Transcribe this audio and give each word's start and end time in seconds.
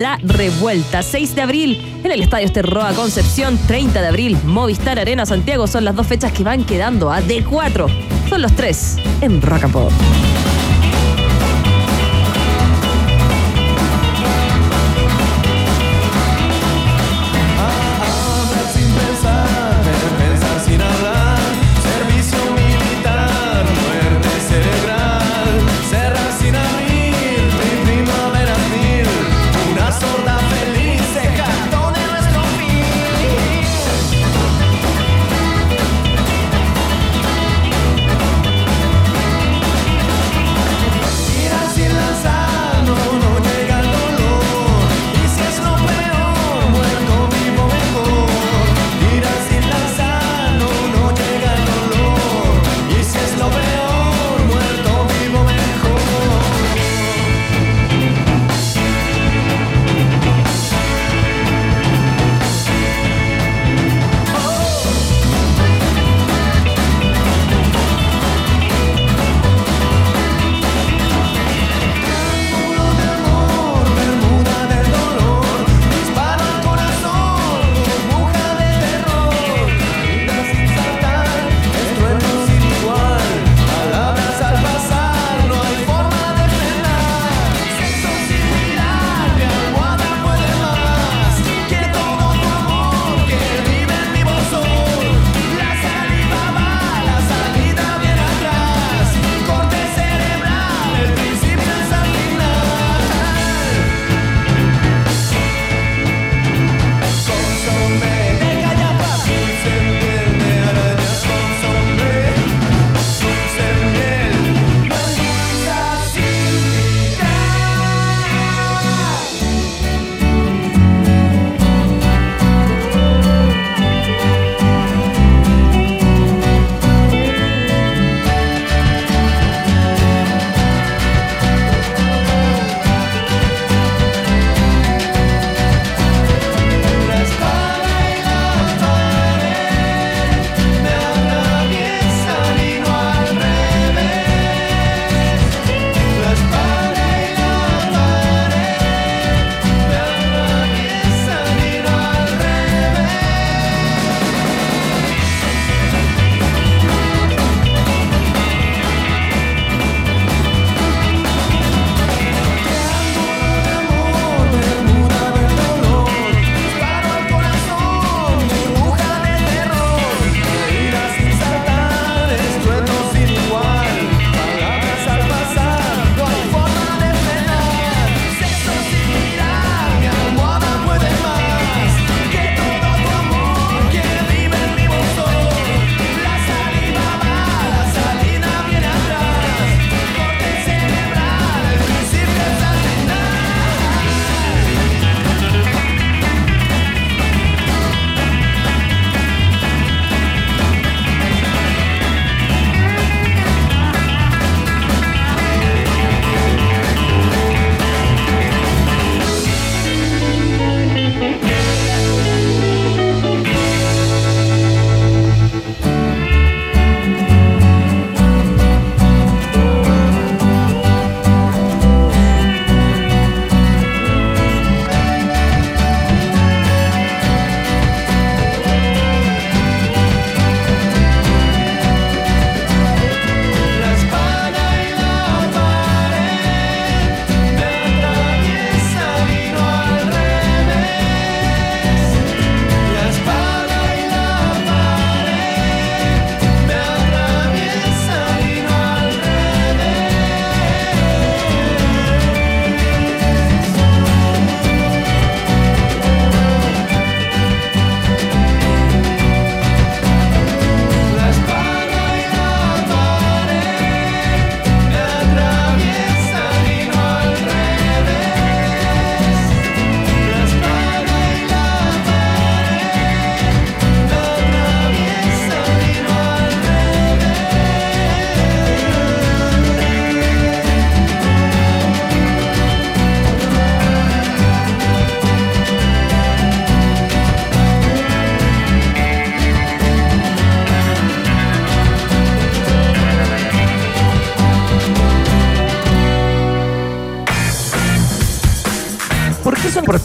La 0.00 0.16
Revuelta, 0.22 1.02
6 1.02 1.34
de 1.34 1.42
abril 1.42 2.00
en 2.04 2.12
el 2.12 2.22
Estadio 2.22 2.46
Esterroa 2.46 2.92
Concepción, 2.92 3.58
30 3.66 4.00
de 4.00 4.06
abril 4.06 4.38
Movistar 4.44 4.96
Arena 4.96 5.26
Santiago 5.26 5.66
son 5.66 5.84
las 5.84 5.96
dos 5.96 6.06
fechas 6.06 6.30
que 6.30 6.44
van 6.44 6.62
quedando 6.62 7.10
a 7.10 7.20
D4. 7.20 7.88
Son 8.28 8.40
los 8.40 8.54
tres 8.54 8.96
en 9.22 9.42
Rock. 9.42 9.64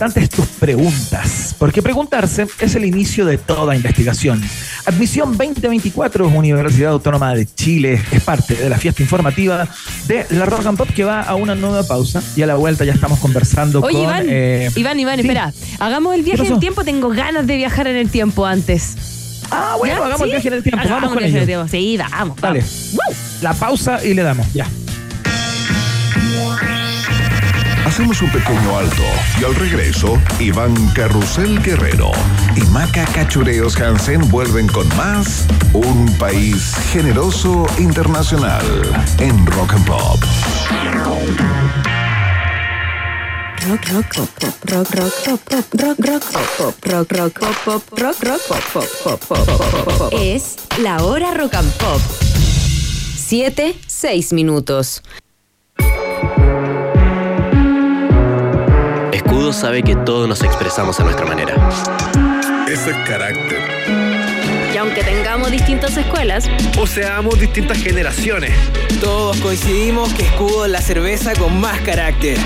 Importantes 0.03 0.29
tus 0.31 0.47
preguntas, 0.59 1.55
porque 1.57 1.81
preguntarse 1.81 2.45
es 2.59 2.75
el 2.75 2.83
inicio 2.83 3.25
de 3.25 3.37
toda 3.37 3.73
investigación. 3.73 4.41
Admisión 4.85 5.37
2024, 5.37 6.27
Universidad 6.27 6.91
Autónoma 6.91 7.33
de 7.33 7.45
Chile, 7.45 8.01
es 8.11 8.21
parte 8.21 8.55
de 8.55 8.69
la 8.69 8.77
fiesta 8.77 9.01
informativa 9.01 9.65
de 10.07 10.25
la 10.31 10.45
Rock 10.45 10.65
and 10.65 10.77
Pop 10.77 10.89
que 10.89 11.05
va 11.05 11.21
a 11.21 11.35
una 11.35 11.55
nueva 11.55 11.83
pausa 11.83 12.21
y 12.35 12.41
a 12.41 12.47
la 12.47 12.55
vuelta 12.55 12.83
ya 12.83 12.91
estamos 12.91 13.17
conversando 13.19 13.79
Oye, 13.79 13.93
con... 13.95 14.03
Iván, 14.03 14.25
eh, 14.27 14.71
Iván, 14.75 14.99
Iván, 14.99 15.15
sí. 15.15 15.21
espera. 15.21 15.53
Hagamos 15.79 16.15
el 16.15 16.23
viaje 16.23 16.41
¿Qué 16.41 16.47
en 16.47 16.53
el 16.55 16.59
tiempo. 16.59 16.83
Tengo 16.83 17.07
ganas 17.09 17.47
de 17.47 17.55
viajar 17.55 17.87
en 17.87 17.95
el 17.95 18.09
tiempo 18.09 18.45
antes. 18.45 18.97
Ah, 19.51 19.75
bueno, 19.77 19.95
¿Ya? 19.95 20.05
hagamos 20.05 20.17
¿Sí? 20.17 20.23
el 20.25 20.31
viaje 20.31 20.47
en 20.49 20.53
el 20.55 20.63
tiempo, 20.63 20.81
Hagamos 20.81 21.01
vamos 21.01 21.13
con 21.13 21.23
el 21.23 21.31
viaje 21.31 21.43
en 21.43 21.49
ello. 21.49 21.61
el 21.61 21.69
tiempo. 21.69 21.87
Sí, 21.87 21.97
vamos. 22.11 22.41
Dale. 22.41 22.59
vamos. 22.59 23.17
La 23.41 23.53
pausa 23.53 24.03
y 24.03 24.13
le 24.13 24.23
damos, 24.23 24.51
ya. 24.53 24.67
Hacemos 27.93 28.23
un 28.23 28.31
pequeño 28.31 28.75
alto 28.75 29.03
y 29.39 29.43
al 29.43 29.53
regreso, 29.53 30.19
Iván 30.39 30.73
Carrusel 30.95 31.61
Guerrero 31.61 32.11
y 32.55 32.61
Maca 32.71 33.05
Cachureos 33.05 33.79
Hansen 33.79 34.31
vuelven 34.31 34.65
con 34.65 34.87
más 34.97 35.45
Un 35.73 36.11
País 36.17 36.73
Generoso 36.91 37.67
Internacional 37.77 38.65
en 39.19 39.45
Rock 39.45 39.73
and 39.73 39.85
Pop. 39.85 40.19
Rock, 43.67 43.85
rock, 43.91 44.15
pop, 44.15 44.29
pop, 44.39 44.55
rock, 44.71 44.95
rock, 44.95 45.13
pop, 45.23 45.39
pop, 45.47 45.65
rock, 45.79 45.99
rock, 45.99 46.23
pop, 46.31 46.75
pop, 46.81 46.85
rock, 46.85 47.11
rock, 47.11 47.39
pop, 47.39 47.55
pop, 47.63 47.99
rock, 47.99 48.23
rock, 48.23 48.41
pop, 48.47 48.63
pop, 48.73 48.87
pop, 49.03 49.19
pop, 49.27 49.85
pop, 49.85 49.97
pop. 49.99 50.13
Es 50.15 50.55
la 50.79 50.97
hora 51.03 51.35
rock 51.35 51.53
and 51.53 51.71
pop. 51.73 52.01
7, 53.15 53.75
6 53.85 54.33
minutos. 54.33 55.03
Escudo 59.13 59.53
sabe 59.53 59.83
que 59.83 59.95
todos 59.95 60.27
nos 60.27 60.41
expresamos 60.41 60.99
a 60.99 61.03
nuestra 61.03 61.23
manera. 61.27 61.53
Ese 62.67 62.91
carácter. 63.03 63.59
Y 64.73 64.77
aunque 64.77 65.03
tengamos 65.03 65.51
distintas 65.51 65.95
escuelas, 65.95 66.49
o 66.79 66.87
seamos 66.87 67.39
distintas 67.39 67.77
generaciones. 67.77 68.51
Todos 68.99 69.37
coincidimos 69.37 70.11
que 70.15 70.23
Escudo 70.23 70.65
es 70.65 70.71
la 70.71 70.81
cerveza 70.81 71.33
con 71.35 71.61
más 71.61 71.79
carácter. 71.81 72.39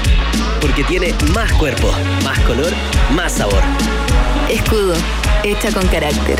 Porque 0.59 0.83
tiene 0.83 1.15
más 1.33 1.53
cuerpo, 1.53 1.89
más 2.25 2.37
color, 2.41 2.73
más 3.15 3.31
sabor. 3.31 3.61
Escudo, 4.49 4.93
hecha 5.45 5.71
con 5.71 5.87
carácter. 5.87 6.37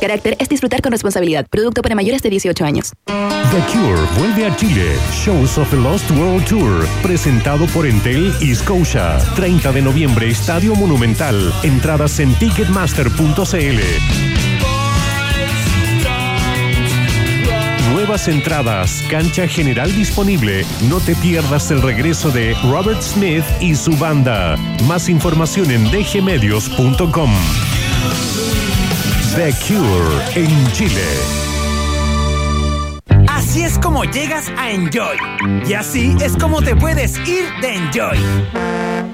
Carácter 0.00 0.36
es 0.38 0.48
disfrutar 0.48 0.82
con 0.82 0.92
responsabilidad. 0.92 1.46
Producto 1.50 1.82
para 1.82 1.94
mayores 1.94 2.22
de 2.22 2.30
18 2.30 2.64
años. 2.64 2.92
The 3.06 3.60
Cure 3.72 4.00
vuelve 4.18 4.46
a 4.46 4.56
Chile. 4.56 4.96
Shows 5.12 5.58
of 5.58 5.70
the 5.70 5.76
Lost 5.76 6.10
World 6.10 6.44
Tour. 6.46 6.86
Presentado 7.02 7.66
por 7.68 7.86
Entel 7.86 8.34
y 8.40 8.54
Scotia. 8.54 9.18
30 9.36 9.70
de 9.70 9.82
noviembre, 9.82 10.28
Estadio 10.28 10.74
Monumental. 10.74 11.52
Entradas 11.62 12.18
en 12.18 12.34
ticketmaster.cl. 12.34 13.80
Nuevas 17.92 18.26
entradas, 18.28 19.04
cancha 19.08 19.46
general 19.46 19.94
disponible. 19.94 20.66
No 20.88 21.00
te 21.00 21.14
pierdas 21.14 21.70
el 21.70 21.80
regreso 21.80 22.30
de 22.30 22.54
Robert 22.64 23.00
Smith 23.00 23.44
y 23.60 23.76
su 23.76 23.92
banda. 23.96 24.56
Más 24.86 25.08
información 25.08 25.70
en 25.70 25.84
dgmedios.com. 25.90 27.30
The 29.36 29.52
Cure 29.66 30.22
en 30.36 30.72
Chile. 30.72 31.02
Así 33.26 33.62
es 33.62 33.80
como 33.80 34.04
llegas 34.04 34.48
a 34.56 34.70
Enjoy. 34.70 35.16
Y 35.66 35.72
así 35.72 36.16
es 36.20 36.36
como 36.36 36.62
te 36.62 36.76
puedes 36.76 37.18
ir 37.26 37.44
de 37.60 37.74
Enjoy. 37.74 39.13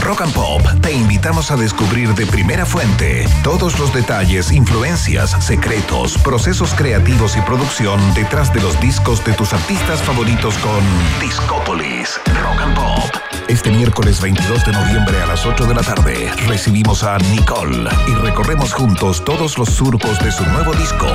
Rock 0.00 0.22
and 0.22 0.32
Pop 0.32 0.62
te 0.80 0.92
invitamos 0.92 1.50
a 1.50 1.56
descubrir 1.56 2.14
de 2.14 2.26
primera 2.26 2.64
fuente 2.64 3.28
todos 3.42 3.78
los 3.78 3.92
detalles, 3.92 4.50
influencias, 4.50 5.30
secretos, 5.44 6.16
procesos 6.18 6.74
creativos 6.74 7.36
y 7.36 7.40
producción 7.42 8.00
detrás 8.14 8.52
de 8.52 8.60
los 8.60 8.80
discos 8.80 9.24
de 9.24 9.32
tus 9.34 9.52
artistas 9.52 10.00
favoritos 10.02 10.56
con 10.58 10.80
Discópolis 11.20 12.20
Rock 12.42 12.60
and 12.62 12.74
Pop. 12.74 13.20
Este 13.48 13.70
miércoles 13.70 14.20
22 14.20 14.64
de 14.64 14.72
noviembre 14.72 15.20
a 15.22 15.26
las 15.26 15.44
8 15.44 15.66
de 15.66 15.74
la 15.74 15.82
tarde 15.82 16.30
recibimos 16.46 17.02
a 17.02 17.18
Nicole 17.18 17.90
y 18.08 18.14
recorremos 18.14 18.72
juntos 18.72 19.24
todos 19.24 19.58
los 19.58 19.68
surcos 19.70 20.18
de 20.20 20.32
su 20.32 20.44
nuevo 20.46 20.72
disco, 20.74 21.06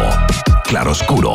Claroscuro. 0.65 1.33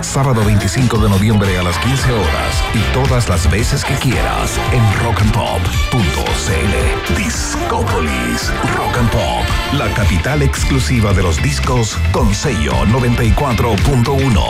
Sábado 0.00 0.44
25 0.44 0.98
de 0.98 1.08
noviembre 1.08 1.58
a 1.58 1.62
las 1.62 1.78
15 1.78 2.12
horas 2.12 2.62
y 2.72 2.78
todas 2.94 3.28
las 3.28 3.50
veces 3.50 3.84
que 3.84 3.94
quieras 3.94 4.58
en 4.72 4.82
rockandpop.cl. 5.04 7.16
Discópolis 7.16 8.52
Rock 8.76 8.96
and 8.96 9.10
Pop, 9.10 9.44
la 9.72 9.92
capital 9.94 10.42
exclusiva 10.42 11.12
de 11.12 11.22
los 11.22 11.42
discos 11.42 11.98
con 12.12 12.32
sello 12.32 12.72
94.1. 12.86 14.42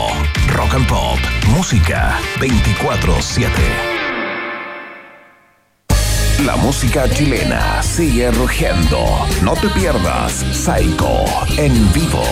Rock 0.55 0.75
and 0.75 0.87
Pop, 0.87 1.19
música 1.49 2.19
24-7. 2.39 3.98
La 6.45 6.55
música 6.55 7.09
chilena 7.09 7.83
sigue 7.83 8.31
rugiendo. 8.31 9.05
No 9.43 9.55
te 9.55 9.69
pierdas 9.71 10.45
Psycho 10.53 11.25
en 11.57 11.93
vivo, 11.93 12.23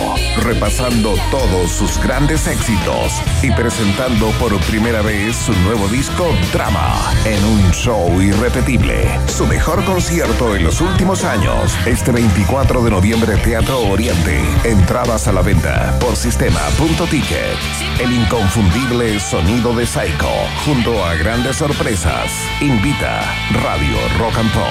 repasando 0.43 1.15
todos 1.29 1.71
sus 1.71 2.01
grandes 2.01 2.47
éxitos 2.47 3.21
y 3.43 3.51
presentando 3.51 4.29
por 4.39 4.57
primera 4.61 5.01
vez 5.01 5.35
su 5.35 5.51
nuevo 5.63 5.89
disco 5.89 6.25
Drama 6.53 7.13
en 7.25 7.43
un 7.43 7.71
show 7.71 8.21
irrepetible. 8.21 9.19
Su 9.27 9.45
mejor 9.45 9.83
concierto 9.83 10.55
en 10.55 10.63
los 10.63 10.79
últimos 10.79 11.25
años, 11.25 11.77
este 11.85 12.13
24 12.13 12.83
de 12.83 12.91
noviembre 12.91 13.35
Teatro 13.37 13.79
Oriente. 13.89 14.41
Entradas 14.63 15.27
a 15.27 15.33
la 15.33 15.41
venta 15.41 15.97
por 15.99 16.15
sistema.ticket. 16.15 17.57
El 17.99 18.13
inconfundible 18.13 19.19
sonido 19.19 19.75
de 19.75 19.85
Psycho 19.85 20.31
junto 20.65 21.03
a 21.03 21.15
grandes 21.15 21.57
sorpresas. 21.57 22.31
Invita 22.61 23.21
Radio 23.63 23.96
Rock 24.17 24.37
and 24.37 24.51
Pop. 24.53 24.63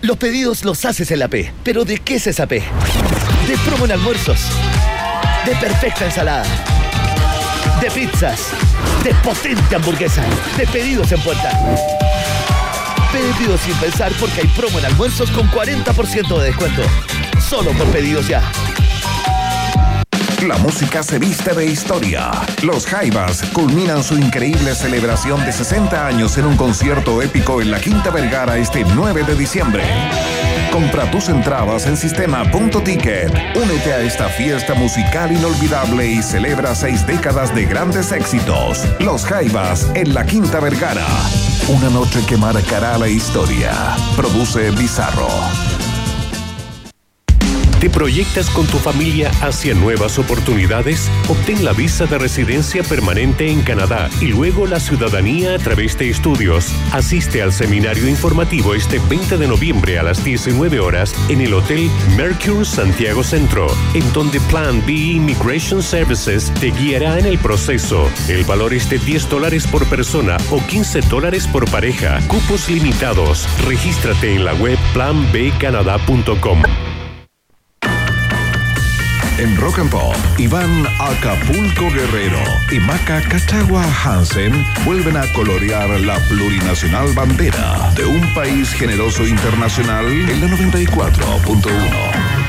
Los 0.00 0.16
pedidos 0.16 0.64
los 0.64 0.84
haces 0.84 1.10
en 1.10 1.18
la 1.18 1.28
P. 1.28 1.52
¿Pero 1.64 1.84
de 1.84 1.98
qué 1.98 2.16
es 2.16 2.26
esa 2.26 2.46
P? 2.46 2.62
De 3.46 3.58
promo 3.66 3.84
en 3.84 3.92
almuerzos. 3.92 4.40
De 5.44 5.54
perfecta 5.56 6.04
ensalada. 6.04 6.44
De 7.80 7.90
pizzas. 7.90 8.50
De 9.02 9.14
potente 9.16 9.74
hamburguesa. 9.74 10.22
De 10.56 10.66
pedidos 10.66 11.10
en 11.12 11.20
puerta. 11.20 11.50
Pedido 13.12 13.58
sin 13.58 13.74
pensar 13.74 14.12
porque 14.20 14.42
hay 14.42 14.46
promo 14.48 14.78
en 14.78 14.84
almuerzos 14.84 15.30
con 15.30 15.50
40% 15.50 16.38
de 16.38 16.46
descuento. 16.46 16.82
Solo 17.40 17.72
por 17.72 17.86
pedidos 17.88 18.28
ya. 18.28 18.42
La 20.46 20.56
música 20.58 21.02
se 21.02 21.18
viste 21.18 21.52
de 21.52 21.66
historia. 21.66 22.30
Los 22.62 22.86
Jaivas 22.86 23.42
culminan 23.52 24.04
su 24.04 24.16
increíble 24.16 24.72
celebración 24.76 25.44
de 25.44 25.50
60 25.50 26.06
años 26.06 26.38
en 26.38 26.46
un 26.46 26.56
concierto 26.56 27.20
épico 27.22 27.60
en 27.60 27.72
la 27.72 27.80
Quinta 27.80 28.10
Vergara 28.10 28.56
este 28.56 28.84
9 28.84 29.24
de 29.24 29.34
diciembre. 29.34 29.82
Compra 30.70 31.10
tus 31.10 31.28
entradas 31.28 31.86
en 31.86 31.96
sistema.ticket. 31.96 33.32
Únete 33.56 33.92
a 33.92 34.00
esta 34.00 34.28
fiesta 34.28 34.74
musical 34.74 35.32
inolvidable 35.32 36.06
y 36.06 36.22
celebra 36.22 36.72
seis 36.76 37.04
décadas 37.04 37.52
de 37.52 37.64
grandes 37.64 38.12
éxitos. 38.12 38.86
Los 39.00 39.24
Jaivas 39.24 39.90
en 39.94 40.14
la 40.14 40.24
Quinta 40.24 40.60
Vergara. 40.60 41.06
Una 41.68 41.90
noche 41.90 42.24
que 42.26 42.36
marcará 42.36 42.96
la 42.96 43.08
historia. 43.08 43.72
Produce 44.16 44.70
Bizarro. 44.70 45.28
¿Te 47.80 47.88
proyectas 47.88 48.50
con 48.50 48.66
tu 48.66 48.76
familia 48.78 49.30
hacia 49.40 49.72
nuevas 49.72 50.18
oportunidades? 50.18 51.08
Obtén 51.28 51.64
la 51.64 51.72
visa 51.72 52.06
de 52.06 52.18
residencia 52.18 52.82
permanente 52.82 53.52
en 53.52 53.62
Canadá 53.62 54.10
y 54.20 54.26
luego 54.26 54.66
la 54.66 54.80
ciudadanía 54.80 55.54
a 55.54 55.58
través 55.58 55.96
de 55.96 56.10
estudios. 56.10 56.72
Asiste 56.92 57.40
al 57.40 57.52
seminario 57.52 58.08
informativo 58.08 58.74
este 58.74 58.98
20 59.08 59.36
de 59.36 59.46
noviembre 59.46 59.96
a 59.96 60.02
las 60.02 60.24
19 60.24 60.80
horas 60.80 61.14
en 61.28 61.40
el 61.40 61.54
Hotel 61.54 61.88
Mercure 62.16 62.64
Santiago 62.64 63.22
Centro, 63.22 63.68
en 63.94 64.12
donde 64.12 64.40
Plan 64.40 64.82
B 64.84 64.92
Immigration 64.92 65.80
Services 65.80 66.52
te 66.58 66.72
guiará 66.72 67.20
en 67.20 67.26
el 67.26 67.38
proceso. 67.38 68.10
El 68.28 68.42
valor 68.42 68.74
es 68.74 68.90
de 68.90 68.98
10 68.98 69.28
dólares 69.28 69.68
por 69.68 69.86
persona 69.86 70.36
o 70.50 70.60
15 70.66 71.02
dólares 71.02 71.46
por 71.46 71.70
pareja. 71.70 72.18
Cupos 72.26 72.68
limitados. 72.68 73.48
Regístrate 73.64 74.34
en 74.34 74.44
la 74.44 74.54
web 74.54 74.76
planbcanadá.com. 74.94 76.62
En 79.38 79.56
Rock 79.56 79.78
and 79.78 79.90
Pop, 79.90 80.16
Iván 80.36 80.84
Acapulco 80.98 81.88
Guerrero 81.90 82.40
y 82.72 82.80
Maca 82.80 83.22
Cachagua 83.22 83.84
Hansen 83.84 84.52
vuelven 84.84 85.16
a 85.16 85.32
colorear 85.32 85.88
la 86.00 86.18
plurinacional 86.28 87.12
bandera 87.14 87.92
de 87.94 88.04
un 88.04 88.34
país 88.34 88.72
generoso 88.72 89.24
internacional 89.24 90.06
en 90.06 90.40
la 90.40 90.48
94.1. 90.48 92.48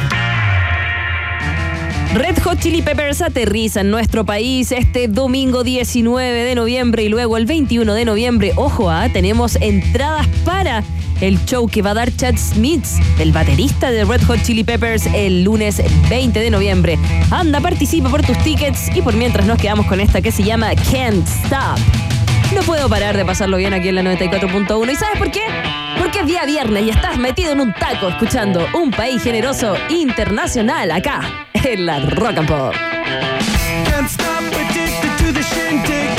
Red 2.16 2.40
Hot 2.40 2.60
Chili 2.60 2.82
Peppers 2.82 3.22
aterriza 3.22 3.82
en 3.82 3.92
nuestro 3.92 4.26
país 4.26 4.72
este 4.72 5.08
domingo 5.08 5.64
19 5.64 6.44
de 6.44 6.56
noviembre 6.56 7.04
y 7.04 7.10
luego 7.10 7.38
el 7.38 7.46
21 7.46 7.94
de 7.94 8.06
noviembre. 8.06 8.54
Ojo, 8.56 8.90
ah, 8.90 9.10
tenemos 9.14 9.58
entradas 9.62 10.28
para 10.44 10.84
el 11.22 11.44
show 11.46 11.68
que 11.68 11.82
va 11.82 11.92
a 11.92 11.94
dar 11.94 12.16
Chad 12.16 12.36
Smith, 12.38 12.86
el 13.20 13.32
baterista 13.32 13.92
de 13.92 14.06
Red 14.06 14.24
Hot 14.24 14.42
Chili 14.44 14.64
Peppers, 14.64 15.06
el 15.08 15.44
lunes 15.44 15.82
20 16.10 16.40
de 16.40 16.50
noviembre. 16.50 16.98
Anda, 17.32 17.60
participa 17.60 18.10
por 18.10 18.24
tus 18.24 18.38
tickets 18.40 18.96
y 18.96 19.02
por 19.02 19.14
mientras 19.16 19.46
nos 19.46 19.58
quedamos 19.58 19.86
con 19.86 20.00
esta 20.00 20.22
que 20.22 20.32
se 20.32 20.44
llama 20.44 20.70
Can't 20.92 21.28
Stop. 21.46 21.80
No 22.54 22.62
puedo 22.62 22.90
parar 22.90 23.16
de 23.16 23.26
pasarlo 23.26 23.58
bien 23.58 23.74
aquí 23.74 23.90
en 23.90 23.96
la 23.96 24.04
94.1. 24.04 24.92
¿Y 24.92 24.96
sabes 24.96 25.18
por 25.18 25.30
qué? 25.32 25.44
Porque 26.00 26.20
es 26.20 26.28
día 26.28 26.46
viernes 26.46 26.84
y 26.84 26.90
estás 26.90 27.18
metido 27.18 27.52
en 27.52 27.62
un 27.62 27.74
taco 27.74 28.10
escuchando 28.10 28.66
un 28.74 28.92
país 28.92 29.22
generoso 29.22 29.76
internacional 29.90 30.92
acá 30.92 31.48
en 31.54 31.86
la 31.86 32.00
Rock 32.00 32.38
and 32.38 32.48
Pop. 32.48 32.74
Can't 33.86 34.10
stop 34.10 34.44
to 35.18 35.34
the. 35.34 36.19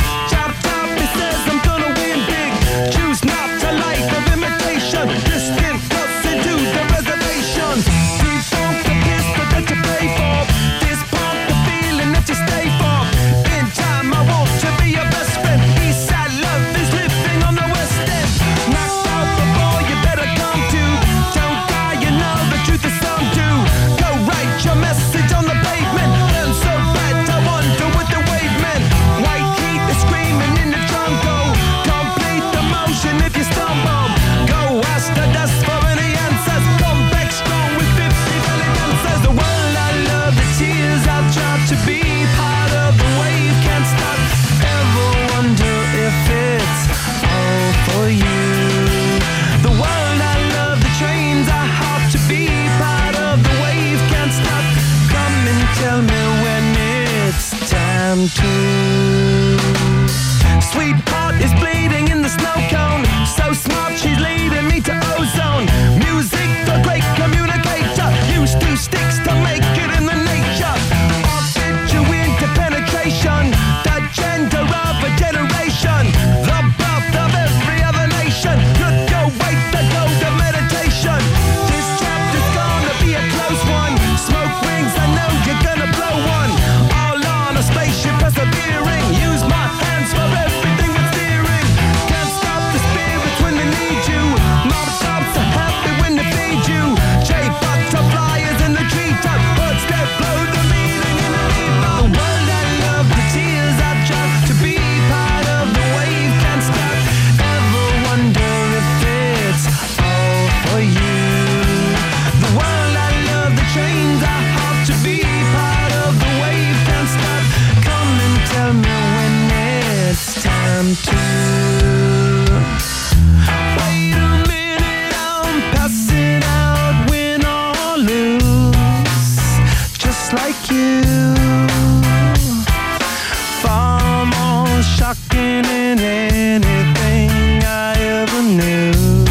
Than 135.97 136.01
anything 136.01 137.31
I 137.65 137.95
ever 137.99 138.43
knew. 138.43 139.25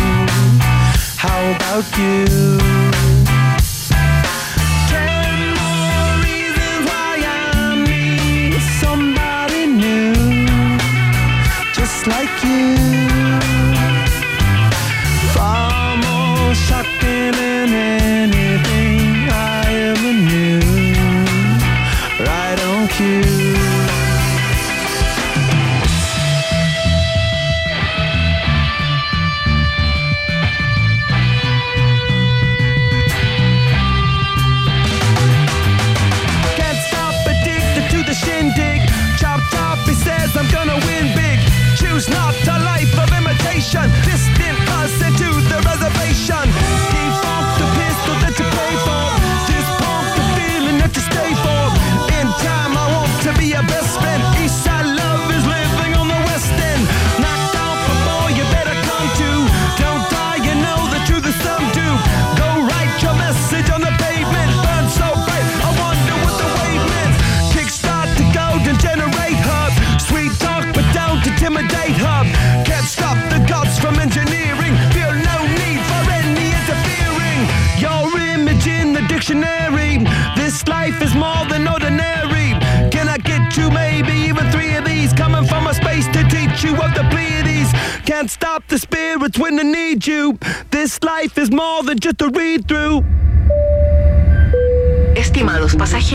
How 1.15 1.55
about 1.55 1.85
you? 1.97 2.68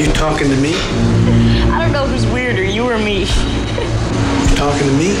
You 0.00 0.06
talking 0.12 0.48
to 0.48 0.56
me? 0.56 0.72
I 1.68 1.78
don't 1.78 1.92
know 1.92 2.06
who's 2.06 2.24
weirder, 2.32 2.64
you 2.64 2.88
or 2.88 2.96
me. 2.96 3.20
You 3.20 4.56
talking 4.56 4.88
to 4.88 4.94
me? 4.96 5.12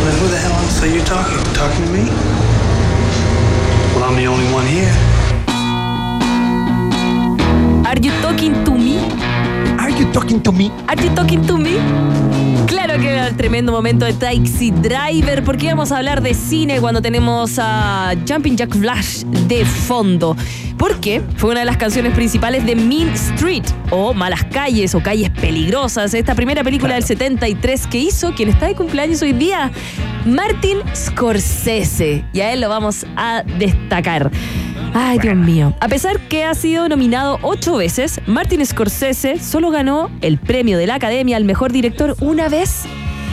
Then 0.00 0.16
who 0.16 0.28
the 0.32 0.38
hell 0.40 0.52
else 0.64 0.82
are 0.82 0.86
you 0.86 1.02
talking? 1.02 1.36
Talking 1.52 1.84
to 1.84 1.92
me? 1.92 2.08
Well, 3.92 4.04
I'm 4.04 4.16
the 4.16 4.26
only 4.26 4.46
one 4.50 4.64
here. 4.64 4.88
Are 7.84 8.00
you 8.00 8.12
talking 8.22 8.64
to 8.64 8.70
me? 8.70 8.96
Are 9.78 9.90
you 9.90 10.10
talking 10.14 10.40
to 10.42 10.52
me? 10.52 10.72
Are 10.88 10.96
you 10.96 11.14
talking 11.14 11.46
to 11.46 11.58
me? 11.58 11.76
Claro 12.66 12.98
que 12.98 13.10
era 13.10 13.26
el 13.26 13.36
tremendo 13.36 13.72
momento 13.72 14.06
de 14.06 14.14
Taxi 14.14 14.70
Driver, 14.70 15.44
porque 15.44 15.68
vamos 15.68 15.92
a 15.92 15.98
hablar 15.98 16.22
de 16.22 16.32
cine 16.32 16.80
cuando 16.80 17.02
tenemos 17.02 17.58
a 17.58 18.14
Jumping 18.26 18.56
Jack 18.56 18.74
Flash 18.74 19.22
de 19.24 19.66
fondo. 19.66 20.34
Porque 20.78 21.22
fue 21.36 21.50
una 21.50 21.60
de 21.60 21.66
las 21.66 21.76
canciones 21.76 22.12
principales 22.12 22.66
de 22.66 22.76
Mean 22.76 23.08
Street, 23.10 23.64
o 23.90 24.12
Malas 24.12 24.44
Calles, 24.44 24.94
o 24.94 25.02
Calles 25.02 25.30
Peligrosas, 25.30 26.14
esta 26.14 26.34
primera 26.34 26.62
película 26.62 26.94
del 26.94 27.04
73 27.04 27.86
que 27.86 27.98
hizo 27.98 28.32
quien 28.34 28.48
está 28.48 28.66
de 28.66 28.74
cumpleaños 28.74 29.22
hoy 29.22 29.32
día, 29.32 29.70
Martin 30.24 30.78
Scorsese. 30.94 32.24
Y 32.32 32.40
a 32.40 32.52
él 32.52 32.60
lo 32.60 32.68
vamos 32.68 33.06
a 33.16 33.42
destacar. 33.58 34.30
Ay, 34.94 35.18
Dios 35.18 35.36
mío. 35.36 35.74
A 35.80 35.88
pesar 35.88 36.18
que 36.20 36.44
ha 36.44 36.54
sido 36.54 36.88
nominado 36.88 37.38
ocho 37.42 37.76
veces, 37.76 38.20
Martin 38.26 38.64
Scorsese 38.64 39.38
solo 39.38 39.70
ganó 39.70 40.10
el 40.22 40.38
premio 40.38 40.78
de 40.78 40.86
la 40.86 40.94
Academia 40.94 41.36
al 41.36 41.44
mejor 41.44 41.70
director 41.70 42.16
una 42.20 42.48
vez. 42.48 42.86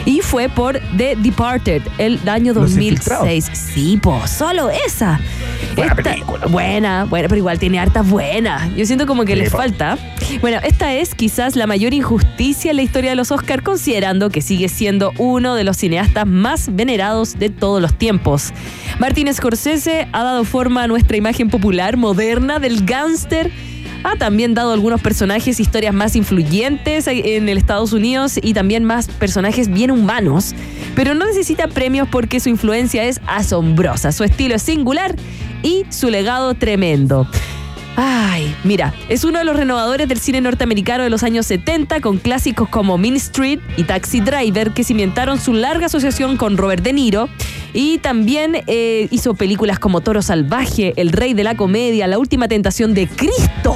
Y 0.06 0.20
fue 0.20 0.48
por 0.50 0.78
The 0.98 1.16
Departed, 1.16 1.82
el 1.96 2.20
año 2.28 2.52
Los 2.52 2.72
2006. 2.74 3.50
Sí, 3.54 3.98
po, 4.02 4.20
solo 4.26 4.68
esa. 4.68 5.18
Buena 5.76 5.92
Esta- 5.92 6.02
película. 6.10 6.46
Buena, 6.46 7.04
buena, 7.04 7.28
pero 7.28 7.38
igual 7.38 7.58
tiene 7.58 7.78
hartas 7.78 8.08
buenas. 8.08 8.74
Yo 8.76 8.84
siento 8.84 9.06
como 9.06 9.24
que 9.24 9.32
Sí, 9.34 9.40
les 9.40 9.50
po. 9.50 9.56
falta. 9.56 9.96
Bueno, 10.42 10.58
esta 10.62 10.92
es 10.92 11.14
quizás 11.14 11.56
la 11.56 11.66
mayor 11.66 11.94
injusticia 11.94 12.70
en 12.70 12.76
la 12.76 12.82
historia 12.82 13.10
de 13.10 13.16
los 13.16 13.30
Oscars, 13.30 13.62
considerando 13.62 14.28
que 14.28 14.42
sigue 14.42 14.68
siendo 14.68 15.12
uno 15.16 15.54
de 15.54 15.64
los 15.64 15.78
cineastas 15.78 16.26
más 16.26 16.68
venerados 16.74 17.38
de 17.38 17.48
todos 17.48 17.80
los 17.80 17.96
tiempos. 17.98 18.52
Martin 18.98 19.32
Scorsese 19.32 20.06
ha 20.12 20.22
dado 20.22 20.44
forma 20.44 20.82
a 20.82 20.86
nuestra 20.86 21.16
imagen 21.16 21.48
popular, 21.48 21.96
moderna, 21.96 22.58
del 22.58 22.84
gángster. 22.84 23.50
Ha 24.04 24.16
también 24.16 24.54
dado 24.54 24.72
algunos 24.72 25.00
personajes, 25.00 25.58
historias 25.58 25.94
más 25.94 26.14
influyentes 26.14 27.06
en 27.06 27.48
el 27.48 27.56
Estados 27.56 27.92
Unidos 27.92 28.38
y 28.40 28.52
también 28.52 28.84
más 28.84 29.08
personajes 29.08 29.68
bien 29.68 29.90
humanos. 29.90 30.54
Pero 30.94 31.14
no 31.14 31.24
necesita 31.24 31.68
premios 31.68 32.06
porque 32.10 32.38
su 32.38 32.50
influencia 32.50 33.04
es 33.04 33.20
asombrosa, 33.26 34.12
su 34.12 34.22
estilo 34.22 34.54
es 34.54 34.62
singular 34.62 35.16
y 35.62 35.86
su 35.88 36.10
legado 36.10 36.54
tremendo. 36.54 37.26
Ay, 37.96 38.54
mira, 38.64 38.92
es 39.08 39.24
uno 39.24 39.38
de 39.38 39.44
los 39.44 39.56
renovadores 39.56 40.08
del 40.08 40.18
cine 40.18 40.40
norteamericano 40.40 41.04
de 41.04 41.10
los 41.10 41.22
años 41.22 41.46
70 41.46 42.00
con 42.00 42.18
clásicos 42.18 42.68
como 42.68 42.98
Mean 42.98 43.14
Street 43.16 43.60
y 43.76 43.84
Taxi 43.84 44.20
Driver 44.20 44.72
que 44.72 44.84
cimentaron 44.84 45.40
su 45.40 45.52
larga 45.52 45.86
asociación 45.86 46.36
con 46.36 46.56
Robert 46.56 46.82
De 46.82 46.92
Niro 46.92 47.28
y 47.74 47.98
también 47.98 48.62
eh, 48.66 49.08
hizo 49.10 49.34
películas 49.34 49.78
como 49.78 50.00
Toro 50.00 50.22
Salvaje, 50.22 50.94
El 50.96 51.12
Rey 51.12 51.34
de 51.34 51.44
la 51.44 51.56
Comedia, 51.56 52.06
La 52.06 52.18
Última 52.18 52.48
Tentación 52.48 52.94
de 52.94 53.08
Cristo. 53.08 53.74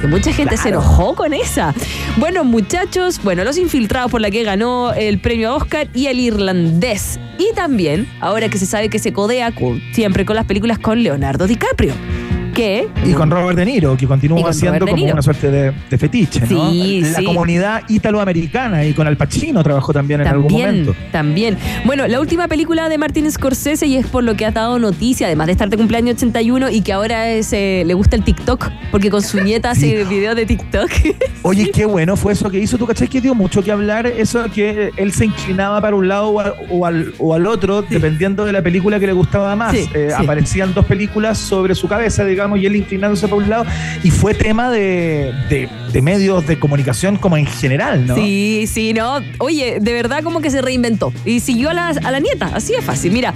Que 0.00 0.08
mucha 0.08 0.32
gente 0.32 0.56
se 0.56 0.70
enojó 0.70 1.14
con 1.14 1.32
esa. 1.32 1.74
Bueno, 2.16 2.44
muchachos, 2.44 3.20
bueno, 3.22 3.44
Los 3.44 3.56
Infiltrados 3.58 4.10
por 4.10 4.20
la 4.20 4.30
que 4.30 4.42
ganó 4.42 4.92
el 4.92 5.18
premio 5.18 5.54
Oscar 5.54 5.88
y 5.94 6.06
El 6.06 6.18
Irlandés. 6.18 7.20
Y 7.38 7.54
también, 7.54 8.08
ahora 8.20 8.48
que 8.48 8.58
se 8.58 8.66
sabe 8.66 8.88
que 8.88 8.98
se 8.98 9.12
codea 9.12 9.52
siempre 9.92 10.24
con 10.24 10.36
las 10.36 10.46
películas 10.46 10.78
con 10.78 11.02
Leonardo 11.02 11.46
DiCaprio. 11.46 11.92
Que 12.54 12.88
Y 13.04 13.12
con 13.12 13.30
Robert 13.30 13.58
De 13.58 13.64
Niro, 13.64 13.96
que 13.96 14.06
continúa 14.06 14.40
con 14.42 14.54
siendo 14.54 14.86
como 14.86 15.04
una 15.04 15.22
suerte 15.22 15.50
de, 15.50 15.72
de 15.90 15.98
fetiche, 15.98 16.40
¿no? 16.48 16.70
Sí, 16.70 17.00
la 17.02 17.18
sí. 17.18 17.24
comunidad 17.24 17.82
italoamericana 17.88 18.84
y 18.84 18.92
con 18.94 19.06
Al 19.06 19.16
Pacino 19.16 19.62
trabajó 19.62 19.92
también 19.92 20.20
en 20.20 20.28
algún 20.28 20.52
momento. 20.52 20.94
también. 21.10 21.56
Bueno, 21.84 22.06
la 22.06 22.20
última 22.20 22.46
película 22.48 22.88
de 22.88 22.96
Martin 22.98 23.30
Scorsese 23.30 23.86
y 23.86 23.96
es 23.96 24.06
por 24.06 24.22
lo 24.24 24.34
que 24.36 24.46
ha 24.46 24.50
dado 24.52 24.78
noticia, 24.78 25.26
además 25.26 25.46
de 25.46 25.52
estar 25.52 25.68
de 25.68 25.76
cumpleaños 25.76 26.16
81 26.16 26.70
y 26.70 26.80
que 26.82 26.92
ahora 26.92 27.28
es, 27.30 27.52
eh, 27.52 27.82
le 27.86 27.94
gusta 27.94 28.16
el 28.16 28.22
TikTok, 28.22 28.70
porque 28.90 29.10
con 29.10 29.22
su 29.22 29.40
nieta 29.40 29.70
hace 29.72 30.04
videos 30.04 30.36
de 30.36 30.46
TikTok. 30.46 30.90
Oye, 31.42 31.70
qué 31.72 31.84
bueno 31.86 32.16
fue 32.16 32.32
eso 32.34 32.50
que 32.50 32.58
hizo. 32.58 32.78
¿Tú 32.78 32.86
cachai 32.86 33.08
que 33.08 33.20
dio 33.20 33.34
mucho 33.34 33.62
que 33.62 33.72
hablar? 33.72 34.06
Eso 34.06 34.44
que 34.54 34.90
él 34.96 35.12
se 35.12 35.26
inclinaba 35.26 35.80
para 35.80 35.96
un 35.96 36.08
lado 36.08 36.28
o, 36.28 36.40
a- 36.40 36.54
o 36.70 36.86
al, 36.86 37.12
o 37.18 37.34
al 37.34 37.46
otro, 37.46 37.82
dependiendo 37.82 38.44
de 38.44 38.52
la 38.52 38.62
película 38.62 39.00
que 39.00 39.06
le 39.06 39.12
gustaba 39.12 39.54
más. 39.56 39.74
Eh. 39.74 40.10
Aparecían 40.16 40.72
dos 40.72 40.84
películas 40.86 41.36
sobre 41.38 41.74
su 41.74 41.88
cabeza, 41.88 42.24
digamos, 42.24 42.43
y 42.56 42.66
él 42.66 42.76
inclinándose 42.76 43.26
para 43.28 43.36
un 43.42 43.48
lado. 43.50 43.64
Y 44.02 44.10
fue 44.10 44.34
tema 44.34 44.70
de, 44.70 45.32
de- 45.48 45.68
de 45.92 46.02
medios 46.02 46.44
de 46.46 46.58
comunicación 46.58 47.16
como 47.16 47.36
en 47.36 47.46
general, 47.46 48.04
¿no? 48.06 48.16
Sí, 48.16 48.64
sí, 48.66 48.92
no. 48.94 49.20
Oye, 49.38 49.78
de 49.80 49.92
verdad 49.92 50.22
como 50.24 50.40
que 50.40 50.50
se 50.50 50.60
reinventó 50.60 51.12
y 51.24 51.38
siguió 51.40 51.70
a 51.70 51.74
la, 51.74 51.88
a 51.90 52.10
la 52.10 52.18
nieta. 52.18 52.50
Así 52.52 52.74
es 52.74 52.84
fácil. 52.84 53.12
Mira, 53.12 53.32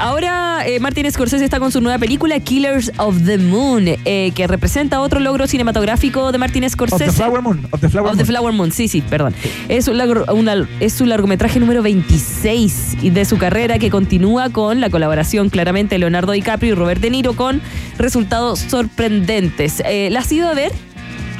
ahora 0.00 0.66
eh, 0.66 0.80
Martin 0.80 1.10
Scorsese 1.10 1.44
está 1.44 1.58
con 1.58 1.72
su 1.72 1.80
nueva 1.80 1.98
película 1.98 2.38
Killers 2.40 2.92
of 2.98 3.24
the 3.24 3.38
Moon, 3.38 3.84
eh, 4.04 4.32
que 4.34 4.46
representa 4.46 5.00
otro 5.00 5.18
logro 5.18 5.46
cinematográfico 5.46 6.30
de 6.30 6.36
Martin 6.36 6.64
Of 6.64 6.72
Scorsese. 6.72 7.04
the 7.06 7.12
Flower 7.12 7.40
Moon. 7.40 7.66
Of 7.70 7.80
the 7.80 7.88
Flower 7.88 8.10
Of 8.10 8.16
the 8.18 8.24
Moon. 8.24 8.26
Flower 8.26 8.52
Moon, 8.52 8.70
sí, 8.70 8.86
sí, 8.86 9.00
perdón. 9.00 9.34
Es, 9.70 9.88
un 9.88 9.96
largo- 9.96 10.30
una- 10.34 10.68
es 10.80 10.92
su 10.92 11.06
largometraje 11.06 11.58
número 11.58 11.82
26 11.82 12.98
y 13.00 13.10
de 13.10 13.24
su 13.24 13.38
carrera 13.38 13.78
que 13.78 13.88
continúa 13.88 14.50
con 14.50 14.80
la 14.80 14.90
colaboración 14.90 15.48
claramente 15.48 15.94
de 15.94 16.00
Leonardo 16.00 16.32
DiCaprio 16.32 16.72
y 16.72 16.74
Robert 16.74 17.00
De 17.00 17.08
Niro 17.08 17.32
con 17.34 17.62
resultados 17.98 18.43
sorprendentes. 18.56 19.82
Eh, 19.86 20.08
¿La 20.10 20.20
has 20.20 20.30
ido 20.32 20.48
a 20.48 20.54
ver? 20.54 20.72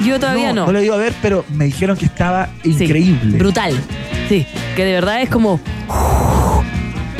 Yo 0.03 0.19
todavía 0.19 0.51
no. 0.51 0.65
No 0.65 0.71
lo 0.73 0.79
he 0.79 0.85
ido 0.85 0.93
a 0.93 0.97
ver, 0.97 1.13
pero 1.21 1.45
me 1.53 1.65
dijeron 1.65 1.95
que 1.97 2.05
estaba 2.05 2.49
increíble. 2.63 3.37
Brutal. 3.37 3.73
Sí, 4.27 4.45
que 4.75 4.83
de 4.83 4.91
verdad 4.93 5.21
es 5.21 5.29
como... 5.29 5.59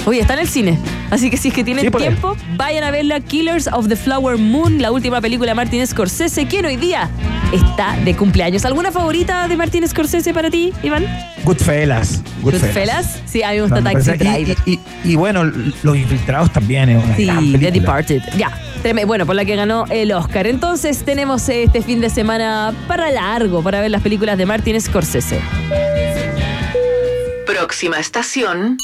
Oye, 0.05 0.19
está 0.19 0.33
en 0.35 0.39
el 0.41 0.47
cine. 0.49 0.77
Así 1.09 1.29
que 1.31 1.37
si 1.37 1.47
es 1.47 1.53
que 1.53 1.63
tienen 1.63 1.85
Sí, 1.85 1.89
ahí. 1.93 1.99
tiempo, 1.99 2.35
vayan 2.57 2.83
a 2.83 2.91
verla 2.91 3.19
Killers 3.21 3.67
of 3.71 3.87
the 3.87 3.95
Flower 3.95 4.37
Moon, 4.37 4.79
la 4.81 4.91
última 4.91 5.19
película 5.21 5.51
de 5.51 5.55
Martin 5.55 5.85
Scorsese, 5.87 6.45
quien 6.45 6.65
hoy 6.65 6.75
día 6.75 7.09
está 7.51 7.95
de 8.03 8.15
cumpleaños. 8.15 8.65
¿Alguna 8.65 8.91
favorita 8.91 9.47
de 9.47 9.57
Martin 9.57 9.87
Scorsese 9.87 10.31
para 10.33 10.51
ti, 10.51 10.73
Iván? 10.83 11.05
Goodfellas. 11.43 12.21
Goodfellas. 12.41 13.19
Sí, 13.25 13.41
a 13.41 13.49
mí 13.51 13.55
me 13.55 13.61
gusta 13.63 13.81
No, 13.81 13.91
Taxi 13.91 14.11
Driver. 14.11 14.57
Y, 14.65 14.71
y- 14.73 14.79
y 15.05 15.15
bueno, 15.15 15.43
Los 15.43 15.97
Infiltrados 15.97 16.51
también 16.53 16.89
es 16.89 17.03
una 17.03 17.15
Sí, 17.15 17.25
gran 17.25 17.51
The. 17.53 17.71
Departed. 17.71 18.21
Ya. 18.37 18.51
Bueno, 18.93 19.25
por 19.25 19.35
la 19.35 19.45
que 19.45 19.55
ganó 19.55 19.85
el 19.89 20.11
Oscar. 20.11 20.45
Entonces 20.45 21.03
tenemos 21.03 21.49
este 21.49 21.81
fin 21.81 22.01
de 22.01 22.09
semana 22.11 22.71
para 22.87 23.09
largo 23.09 23.63
para 23.63 23.81
ver 23.81 23.89
las 23.89 24.03
películas 24.03 24.37
de 24.37 24.45
Martin 24.45 24.79
Scorsese. 24.79 25.41
Próxima 27.47 27.97
estación. 27.97 28.77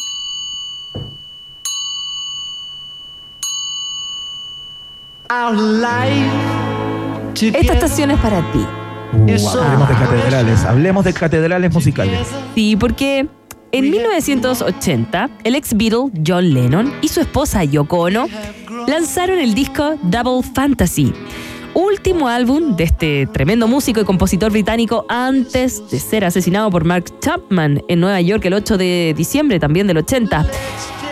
Esta 7.35 7.73
estación 7.73 8.09
es 8.09 8.19
para 8.19 8.41
ti. 8.51 8.65
Hablemos 9.13 9.87
de 9.87 9.95
catedrales, 9.95 10.65
hablemos 10.65 11.05
de 11.05 11.13
catedrales 11.13 11.71
musicales. 11.71 12.27
Sí, 12.55 12.75
porque 12.75 13.27
en 13.71 13.89
1980, 13.89 15.29
el 15.43 15.55
ex 15.55 15.75
Beatle 15.75 16.12
John 16.25 16.53
Lennon 16.53 16.93
y 17.01 17.07
su 17.07 17.21
esposa 17.21 17.63
Yoko 17.63 18.01
Ono 18.01 18.27
lanzaron 18.88 19.39
el 19.39 19.53
disco 19.53 19.95
Double 20.03 20.47
Fantasy, 20.53 21.13
último 21.73 22.27
álbum 22.27 22.75
de 22.75 22.84
este 22.84 23.27
tremendo 23.27 23.67
músico 23.67 24.01
y 24.01 24.03
compositor 24.03 24.51
británico 24.51 25.05
antes 25.07 25.89
de 25.89 25.99
ser 25.99 26.25
asesinado 26.25 26.69
por 26.69 26.84
Mark 26.84 27.05
Chapman 27.19 27.81
en 27.88 27.99
Nueva 27.99 28.19
York 28.21 28.43
el 28.45 28.53
8 28.53 28.77
de 28.77 29.13
diciembre 29.15 29.60
también 29.60 29.88
del 29.88 29.97
80. 29.97 30.45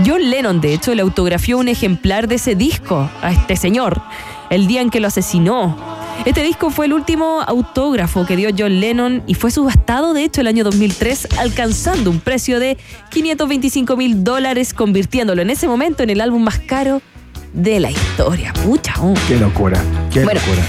John 0.06 0.30
Lennon, 0.30 0.62
de 0.62 0.74
hecho, 0.74 0.96
le 0.96 1.02
autografió 1.02 1.58
un 1.58 1.68
ejemplar 1.68 2.28
de 2.28 2.36
ese 2.36 2.56
disco 2.56 3.10
a 3.22 3.32
este 3.32 3.56
señor 3.56 4.02
el 4.50 4.68
día 4.68 4.82
en 4.82 4.90
que 4.90 5.00
lo 5.00 5.08
asesinó. 5.08 5.99
Este 6.26 6.44
disco 6.44 6.70
fue 6.70 6.86
el 6.86 6.94
último 6.94 7.42
autógrafo 7.48 8.26
que 8.26 8.36
dio 8.36 8.50
John 8.56 8.80
Lennon 8.80 9.24
y 9.26 9.36
fue 9.36 9.52
subastado, 9.52 10.14
de 10.14 10.26
hecho, 10.26 10.42
el 10.42 10.48
año 10.48 10.64
2003, 10.64 11.30
alcanzando 11.38 12.12
un 12.12 12.20
precio 12.20 12.60
de 12.60 12.78
525 13.10 13.96
mil 13.96 14.24
dólares, 14.24 14.74
convirtiéndolo 14.74 15.42
en 15.42 15.50
ese 15.50 15.68
momento 15.68 16.04
en 16.04 16.10
el 16.10 16.22
álbum 16.22 16.44
más 16.44 16.60
caro 16.60 17.02
de 17.54 17.80
la 17.80 17.90
historia. 17.90 18.54
Pucha, 18.64 18.94
oh. 19.02 19.14
Qué 19.28 19.38
locura, 19.38 19.82
qué 20.12 20.24
Bueno, 20.24 20.42
locura. 20.46 20.64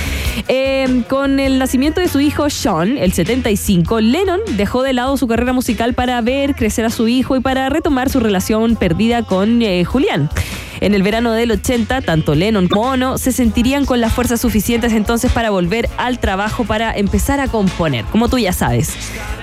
Eh, 0.49 1.03
con 1.09 1.41
el 1.41 1.59
nacimiento 1.59 2.01
de 2.01 2.09
su 2.09 2.21
hijo 2.21 2.49
Sean, 2.49 2.97
el 2.97 3.13
75, 3.13 4.01
Lennon 4.01 4.41
dejó 4.57 4.83
de 4.83 4.93
lado 4.93 5.17
su 5.17 5.27
carrera 5.27 5.53
musical 5.53 5.95
para 5.95 6.21
ver 6.21 6.55
crecer 6.55 6.85
a 6.85 6.91
su 6.91 7.09
hijo 7.09 7.37
y 7.37 7.41
para 7.41 7.69
retomar 7.69 8.09
su 8.09 8.21
relación 8.21 8.77
perdida 8.77 9.25
con 9.25 9.61
eh, 9.63 9.85
Julián. 9.85 10.31
En 10.81 10.95
el 10.95 11.03
verano 11.03 11.33
del 11.33 11.51
80, 11.53 12.01
tanto 12.01 12.35
Lennon 12.35 12.66
como 12.69 12.90
Ono 12.90 13.19
se 13.19 13.33
sentirían 13.33 13.85
con 13.85 14.01
las 14.01 14.14
fuerzas 14.14 14.40
suficientes 14.40 14.95
entonces 14.95 15.31
para 15.31 15.51
volver 15.51 15.90
al 15.99 16.19
trabajo 16.19 16.64
para 16.64 16.97
empezar 16.97 17.38
a 17.38 17.49
componer, 17.49 18.07
como 18.07 18.31
tú 18.31 18.38
ya 18.38 18.55
sabes. 18.55 18.95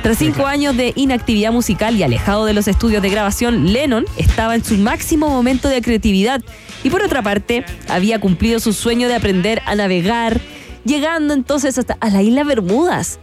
Tras 0.02 0.18
cinco 0.18 0.48
años 0.48 0.76
de 0.76 0.94
inactividad 0.96 1.52
musical 1.52 1.96
y 1.96 2.02
alejado 2.02 2.46
de 2.46 2.54
los 2.54 2.68
estudios 2.68 3.04
de 3.04 3.10
grabación, 3.10 3.72
Lennon 3.72 4.06
estaba 4.18 4.56
en 4.56 4.64
su 4.64 4.78
máximo 4.78 5.30
momento 5.30 5.70
de 5.70 5.82
creatividad 5.82 6.42
y 6.84 6.90
por 6.90 7.04
otra 7.04 7.22
parte 7.22 7.64
había 7.88 8.20
cumplido 8.20 8.60
su 8.60 8.74
sueño 8.74 9.08
de 9.08 9.16
aprender 9.16 9.62
a 9.66 9.76
navegar, 9.76 10.42
llegando 10.86 11.36
entonces 11.36 11.78
hasta 11.78 11.98
a 12.00 12.10
la 12.10 12.24
isla 12.24 12.44
Bermudas. 12.44 13.20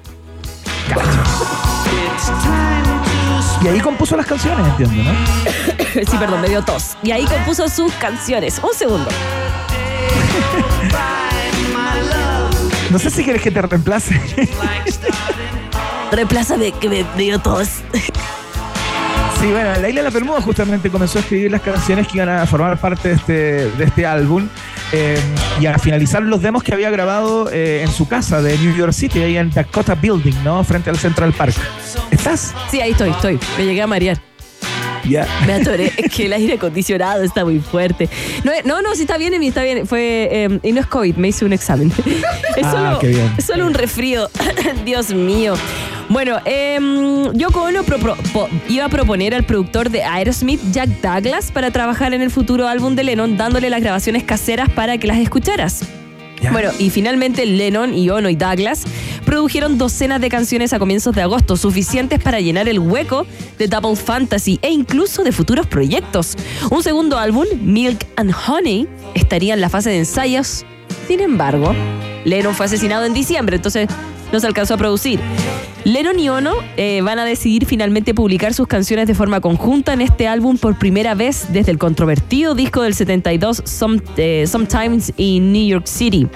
Y 3.65 3.69
ahí 3.69 3.81
compuso 3.81 4.15
las 4.15 4.27
canciones, 4.27 4.67
entiendo, 4.67 5.11
¿no? 5.11 5.13
sí, 6.11 6.17
perdón, 6.19 6.43
me 6.43 6.51
dio 6.51 6.63
tos. 6.63 6.99
Y 7.03 7.13
ahí 7.13 7.25
compuso 7.25 7.67
sus 7.69 7.93
canciones. 7.95 8.61
Un 8.63 8.75
segundo. 8.75 9.09
No 12.91 12.99
sé 13.01 13.11
si 13.11 13.25
quieres 13.25 13.43
que 13.43 13.51
te 13.51 13.61
reemplace. 13.61 14.21
Reemplázame, 16.13 16.71
que 16.71 16.89
me 16.89 17.05
dio 17.17 17.41
tos. 17.41 17.69
Sí, 19.41 19.51
bueno, 19.51 19.73
la 19.81 19.89
Isla 19.89 20.01
de 20.01 20.03
la 20.03 20.11
Bermuda 20.11 20.41
justamente 20.41 20.91
comenzó 20.91 21.19
a 21.19 21.23
escribir 21.23 21.51
las 21.51 21.61
canciones 21.61 22.07
que 22.07 22.19
iban 22.19 22.29
a 22.29 22.47
formar 22.47 22.79
parte 22.79 23.09
de 23.09 23.15
este, 23.15 23.33
de 23.71 23.85
este 23.85 24.07
álbum 24.07 24.49
eh, 24.93 25.19
y 25.61 25.67
a 25.67 25.77
finalizar 25.79 26.23
los 26.23 26.41
demos 26.41 26.63
que 26.63 26.73
había 26.73 26.89
grabado 26.91 27.51
eh, 27.51 27.83
en 27.83 27.91
su 27.91 28.07
casa 28.07 28.41
de 28.41 28.57
New 28.59 28.77
York 28.77 28.93
City, 28.93 29.23
ahí 29.23 29.37
en 29.37 29.51
Dakota 29.51 29.97
Building, 29.97 30.45
¿no? 30.45 30.63
Frente 30.63 30.91
al 30.91 30.99
Central 30.99 31.33
Park. 31.33 31.57
¿Estás? 32.25 32.55
Sí, 32.71 32.81
ahí 32.81 32.93
estoy, 32.93 33.11
estoy. 33.11 33.39
Me 33.59 33.67
llegué 33.67 33.83
a 33.83 33.87
marear. 33.87 34.19
Ya. 35.07 35.29
Me 35.47 35.53
atoré. 35.53 35.93
Es 35.99 36.11
que 36.11 36.25
el 36.25 36.33
aire 36.33 36.55
acondicionado 36.55 37.23
está 37.23 37.45
muy 37.45 37.61
fuerte. 37.61 38.09
No, 38.45 38.53
no, 38.65 38.81
no, 38.81 38.95
sí 38.95 39.03
está 39.03 39.19
bien, 39.19 39.35
Emi, 39.35 39.49
está 39.49 39.63
bien. 39.63 39.87
Fue, 39.87 40.31
eh, 40.33 40.59
y 40.63 40.73
no 40.73 40.81
es 40.81 40.87
COVID, 40.87 41.17
me 41.17 41.29
hice 41.29 41.45
un 41.45 41.53
examen. 41.53 41.93
Es 42.57 42.65
Ah, 42.65 42.71
solo, 42.71 42.99
qué 43.01 43.09
bien. 43.09 43.31
es 43.37 43.45
solo 43.45 43.67
un 43.67 43.75
resfrío. 43.75 44.31
Dios 44.87 45.11
mío. 45.13 45.53
Bueno, 46.09 46.39
eh, 46.47 46.79
Yoko 47.35 47.65
Ono 47.65 47.83
pro- 47.83 47.99
pro- 47.99 48.17
po- 48.33 48.49
iba 48.71 48.87
a 48.87 48.89
proponer 48.89 49.35
al 49.35 49.45
productor 49.45 49.91
de 49.91 50.03
Aerosmith, 50.03 50.61
Jack 50.73 50.89
Douglas, 51.03 51.51
para 51.53 51.73
trabajar 51.73 52.15
en 52.15 52.23
el 52.23 52.31
futuro 52.31 52.67
álbum 52.69 52.95
de 52.95 53.05
Lennon, 53.05 53.37
dándole 53.37 53.69
las 53.69 53.83
grabaciones 53.83 54.23
caseras 54.25 54.71
para 54.71 54.97
que 54.97 55.07
las 55.09 55.19
escucharas. 55.19 55.83
Bueno, 56.53 56.71
y 56.79 56.91
finalmente 56.91 57.47
Lennon 57.47 57.95
y 57.95 58.11
Ono 58.11 58.29
y 58.29 58.37
Douglas 58.37 58.85
produjeron 59.25 59.79
docenas 59.79 60.21
de 60.21 60.29
canciones 60.29 60.73
a 60.73 60.79
comienzos 60.79 61.15
de 61.15 61.23
agosto, 61.23 61.57
suficientes 61.57 62.21
para 62.21 62.41
llenar 62.41 62.69
el 62.69 62.79
hueco 62.79 63.27
de 63.59 63.67
Double 63.67 63.97
Fantasy 63.97 64.59
e 64.63 64.71
incluso 64.71 65.25
de 65.25 65.33
futuros 65.33 65.67
proyectos. 65.67 66.37
Un 66.71 66.83
segundo 66.83 67.19
álbum, 67.19 67.45
Milk 67.61 68.07
and 68.17 68.33
Honey, 68.47 68.87
estaría 69.15 69.55
en 69.55 69.61
la 69.61 69.69
fase 69.69 69.91
de 69.91 69.99
ensayos. 69.99 70.65
Sin 71.09 71.21
embargo, 71.21 71.75
Lennon 72.25 72.55
fue 72.55 72.67
asesinado 72.67 73.05
en 73.05 73.15
diciembre, 73.15 73.57
entonces 73.57 73.89
no 74.33 74.41
se 74.41 74.47
alcanzó 74.47 74.75
a 74.75 74.77
producir. 74.77 75.21
Lennon 75.85 76.19
y 76.19 76.29
Ono 76.31 76.55
eh, 76.77 77.03
van 77.03 77.19
a 77.19 77.25
decidir 77.27 77.67
finalmente 77.67 78.15
publicar 78.15 78.55
sus 78.55 78.67
canciones 78.67 79.07
de 79.07 79.15
forma 79.15 79.41
conjunta 79.41 79.93
en 79.93 80.01
este 80.01 80.27
álbum 80.27 80.57
por 80.57 80.79
primera 80.79 81.15
vez 81.15 81.47
desde 81.53 81.71
el 81.73 81.79
controvertido 81.79 82.55
disco 82.55 82.83
del 82.83 82.95
72 82.95 83.63
Some- 83.67 84.01
eh, 84.17 84.47
Sometimes 84.47 85.13
in 85.19 85.53
New 85.53 85.67
York 85.67 85.87
City. 85.87 86.27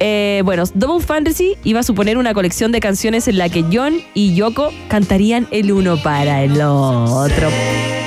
Eh, 0.00 0.42
bueno, 0.44 0.64
Double 0.74 1.04
Fantasy 1.04 1.56
iba 1.64 1.80
a 1.80 1.82
suponer 1.82 2.16
una 2.16 2.32
colección 2.32 2.72
de 2.72 2.80
canciones 2.80 3.28
en 3.28 3.36
la 3.36 3.48
que 3.50 3.64
John 3.70 3.96
y 4.14 4.34
Yoko 4.34 4.70
cantarían 4.88 5.48
el 5.50 5.70
uno 5.72 5.96
para 5.98 6.42
el 6.44 6.58
otro. 6.60 7.48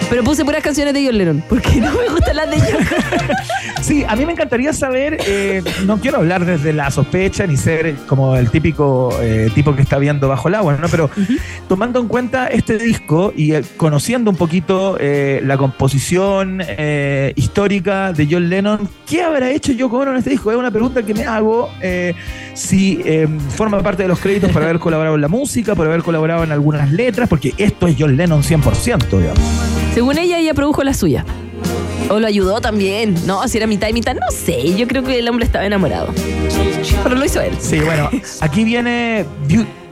Pero 0.09 0.23
puse 0.23 0.43
puras 0.43 0.61
canciones 0.63 0.93
de 0.93 1.05
John 1.05 1.17
Lennon, 1.17 1.43
porque 1.47 1.75
no 1.79 1.91
me 1.93 2.09
gustan 2.09 2.35
las 2.37 2.49
de 2.49 2.57
Yoko. 2.57 2.95
Sí, 3.81 4.05
a 4.07 4.15
mí 4.15 4.27
me 4.27 4.33
encantaría 4.33 4.73
saber, 4.73 5.17
no 5.87 5.97
quiero 5.99 6.17
hablar 6.17 6.45
desde 6.45 6.71
la 6.71 6.91
sospecha 6.91 7.47
ni 7.47 7.57
ser 7.57 7.95
como 8.05 8.35
el 8.37 8.51
típico 8.51 9.09
tipo 9.55 9.75
que 9.75 9.81
está 9.81 9.97
viendo 9.97 10.27
bajo 10.27 10.49
el 10.49 10.55
agua, 10.55 10.70
Pero 10.89 11.09
tomando 11.67 11.99
en 11.99 12.07
cuenta 12.07 12.47
este 12.47 12.77
disco 12.77 13.33
y 13.35 13.53
eh, 13.53 13.63
conociendo 13.77 14.31
un 14.31 14.37
poquito 14.37 14.97
eh, 14.99 15.41
la 15.45 15.57
composición 15.57 16.61
eh, 16.61 17.33
histórica 17.35 18.13
de 18.13 18.27
John 18.29 18.49
Lennon, 18.49 18.89
¿qué 19.07 19.21
habrá 19.21 19.49
hecho 19.49 19.71
Yoko 19.71 19.99
Ono 19.99 20.11
en 20.11 20.17
este 20.17 20.31
disco? 20.31 20.51
Es 20.51 20.57
una 20.57 20.71
pregunta 20.71 21.03
que 21.03 21.13
me 21.13 21.25
hago 21.25 21.69
si 22.53 23.01
eh, 23.05 23.27
forma 23.55 23.81
parte 23.81 24.03
de 24.03 24.09
los 24.09 24.19
créditos 24.19 24.51
por 24.51 24.63
haber 24.63 24.79
colaborado 24.79 25.15
en 25.15 25.21
la 25.21 25.27
música, 25.27 25.75
por 25.75 25.87
haber 25.87 26.03
colaborado 26.03 26.43
en 26.43 26.51
algunas 26.51 26.91
letras, 26.91 27.29
porque 27.29 27.53
esto 27.57 27.87
es 27.87 27.95
John 27.97 28.15
Lennon 28.15 28.43
100%, 28.43 29.17
digamos. 29.17 29.39
Según 29.93 30.17
ella, 30.17 30.39
ella 30.39 30.53
produjo 30.53 30.83
la 30.83 30.93
suya. 30.93 31.25
O 32.09 32.19
lo 32.19 32.27
ayudó 32.27 32.59
también. 32.59 33.15
No, 33.25 33.47
si 33.47 33.57
era 33.57 33.67
mitad 33.67 33.87
y 33.87 33.93
mitad, 33.93 34.15
no 34.15 34.31
sé. 34.31 34.75
Yo 34.75 34.87
creo 34.87 35.03
que 35.03 35.19
el 35.19 35.29
hombre 35.29 35.45
estaba 35.45 35.65
enamorado. 35.65 36.13
Pero 37.03 37.15
lo 37.15 37.25
hizo 37.25 37.39
él. 37.41 37.53
Sí, 37.59 37.79
bueno, 37.79 38.09
aquí 38.41 38.63
viene 38.63 39.25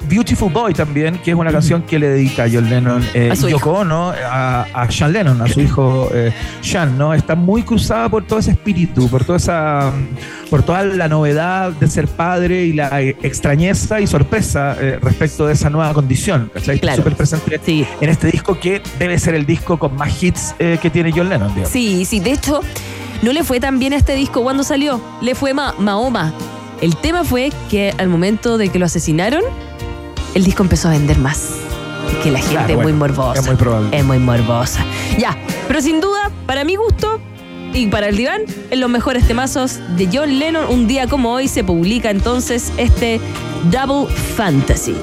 Beautiful 0.10 0.52
Boy 0.52 0.74
también, 0.74 1.20
que 1.20 1.32
es 1.32 1.38
una 1.38 1.52
canción 1.52 1.84
que 1.84 2.00
le 2.00 2.10
dedica 2.10 2.46
John 2.52 2.70
Lennon, 2.70 3.04
eh, 3.14 3.30
A 3.32 3.36
Yoko 3.36 3.72
Ono, 3.72 4.10
a, 4.10 4.64
a 4.74 4.92
Sean 4.92 5.14
Lennon, 5.14 5.42
a 5.42 5.48
su 5.48 5.62
hijo 5.62 6.10
eh, 6.14 6.34
Sean, 6.62 6.98
¿no? 6.98 7.14
Está 7.14 7.36
muy 7.36 7.64
cruzada 7.64 8.10
por 8.10 8.26
todo 8.26 8.40
ese 8.40 8.52
espíritu, 8.52 9.08
por 9.10 9.24
toda 9.24 9.38
esa, 9.38 9.92
por 10.50 10.64
toda 10.64 10.84
la 10.84 11.08
novedad 11.08 11.72
de 11.72 11.88
ser 11.88 12.08
padre 12.08 12.66
y 12.66 12.74
la 12.74 13.02
eh, 13.02 13.16
extrañeza 13.22 14.02
y 14.02 14.08
sorpresa 14.08 14.76
eh, 14.80 15.00
respecto 15.02 15.46
de 15.46 15.54
esa 15.54 15.70
nueva 15.70 15.94
condición, 15.94 16.52
¿cachai? 16.54 16.80
Claro. 16.80 16.98
súper 16.98 17.16
presente 17.16 17.60
en 18.02 18.10
este 18.10 18.28
disco 18.28 18.60
que 18.60 18.82
debe 18.98 19.18
ser 19.20 19.36
el 19.36 19.46
disco 19.46 19.78
con 19.78 19.96
más 19.96 20.22
hits 20.22 20.56
eh, 20.60 20.78
que 20.82 20.90
tiene 20.90 21.12
John 21.12 21.30
Lennon, 21.30 21.50
digamos. 21.50 21.70
Sí, 21.70 22.06
sí. 22.06 22.20
De 22.20 22.32
hecho, 22.32 22.62
no 23.22 23.34
le 23.34 23.44
fue 23.44 23.60
tan 23.60 23.80
bien 23.80 23.94
a 23.94 23.98
este 23.98 24.16
disco 24.16 24.42
cuando 24.44 24.64
salió. 24.64 25.02
Le 25.22 25.36
fue 25.36 25.54
ma 25.54 25.74
Mahoma. 25.78 26.34
El 26.82 26.96
tema 26.96 27.24
fue 27.24 27.52
que 27.70 27.94
al 27.98 28.08
momento 28.08 28.58
de 28.58 28.70
que 28.70 28.80
lo 28.80 28.86
asesinaron, 28.86 29.44
el 30.36 30.44
disco 30.44 30.64
empezó 30.64 30.88
a 30.88 30.92
vender 30.92 31.18
más. 31.20 31.56
Es 32.12 32.16
que 32.24 32.32
la 32.32 32.40
gente 32.40 32.54
Claro, 32.56 32.74
es 32.74 32.84
muy 32.84 32.94
morbosa. 32.94 33.40
es 33.40 33.46
muy 33.46 33.56
probable. 33.56 33.98
Es 33.98 34.04
muy 34.06 34.20
morbosa. 34.20 34.84
Ya, 35.18 35.38
pero 35.68 35.82
sin 35.82 36.02
duda, 36.02 36.32
para 36.46 36.64
mi 36.64 36.76
gusto 36.76 37.20
y 37.74 37.88
para 37.88 38.08
el 38.10 38.18
diván, 38.18 38.42
en 38.72 38.80
los 38.80 38.90
mejores 38.90 39.28
temazos 39.28 39.80
de 39.96 40.10
John 40.12 40.40
Lennon, 40.40 40.66
un 40.70 40.88
día 40.88 41.08
como 41.08 41.32
hoy 41.34 41.48
se 41.48 41.64
publica 41.64 42.10
entonces 42.10 42.72
este 42.78 43.20
Double 43.70 44.12
Fantasy. 44.36 44.96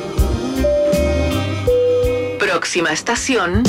Próxima 2.39 2.91
estación. 2.93 3.63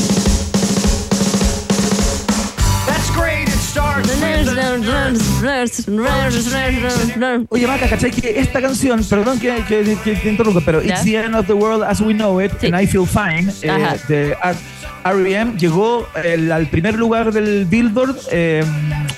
Oye, 7.50 7.67
Maca, 7.67 7.88
¿cachai? 7.88 8.12
Que 8.12 8.39
esta 8.39 8.62
canción, 8.62 9.04
perdón 9.04 9.39
que, 9.39 9.63
que- 9.67 9.97
que 10.04 10.15
te 10.15 10.30
interrumpa, 10.30 10.62
pero. 10.65 10.82
It's 10.82 11.04
the 11.04 11.15
End 11.17 11.36
of 11.36 11.47
the 11.47 11.54
World 11.54 11.84
as 11.84 12.02
We 12.02 12.13
Know 12.13 12.41
It 12.41 12.52
and 12.63 12.82
I 12.82 12.88
Feel 12.88 13.06
Fine 13.08 13.52
eh, 13.62 13.97
de 14.08 14.36
R.E.M. 15.04 15.54
llegó 15.58 16.08
el- 16.23 16.52
al 16.52 16.67
primer 16.67 16.95
lugar 16.95 17.32
del 17.32 17.65
Billboard 17.65 18.15
eh, 18.32 18.63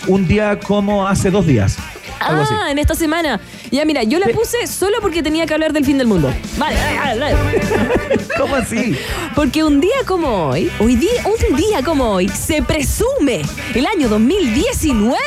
un 0.08 0.28
día 0.28 0.60
como 0.60 1.08
hace 1.08 1.32
dos 1.32 1.46
días. 1.46 1.78
Algo 2.20 2.42
así. 2.42 2.54
Ah, 2.56 2.72
en 2.72 2.80
esta 2.80 2.96
semana. 2.96 3.40
Ya, 3.72 3.86
mira, 3.86 4.04
yo 4.04 4.20
la 4.20 4.28
puse 4.28 4.68
solo 4.68 4.98
porque 5.02 5.24
tenía 5.24 5.46
que 5.46 5.54
hablar 5.54 5.74
del 5.74 5.86
fin 5.86 5.98
del 5.98 6.08
mundo. 6.08 6.34
Vale, 6.58 6.78
vale, 6.98 7.20
vale. 7.20 7.38
¿Cómo 8.38 8.56
así? 8.56 8.98
Porque 9.36 9.64
un 9.64 9.80
día 9.80 10.04
como 10.06 10.48
hoy, 10.48 10.72
hoy 10.80 10.96
día, 10.96 11.24
un 11.26 11.56
día 11.56 11.84
como 11.84 12.12
hoy, 12.12 12.30
se 12.30 12.62
presume 12.62 13.42
el 13.74 13.86
año 13.86 14.10
2019 14.10 15.18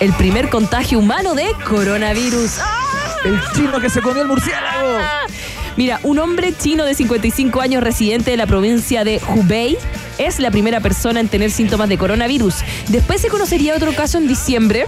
el 0.00 0.12
primer 0.14 0.48
contagio 0.50 0.98
humano 0.98 1.34
de 1.34 1.50
coronavirus. 1.66 2.58
El 3.24 3.40
chino 3.54 3.80
que 3.80 3.88
se 3.88 4.02
comió 4.02 4.22
el 4.22 4.28
murciélago. 4.28 4.98
Mira, 5.76 5.98
un 6.02 6.18
hombre 6.18 6.54
chino 6.56 6.84
de 6.84 6.94
55 6.94 7.60
años 7.60 7.82
residente 7.82 8.30
de 8.30 8.36
la 8.36 8.46
provincia 8.46 9.02
de 9.02 9.20
Hubei 9.28 9.76
es 10.18 10.38
la 10.38 10.50
primera 10.50 10.80
persona 10.80 11.20
en 11.20 11.28
tener 11.28 11.50
síntomas 11.50 11.88
de 11.88 11.98
coronavirus. 11.98 12.56
Después 12.88 13.20
se 13.20 13.28
conocería 13.28 13.74
otro 13.74 13.92
caso 13.94 14.18
en 14.18 14.28
diciembre 14.28 14.86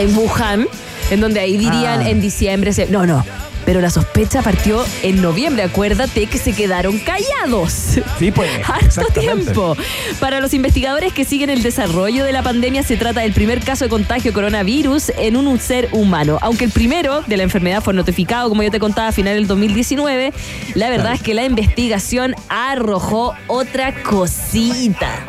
en 0.00 0.16
Wuhan, 0.16 0.66
en 1.10 1.20
donde 1.20 1.40
ahí 1.40 1.56
dirían 1.56 2.00
Ah. 2.02 2.08
en 2.10 2.20
diciembre, 2.20 2.72
se- 2.72 2.86
no, 2.86 3.06
no, 3.06 3.24
Pero 3.66 3.82
la 3.82 3.90
sospecha 3.90 4.40
partió 4.40 4.82
en 5.02 5.20
noviembre. 5.20 5.62
Acuérdate 5.62 6.26
que 6.26 6.38
se 6.38 6.54
quedaron 6.54 6.98
callados. 6.98 7.98
Sí, 8.18 8.32
pues. 8.32 8.50
Harto 8.66 9.06
tiempo. 9.12 9.76
Para 10.18 10.40
los 10.40 10.54
investigadores 10.54 11.12
que 11.12 11.26
siguen 11.26 11.50
el 11.50 11.62
desarrollo 11.62 12.24
de 12.24 12.32
la 12.32 12.42
pandemia, 12.42 12.82
se 12.82 12.96
trata 12.96 13.20
del 13.20 13.32
primer 13.34 13.60
caso 13.60 13.84
de 13.84 13.90
contagio 13.90 14.32
coronavirus 14.32 15.10
en 15.18 15.36
un 15.36 15.60
ser 15.60 15.90
humano. 15.92 16.38
Aunque 16.40 16.64
el 16.64 16.70
primero 16.70 17.20
de 17.26 17.36
la 17.36 17.42
enfermedad 17.42 17.82
fue 17.82 17.92
notificado, 17.92 18.48
como 18.48 18.62
yo 18.62 18.70
te 18.70 18.80
contaba, 18.80 19.08
a 19.08 19.12
final 19.12 19.34
del 19.34 19.46
2019, 19.46 20.32
la 20.74 20.88
verdad 20.88 21.12
es 21.12 21.20
que 21.22 21.34
la 21.34 21.44
investigación 21.44 22.34
arrojó 22.48 23.34
otra 23.46 23.92
cosita. 24.02 25.26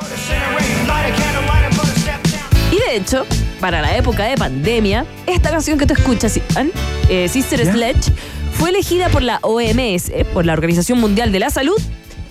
Y 2.72 2.78
de 2.90 2.96
hecho, 2.96 3.26
para 3.62 3.82
la 3.82 3.96
época 3.96 4.26
de 4.26 4.36
pandemia, 4.36 5.06
esta 5.28 5.52
canción 5.52 5.78
que 5.78 5.86
tú 5.86 5.94
escuchas, 5.94 6.40
eh, 7.10 7.30
Sister 7.30 7.64
¿Ya? 7.64 7.72
Sledge, 7.72 8.12
fue 8.54 8.72
elegida 8.72 9.08
por 9.10 9.22
la 9.22 9.40
OMS, 9.44 10.10
eh, 10.10 10.26
por 10.34 10.46
la 10.46 10.54
Organización 10.54 11.00
Mundial 11.00 11.32
de 11.32 11.40
la 11.40 11.52
Salud, 11.52 11.80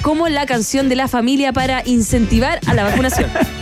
como 0.03 0.29
la 0.29 0.45
canción 0.45 0.89
de 0.89 0.97
la 0.97 1.09
familia 1.09 1.53
para 1.53 1.83
incentivar 1.87 2.61
a 2.67 2.75
la 2.75 2.83
vacunación. 2.83 3.31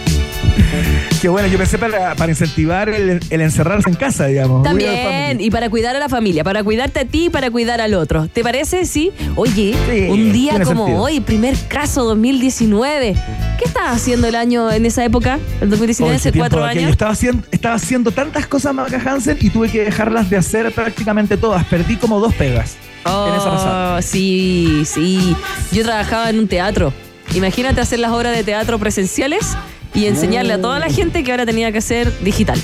Qué 1.20 1.28
bueno, 1.28 1.48
yo 1.48 1.59
pensé 1.59 1.78
para, 1.78 2.14
para 2.14 2.31
incentivar 2.31 2.88
el, 2.88 3.18
el 3.28 3.40
encerrarse 3.40 3.90
en 3.90 3.96
casa, 3.96 4.26
digamos. 4.26 4.62
También, 4.62 5.40
y 5.40 5.50
para 5.50 5.68
cuidar 5.68 5.96
a 5.96 5.98
la 5.98 6.09
familia, 6.09 6.44
para 6.44 6.62
cuidarte 6.62 7.00
a 7.00 7.04
ti 7.07 7.24
y 7.26 7.28
para 7.31 7.50
cuidar 7.50 7.81
al 7.81 7.94
otro. 7.94 8.28
¿Te 8.28 8.44
parece? 8.44 8.85
Sí. 8.85 9.11
Oye, 9.35 9.74
Sí, 9.90 10.07
un 10.11 10.33
día 10.33 10.52
como 10.62 10.85
sentido. 10.85 11.02
hoy, 11.02 11.18
primer 11.20 11.57
caso 11.66 12.04
2019. 12.04 13.14
¿Qué 13.59 13.64
estabas 13.64 13.96
haciendo 13.96 14.28
el 14.28 14.37
año 14.37 14.70
en 14.70 14.87
esa 14.87 15.04
época? 15.04 15.40
El 15.61 15.70
2019, 15.70 16.11
Oye, 16.11 16.16
hace 16.16 16.38
cuatro 16.38 16.62
años. 16.64 16.88
Estaba 16.88 17.11
haciendo, 17.11 17.42
estaba 17.50 17.74
haciendo 17.74 18.12
tantas 18.12 18.46
cosas, 18.46 18.72
Maca 18.72 19.02
Hansen, 19.04 19.38
y 19.40 19.50
tuve 19.50 19.68
que 19.70 19.83
dejarlas 19.85 20.31
de 20.31 20.37
hacer 20.37 20.70
prácticamente 20.72 21.37
todas. 21.37 21.64
Perdí 21.64 21.96
como 21.96 22.20
dos 22.20 22.33
pegas 22.35 22.76
en 23.04 23.35
esa 23.35 23.50
pasada. 23.50 23.96
Oh, 23.98 24.02
sí, 24.02 24.83
sí. 24.85 25.35
Yo 25.72 25.83
trabajaba 25.83 26.31
en 26.31 26.38
un 26.38 26.46
teatro. 26.46 26.92
Imagínate 27.35 27.81
hacer 27.81 27.98
las 27.98 28.12
obras 28.12 28.37
de 28.37 28.44
teatro 28.44 28.78
presenciales 28.78 29.57
y 29.94 30.07
enseñarle 30.07 30.55
a 30.55 30.61
toda 30.61 30.79
la 30.79 30.90
gente 30.90 31.24
que 31.24 31.31
ahora 31.31 31.46
tenía 31.46 31.72
que 31.72 31.79
hacer 31.79 32.12
digital. 32.20 32.59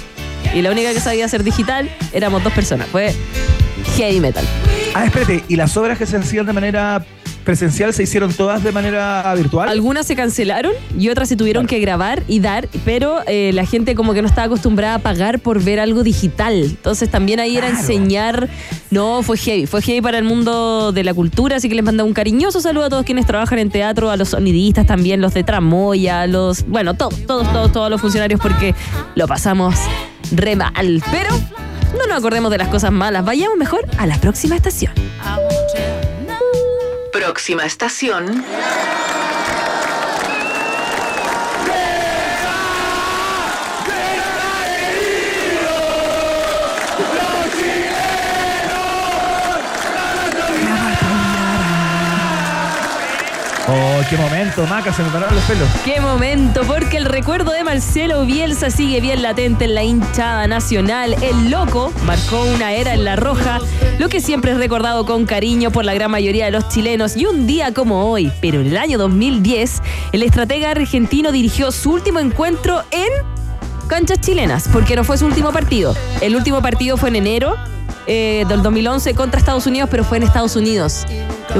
Y 0.54 0.62
la 0.62 0.70
única 0.70 0.92
que 0.92 1.00
sabía 1.00 1.24
hacer 1.24 1.42
digital 1.42 1.90
éramos 2.12 2.44
dos 2.44 2.52
personas. 2.52 2.86
Fue 2.88 3.14
heavy 3.96 4.20
metal. 4.20 4.44
Ah, 4.94 5.06
espérate, 5.06 5.44
¿y 5.48 5.56
las 5.56 5.76
obras 5.76 5.98
que 5.98 6.06
se 6.06 6.16
hacían 6.16 6.46
de 6.46 6.52
manera 6.52 7.04
presencial 7.44 7.92
se 7.94 8.02
hicieron 8.02 8.32
todas 8.32 8.62
de 8.62 8.72
manera 8.72 9.32
virtual? 9.36 9.68
Algunas 9.68 10.06
se 10.06 10.16
cancelaron 10.16 10.72
y 10.98 11.08
otras 11.08 11.28
se 11.28 11.36
tuvieron 11.36 11.66
que 11.66 11.78
grabar 11.78 12.22
y 12.26 12.40
dar, 12.40 12.68
pero 12.84 13.18
eh, 13.26 13.52
la 13.54 13.66
gente 13.66 13.94
como 13.94 14.14
que 14.14 14.22
no 14.22 14.28
estaba 14.28 14.46
acostumbrada 14.46 14.96
a 14.96 14.98
pagar 14.98 15.38
por 15.38 15.62
ver 15.62 15.80
algo 15.80 16.02
digital. 16.02 16.64
Entonces 16.64 17.10
también 17.10 17.40
ahí 17.40 17.56
era 17.56 17.68
enseñar. 17.68 18.48
No, 18.90 19.22
fue 19.22 19.36
heavy. 19.36 19.66
Fue 19.66 19.82
heavy 19.82 20.00
para 20.00 20.18
el 20.18 20.24
mundo 20.24 20.92
de 20.92 21.04
la 21.04 21.14
cultura, 21.14 21.56
así 21.56 21.68
que 21.68 21.74
les 21.74 21.84
mando 21.84 22.04
un 22.04 22.14
cariñoso 22.14 22.60
saludo 22.60 22.84
a 22.86 22.88
todos 22.90 23.04
quienes 23.04 23.26
trabajan 23.26 23.58
en 23.58 23.70
teatro, 23.70 24.10
a 24.10 24.16
los 24.16 24.30
sonidistas 24.30 24.86
también, 24.86 25.20
los 25.20 25.34
de 25.34 25.44
Tramoya, 25.44 26.22
a 26.22 26.26
los. 26.26 26.66
Bueno, 26.66 26.94
todos, 26.94 27.26
todos, 27.26 27.50
todos, 27.52 27.72
todos 27.72 27.90
los 27.90 28.00
funcionarios 28.00 28.40
porque 28.40 28.74
lo 29.14 29.26
pasamos 29.28 29.74
re 30.32 30.56
mal. 30.56 31.02
Pero 31.10 31.30
no 31.98 32.06
nos 32.06 32.18
acordemos 32.18 32.50
de 32.50 32.58
las 32.58 32.68
cosas 32.68 32.92
malas. 32.92 33.24
Vayamos 33.24 33.56
mejor 33.56 33.86
a 33.98 34.06
la 34.06 34.18
próxima 34.18 34.56
estación. 34.56 34.92
Próxima 37.14 37.64
estación. 37.64 38.44
Qué 54.08 54.16
momento, 54.16 54.66
Maca, 54.66 54.92
se 54.92 55.02
me 55.02 55.10
pararon 55.10 55.34
los 55.34 55.44
pelos. 55.44 55.68
Qué 55.84 56.00
momento, 56.00 56.62
porque 56.64 56.96
el 56.96 57.04
recuerdo 57.04 57.52
de 57.52 57.64
Marcelo 57.64 58.24
Bielsa 58.24 58.70
sigue 58.70 59.00
bien 59.00 59.22
latente 59.22 59.64
en 59.64 59.74
la 59.74 59.82
hinchada 59.82 60.46
nacional. 60.46 61.16
El 61.22 61.50
loco 61.50 61.92
marcó 62.04 62.42
una 62.42 62.72
era 62.72 62.94
en 62.94 63.04
la 63.04 63.16
roja, 63.16 63.60
lo 63.98 64.08
que 64.08 64.20
siempre 64.20 64.52
es 64.52 64.58
recordado 64.58 65.06
con 65.06 65.26
cariño 65.26 65.70
por 65.70 65.84
la 65.84 65.94
gran 65.94 66.10
mayoría 66.10 66.46
de 66.46 66.50
los 66.50 66.68
chilenos. 66.68 67.16
Y 67.16 67.26
un 67.26 67.46
día 67.46 67.72
como 67.72 68.10
hoy, 68.10 68.30
pero 68.40 68.60
en 68.60 68.66
el 68.66 68.76
año 68.76 68.98
2010, 68.98 69.82
el 70.12 70.22
estratega 70.22 70.70
argentino 70.70 71.32
dirigió 71.32 71.72
su 71.72 71.92
último 71.92 72.20
encuentro 72.20 72.82
en 72.90 73.08
canchas 73.88 74.20
chilenas, 74.20 74.68
porque 74.72 74.96
no 74.96 75.04
fue 75.04 75.18
su 75.18 75.26
último 75.26 75.52
partido. 75.52 75.94
El 76.20 76.36
último 76.36 76.60
partido 76.60 76.96
fue 76.96 77.10
en 77.10 77.16
enero 77.16 77.56
eh, 78.06 78.44
del 78.48 78.62
2011 78.62 79.14
contra 79.14 79.38
Estados 79.38 79.66
Unidos, 79.66 79.88
pero 79.90 80.04
fue 80.04 80.18
en 80.18 80.24
Estados 80.24 80.56
Unidos. 80.56 81.06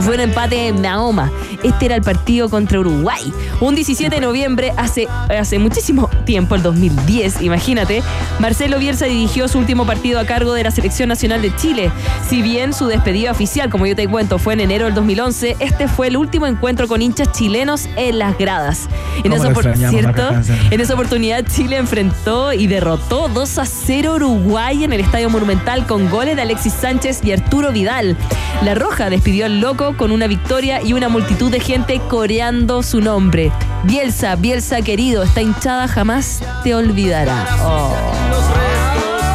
Fue 0.00 0.14
un 0.14 0.20
empate 0.20 0.68
en 0.68 0.80
Mahoma. 0.80 1.30
Este 1.62 1.86
era 1.86 1.94
el 1.94 2.02
partido 2.02 2.48
contra 2.48 2.80
Uruguay. 2.80 3.32
Un 3.60 3.74
17 3.74 4.14
de 4.14 4.20
noviembre, 4.20 4.72
hace, 4.76 5.06
hace 5.28 5.58
muchísimo 5.58 6.10
tiempo, 6.24 6.54
el 6.54 6.62
2010, 6.62 7.42
imagínate, 7.42 8.02
Marcelo 8.38 8.78
Bielsa 8.78 9.06
dirigió 9.06 9.48
su 9.48 9.58
último 9.58 9.86
partido 9.86 10.18
a 10.20 10.24
cargo 10.24 10.52
de 10.52 10.64
la 10.64 10.70
Selección 10.70 11.08
Nacional 11.08 11.42
de 11.42 11.54
Chile. 11.56 11.90
Si 12.28 12.42
bien 12.42 12.72
su 12.72 12.86
despedida 12.86 13.30
oficial, 13.30 13.70
como 13.70 13.86
yo 13.86 13.94
te 13.94 14.08
cuento, 14.08 14.38
fue 14.38 14.54
en 14.54 14.60
enero 14.60 14.86
del 14.86 14.94
2011, 14.94 15.56
este 15.60 15.88
fue 15.88 16.08
el 16.08 16.16
último 16.16 16.46
encuentro 16.46 16.88
con 16.88 17.00
hinchas 17.00 17.32
chilenos 17.32 17.88
en 17.96 18.18
las 18.18 18.36
gradas. 18.36 18.88
En 19.22 19.30
¿Cómo 19.30 19.36
esa, 19.36 19.54
por 19.54 19.76
cierto, 19.76 20.22
en 20.70 20.80
esa 20.80 20.94
oportunidad 20.94 21.44
Chile 21.46 21.76
enfrentó 21.76 22.52
y 22.52 22.66
derrotó 22.66 23.28
2 23.28 23.58
a 23.58 23.66
0 23.66 24.12
a 24.12 24.14
Uruguay 24.16 24.84
en 24.84 24.92
el 24.92 25.00
Estadio 25.00 25.30
Monumental 25.30 25.86
con 25.86 26.10
goles 26.10 26.36
de 26.36 26.42
Alexis 26.42 26.72
Sánchez 26.72 27.20
y 27.24 27.32
Arturo 27.32 27.72
Vidal. 27.72 28.16
La 28.62 28.74
Roja 28.74 29.10
despidió 29.10 29.46
al 29.46 29.60
loco 29.60 29.83
con 29.92 30.10
una 30.10 30.26
victoria 30.26 30.82
y 30.82 30.94
una 30.94 31.08
multitud 31.08 31.52
de 31.52 31.60
gente 31.60 32.00
coreando 32.08 32.82
su 32.82 33.00
nombre. 33.00 33.52
Bielsa, 33.84 34.34
Bielsa 34.36 34.80
querido, 34.80 35.22
esta 35.22 35.42
hinchada 35.42 35.86
jamás 35.86 36.42
te 36.64 36.74
olvidará. 36.74 37.46
Oh. 37.62 38.23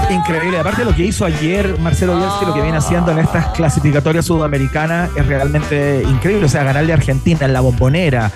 Increíble. 0.10 0.60
Aparte 0.60 0.84
lo 0.84 0.96
que 0.96 1.04
hizo 1.04 1.26
ayer 1.26 1.78
Marcelo 1.80 2.16
Bielsa 2.18 2.40
y 2.42 2.46
lo 2.46 2.54
que 2.54 2.62
viene 2.62 2.78
haciendo 2.78 3.12
en 3.12 3.20
estas 3.20 3.48
clasificatorias 3.48 4.26
sudamericanas 4.26 5.10
es 5.16 5.26
realmente 5.26 6.04
increíble. 6.04 6.46
O 6.46 6.50
sea, 6.50 6.64
ganarle 6.64 6.94
a 6.94 6.96
Argentina 6.96 7.46
en 7.46 7.54
la 7.54 7.62
bombonera, 7.62 8.32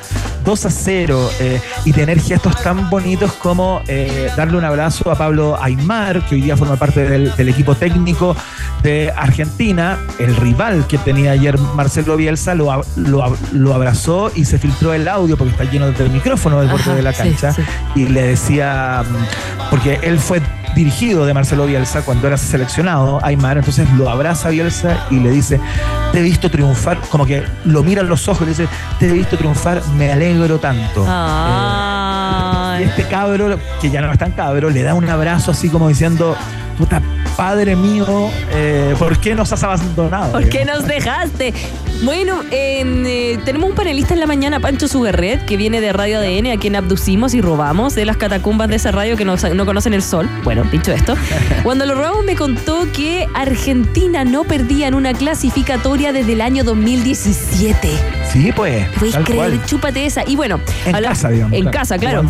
2 0.45 0.65
a 0.65 0.69
0, 0.69 1.29
eh, 1.39 1.61
y 1.85 1.93
tener 1.93 2.19
gestos 2.19 2.61
tan 2.61 2.89
bonitos 2.89 3.33
como 3.33 3.81
eh, 3.87 4.29
darle 4.37 4.57
un 4.57 4.65
abrazo 4.65 5.09
a 5.09 5.15
Pablo 5.15 5.57
Aymar, 5.61 6.25
que 6.25 6.35
hoy 6.35 6.41
día 6.41 6.55
forma 6.55 6.75
parte 6.75 7.09
del, 7.09 7.35
del 7.35 7.49
equipo 7.49 7.75
técnico 7.75 8.35
de 8.83 9.11
Argentina. 9.15 9.97
El 10.19 10.35
rival 10.35 10.85
que 10.87 10.97
tenía 10.99 11.31
ayer 11.31 11.57
Marcelo 11.57 12.17
Bielsa 12.17 12.53
lo, 12.53 12.83
lo, 12.95 13.73
abrazó 13.73 14.31
y 14.35 14.45
se 14.45 14.59
filtró 14.59 14.93
el 14.93 15.07
audio 15.07 15.37
porque 15.37 15.51
está 15.51 15.63
lleno 15.63 15.91
del 15.91 16.09
micrófono 16.11 16.59
del 16.59 16.69
borde 16.69 16.95
de 16.95 17.01
la 17.01 17.13
cancha. 17.13 17.53
sí. 17.53 17.63
Y 17.95 18.07
le 18.07 18.23
decía, 18.23 19.03
mm, 19.09 19.69
porque 19.69 19.99
él 20.03 20.19
fue 20.19 20.41
dirigido 20.75 21.25
de 21.25 21.33
Marcelo 21.33 21.62
Bielsa 21.65 22.03
cuando 22.03 22.27
era 22.27 22.37
seleccionado, 22.37 23.19
Aymar, 23.23 23.57
entonces 23.57 23.89
lo 23.91 24.09
abraza 24.09 24.49
a 24.49 24.51
Bielsa 24.51 25.07
y 25.09 25.19
le 25.19 25.31
dice, 25.31 25.59
te 26.11 26.19
he 26.19 26.21
visto 26.21 26.49
triunfar, 26.49 26.99
como 27.09 27.25
que 27.25 27.43
lo 27.65 27.83
mira 27.83 28.01
en 28.01 28.09
los 28.09 28.27
ojos 28.27 28.41
y 28.41 28.45
le 28.45 28.49
dice, 28.51 28.67
te 28.99 29.09
he 29.09 29.13
visto 29.13 29.37
triunfar, 29.37 29.81
me 29.97 30.11
alegro 30.11 30.59
tanto. 30.59 31.05
Ah. 31.07 32.77
Eh, 32.79 32.81
y 32.81 32.83
este 32.85 33.03
cabro, 33.07 33.57
que 33.81 33.89
ya 33.89 34.01
no 34.01 34.11
es 34.11 34.17
tan 34.17 34.31
cabro, 34.31 34.69
le 34.69 34.83
da 34.83 34.93
un 34.93 35.09
abrazo 35.09 35.51
así 35.51 35.69
como 35.69 35.87
diciendo, 35.87 36.35
puta, 36.77 37.01
padre 37.35 37.75
mío, 37.75 38.29
eh, 38.51 38.95
¿por 38.97 39.17
qué 39.17 39.35
nos 39.35 39.51
has 39.51 39.63
abandonado? 39.63 40.31
¿Por 40.31 40.49
qué 40.49 40.65
nos 40.65 40.85
dejaste? 40.85 41.53
Bueno, 42.03 42.41
en, 42.51 43.05
eh, 43.05 43.39
tenemos 43.45 43.69
un 43.69 43.75
panelista 43.77 44.13
en 44.13 44.19
la 44.19 44.27
mañana, 44.27 44.59
Pancho 44.59 44.89
Sugarret, 44.89 45.45
que 45.45 45.55
viene 45.55 45.79
de 45.79 45.93
Radio 45.93 46.19
ADN, 46.19 46.51
a 46.51 46.57
quien 46.57 46.75
abducimos 46.75 47.33
y 47.33 47.39
robamos 47.39 47.95
de 47.95 48.03
las 48.05 48.17
catacumbas 48.17 48.67
de 48.67 48.75
esa 48.75 48.91
radio 48.91 49.15
que 49.15 49.23
no, 49.23 49.35
no 49.37 49.65
conocen 49.65 49.93
el 49.93 50.01
sol. 50.03 50.29
Bueno, 50.43 50.63
dicho 50.69 50.91
esto, 50.91 51.15
cuando 51.63 51.85
lo 51.85 51.95
robamos 51.95 52.25
me 52.25 52.35
contó 52.35 52.87
que 52.91 53.25
Argentina 53.33 54.25
no 54.25 54.43
perdía 54.43 54.87
en 54.89 54.95
una 54.95 55.13
clasificatoria 55.13 56.11
desde 56.11 56.33
el 56.33 56.41
año 56.41 56.65
2017. 56.65 57.89
Sí, 58.33 58.51
pues, 58.53 58.85
¿Puedes 58.99 59.15
creer? 59.17 59.35
cual. 59.35 59.65
Chúpate 59.65 60.05
esa. 60.05 60.23
Y 60.27 60.35
bueno, 60.35 60.59
En 60.85 60.95
habla- 60.95 61.09
casa, 61.09 61.29
digamos. 61.29 61.53
En 61.53 61.61
claro. 61.61 61.77
casa, 61.77 61.97
claro. 61.99 62.23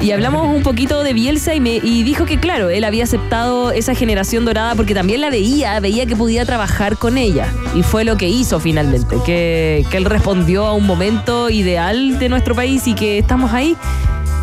Y 0.00 0.12
hablamos 0.12 0.46
un 0.54 0.62
poquito 0.62 1.02
de 1.02 1.12
Bielsa 1.12 1.54
y, 1.54 1.60
me, 1.60 1.74
y 1.82 2.04
dijo 2.04 2.24
que, 2.24 2.38
claro, 2.38 2.70
él 2.70 2.84
había 2.84 3.04
aceptado 3.04 3.70
esa 3.72 3.94
generación 3.94 4.46
dorada 4.46 4.74
porque 4.76 4.94
también 4.94 5.20
la 5.20 5.28
veía, 5.28 5.78
veía 5.80 6.06
que 6.06 6.16
podía 6.16 6.46
trabajar 6.46 6.96
con 6.96 7.18
ella. 7.18 7.52
Y 7.74 7.82
fue 7.82 8.04
lo 8.04 8.16
que 8.16 8.28
hizo 8.28 8.60
finalmente, 8.60 9.09
que, 9.24 9.84
que 9.90 9.96
él 9.96 10.04
respondió 10.04 10.66
a 10.66 10.74
un 10.74 10.86
momento 10.86 11.50
ideal 11.50 12.18
de 12.18 12.28
nuestro 12.28 12.54
país 12.54 12.86
y 12.86 12.94
que 12.94 13.18
estamos 13.18 13.52
ahí 13.52 13.76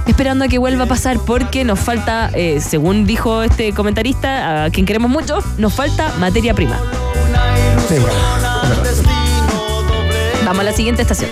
esperando 0.08 0.45
a 0.45 0.47
que 0.47 0.58
vuelva 0.58 0.86
a 0.86 0.88
pasar 0.88 1.19
porque 1.19 1.63
nos 1.65 1.80
falta, 1.80 2.32
eh, 2.34 2.62
según 2.62 3.06
dijo 3.06 3.43
este 3.43 3.73
comentarista, 3.73 4.65
a 4.65 4.69
quien 4.69 4.86
queremos 4.86 5.12
mucho, 5.12 5.39
nos 5.58 5.73
falta 5.73 6.13
materia 6.19 6.53
prima. 6.53 6.80
Sí, 7.88 7.95
bueno. 7.99 8.15
Vamos 10.45 10.62
a 10.62 10.63
la 10.63 10.71
siguiente 10.71 11.01
estación. 11.01 11.30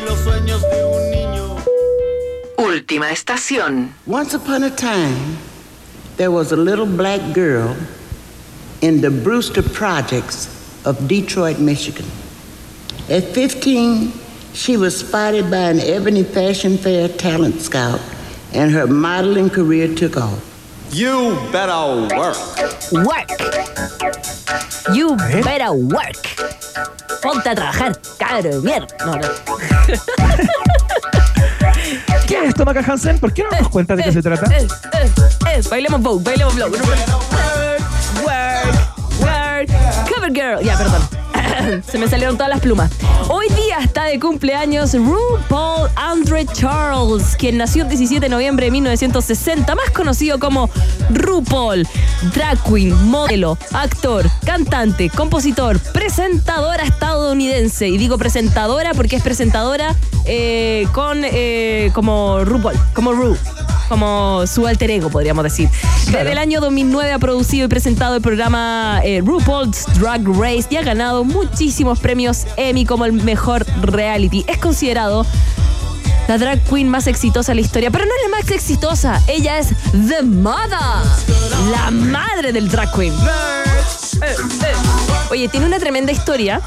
Última 2.57 3.11
estación. 3.11 3.93
Once 4.05 4.35
upon 4.35 4.63
a 4.63 4.69
time, 4.69 5.37
there 6.17 6.29
was 6.29 6.51
a 6.51 6.57
little 6.57 6.85
black 6.85 7.21
girl 7.33 7.75
in 8.81 9.01
the 9.01 9.09
Brewster 9.09 9.63
Projects 9.63 10.49
of 10.83 10.97
Detroit, 11.07 11.59
Michigan. 11.59 12.05
At 13.07 13.35
15, 13.35 14.11
she 14.53 14.77
was 14.77 14.97
spotted 14.97 15.51
by 15.51 15.69
an 15.69 15.79
Ebony 15.79 16.23
Fashion 16.23 16.75
Fair 16.75 17.07
talent 17.07 17.61
scout, 17.61 18.01
and 18.51 18.71
her 18.71 18.87
modeling 18.87 19.51
career 19.51 19.93
took 19.93 20.17
off. 20.17 20.39
You 20.91 21.37
better 21.51 22.07
work. 22.17 22.35
Work. 22.91 23.29
You 24.95 25.15
better 25.43 25.71
work. 25.73 26.17
Ponte 27.21 27.47
a 27.47 27.53
trabajar, 27.53 27.93
cabro 28.17 28.41
de 28.41 28.59
mierda. 28.61 28.87
No, 29.05 29.13
no. 29.13 29.21
¿Qué 32.27 32.37
es 32.39 32.45
esto, 32.49 32.65
Maca 32.65 32.81
Hansen? 32.81 33.19
¿Por 33.19 33.33
qué 33.33 33.43
no 33.43 33.51
nos 33.51 33.69
cuentas 33.69 33.97
de 33.97 34.03
qué 34.05 34.13
se 34.13 34.23
trata? 34.23 34.47
Eh, 34.51 34.67
eh, 34.93 35.11
eh, 35.53 35.61
bailemos 35.69 36.01
Vogue, 36.01 36.23
bailemos 36.23 36.55
Vogue. 36.55 36.79
Work, 36.79 37.81
work, 38.25 38.75
work. 39.19 39.69
Cover 40.09 40.31
girl. 40.33 40.59
Ya, 40.63 40.75
perdón. 40.75 41.03
Se 41.87 41.97
me 41.97 42.07
salieron 42.07 42.35
todas 42.37 42.49
las 42.49 42.59
plumas. 42.59 42.91
Hoy 43.29 43.47
día 43.49 43.79
está 43.81 44.05
de 44.05 44.19
cumpleaños 44.19 44.93
RuPaul 44.93 45.89
Andre 45.95 46.45
Charles, 46.45 47.35
quien 47.37 47.57
nació 47.57 47.83
el 47.83 47.89
17 47.89 48.21
de 48.21 48.29
noviembre 48.29 48.65
de 48.65 48.71
1960, 48.71 49.73
más 49.75 49.89
conocido 49.91 50.39
como 50.39 50.69
RuPaul, 51.09 51.87
drag 52.33 52.61
queen, 52.63 52.93
modelo, 53.09 53.57
actor, 53.73 54.29
cantante, 54.45 55.09
compositor, 55.09 55.79
presentadora 55.91 56.83
estadounidense. 56.83 57.87
Y 57.87 57.97
digo 57.97 58.17
presentadora 58.17 58.93
porque 58.93 59.15
es 59.15 59.23
presentadora 59.23 59.95
eh, 60.25 60.87
con 60.93 61.21
eh, 61.23 61.89
como 61.93 62.45
RuPaul, 62.45 62.75
como 62.93 63.13
Ru 63.13 63.37
como 63.87 64.45
su 64.47 64.65
alter 64.67 64.91
ego, 64.91 65.09
podríamos 65.09 65.43
decir. 65.43 65.69
Desde 66.05 66.31
el 66.31 66.37
año 66.37 66.59
2009 66.61 67.13
ha 67.13 67.19
producido 67.19 67.65
y 67.65 67.67
presentado 67.67 68.15
el 68.15 68.21
programa 68.21 69.01
eh, 69.03 69.21
RuPaul's 69.23 69.85
Drag 69.99 70.23
Race 70.27 70.65
y 70.69 70.77
ha 70.77 70.83
ganado 70.83 71.23
muchísimos 71.23 71.99
premios 71.99 72.45
Emmy 72.57 72.85
como 72.85 73.05
el 73.05 73.13
mejor 73.13 73.65
reality. 73.81 74.45
Es 74.47 74.57
considerado 74.57 75.25
la 76.27 76.37
drag 76.37 76.59
queen 76.63 76.89
más 76.89 77.07
exitosa 77.07 77.51
de 77.51 77.55
la 77.55 77.61
historia, 77.61 77.91
pero 77.91 78.05
no 78.05 78.11
es 78.11 78.31
la 78.31 78.37
más 78.37 78.51
exitosa. 78.51 79.21
Ella 79.27 79.59
es 79.59 79.69
The 80.07 80.23
Mother, 80.23 81.05
la 81.71 81.91
madre 81.91 82.51
del 82.51 82.69
drag 82.69 82.91
queen. 82.93 83.13
Oye, 85.35 85.49
tiene 85.49 85.65
una 85.65 85.79
tremenda 85.79 86.13
historia. 86.13 86.61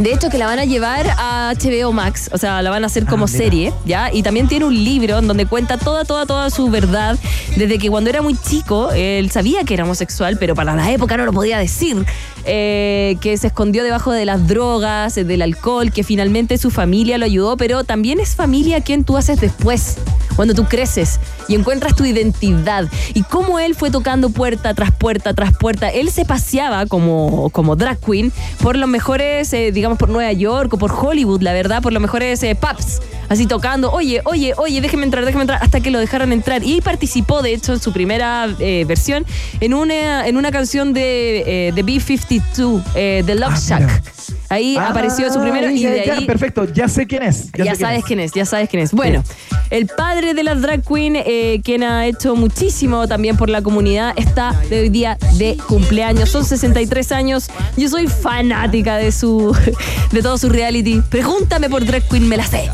De 0.00 0.10
hecho, 0.10 0.30
que 0.30 0.38
la 0.38 0.46
van 0.46 0.58
a 0.58 0.64
llevar 0.64 1.06
a 1.18 1.52
HBO 1.52 1.92
Max, 1.92 2.30
o 2.32 2.38
sea, 2.38 2.62
la 2.62 2.70
van 2.70 2.82
a 2.82 2.86
hacer 2.86 3.04
como 3.04 3.28
serie, 3.28 3.74
¿ya? 3.84 4.10
Y 4.10 4.22
también 4.22 4.48
tiene 4.48 4.64
un 4.64 4.72
libro 4.72 5.18
en 5.18 5.26
donde 5.26 5.44
cuenta 5.44 5.76
toda, 5.76 6.06
toda, 6.06 6.24
toda 6.24 6.48
su 6.48 6.70
verdad. 6.70 7.18
Desde 7.56 7.78
que 7.78 7.90
cuando 7.90 8.08
era 8.08 8.22
muy 8.22 8.34
chico, 8.38 8.90
él 8.92 9.30
sabía 9.30 9.64
que 9.64 9.74
era 9.74 9.84
homosexual, 9.84 10.38
pero 10.40 10.54
para 10.54 10.74
la 10.74 10.90
época 10.90 11.18
no 11.18 11.26
lo 11.26 11.34
podía 11.34 11.58
decir. 11.58 12.06
Eh, 12.46 13.18
que 13.20 13.36
se 13.36 13.48
escondió 13.48 13.84
debajo 13.84 14.12
de 14.12 14.24
las 14.24 14.48
drogas, 14.48 15.18
eh, 15.18 15.24
del 15.24 15.42
alcohol, 15.42 15.92
que 15.92 16.04
finalmente 16.04 16.56
su 16.56 16.70
familia 16.70 17.18
lo 17.18 17.26
ayudó, 17.26 17.58
pero 17.58 17.84
también 17.84 18.18
es 18.18 18.34
familia 18.34 18.80
quien 18.80 19.04
tú 19.04 19.18
haces 19.18 19.38
después, 19.42 19.98
cuando 20.36 20.54
tú 20.54 20.64
creces 20.64 21.20
y 21.48 21.54
encuentras 21.54 21.94
tu 21.94 22.06
identidad. 22.06 22.88
Y 23.12 23.24
cómo 23.24 23.58
él 23.58 23.74
fue 23.74 23.90
tocando 23.90 24.30
puerta 24.30 24.72
tras 24.72 24.90
puerta 24.90 25.34
tras 25.34 25.54
puerta. 25.54 25.90
Él 25.90 26.10
se 26.10 26.24
paseaba 26.24 26.86
como, 26.86 27.50
como 27.50 27.76
drag 27.76 27.89
queen 27.98 28.32
por 28.62 28.76
los 28.76 28.88
mejores, 28.88 29.52
eh, 29.52 29.72
digamos, 29.72 29.98
por 29.98 30.08
Nueva 30.08 30.32
York 30.32 30.72
o 30.74 30.78
por 30.78 30.90
Hollywood, 30.92 31.42
la 31.42 31.52
verdad, 31.52 31.82
por 31.82 31.92
los 31.92 32.00
mejores 32.02 32.42
eh, 32.42 32.54
pubs. 32.54 33.00
Así 33.28 33.46
tocando, 33.46 33.92
oye, 33.92 34.22
oye, 34.24 34.54
oye, 34.56 34.80
déjeme 34.80 35.04
entrar, 35.04 35.24
déjeme 35.24 35.42
entrar, 35.42 35.62
hasta 35.62 35.78
que 35.80 35.92
lo 35.92 36.00
dejaron 36.00 36.32
entrar. 36.32 36.64
Y 36.64 36.80
participó, 36.80 37.42
de 37.42 37.52
hecho, 37.54 37.72
en 37.74 37.78
su 37.80 37.92
primera 37.92 38.48
eh, 38.58 38.84
versión 38.88 39.24
en 39.60 39.72
una, 39.72 40.26
en 40.26 40.36
una 40.36 40.50
canción 40.50 40.92
de, 40.92 41.68
eh, 41.68 41.72
de 41.72 41.82
B-52, 41.84 42.82
eh, 42.96 43.22
The 43.24 43.36
Love 43.36 43.56
Shack. 43.56 44.02
Ahí 44.48 44.76
Ah, 44.76 44.88
apareció 44.88 45.32
su 45.32 45.40
primero 45.40 45.70
y 45.70 45.84
de 45.84 46.02
ya, 46.04 46.14
ahí 46.14 46.26
perfecto, 46.26 46.64
ya 46.64 46.88
sé 46.88 47.06
quién 47.06 47.22
es. 47.22 47.44
ya, 47.44 47.50
sé 47.50 47.62
quién 47.62 47.76
sabes 47.76 47.98
es. 48.00 48.04
quién 48.04 48.18
es, 48.20 48.32
ya 48.32 48.44
sabes 48.44 48.68
quién 48.68 48.82
es. 48.82 48.90
Bueno, 48.90 49.22
el 49.70 49.86
padre 49.86 50.34
de 50.34 50.42
la 50.42 50.56
drag 50.56 50.82
queen, 50.82 51.16
quien 51.62 51.84
ha 51.84 52.06
hecho 52.06 52.34
muchísimo 52.34 53.06
también 53.06 53.36
por 53.36 53.48
la 53.48 53.62
comunidad, 53.62 54.12
está 54.16 54.60
de 54.68 54.80
hoy 54.80 54.88
día 54.88 55.18
de 55.34 55.56
cumpleaños. 55.68 56.30
Son 56.30 56.44
63 56.44 57.12
años. 57.12 57.48
Yo 57.76 57.88
soy 57.88 58.06
fanática 58.06 58.96
de 58.96 59.12
su 59.12 59.56
de 60.12 60.22
todo 60.22 60.38
su 60.38 60.48
reality. 60.48 61.00
Pregúntame 61.08 61.68
por 61.68 61.84
drag 61.84 62.02
queen, 62.08 62.28
me 62.28 62.36
la 62.36 62.46
sé. 62.46 62.70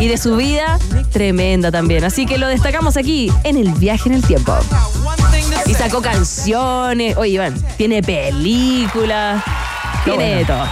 Y 0.00 0.08
de 0.08 0.16
su 0.16 0.36
vida, 0.36 0.78
tremenda 1.12 1.70
también. 1.70 2.04
Así 2.04 2.24
que 2.24 2.38
lo 2.38 2.48
destacamos 2.48 2.96
aquí 2.96 3.30
en 3.44 3.56
el 3.56 3.70
viaje 3.72 4.08
en 4.08 4.14
el 4.14 4.22
tiempo. 4.22 4.54
Y 5.66 5.74
sacó 5.74 6.00
canciones. 6.00 7.16
Oye, 7.16 7.32
Iván, 7.32 7.54
tiene 7.76 8.02
películas. 8.02 9.42
Tiene 10.04 10.44
todo. 10.44 10.64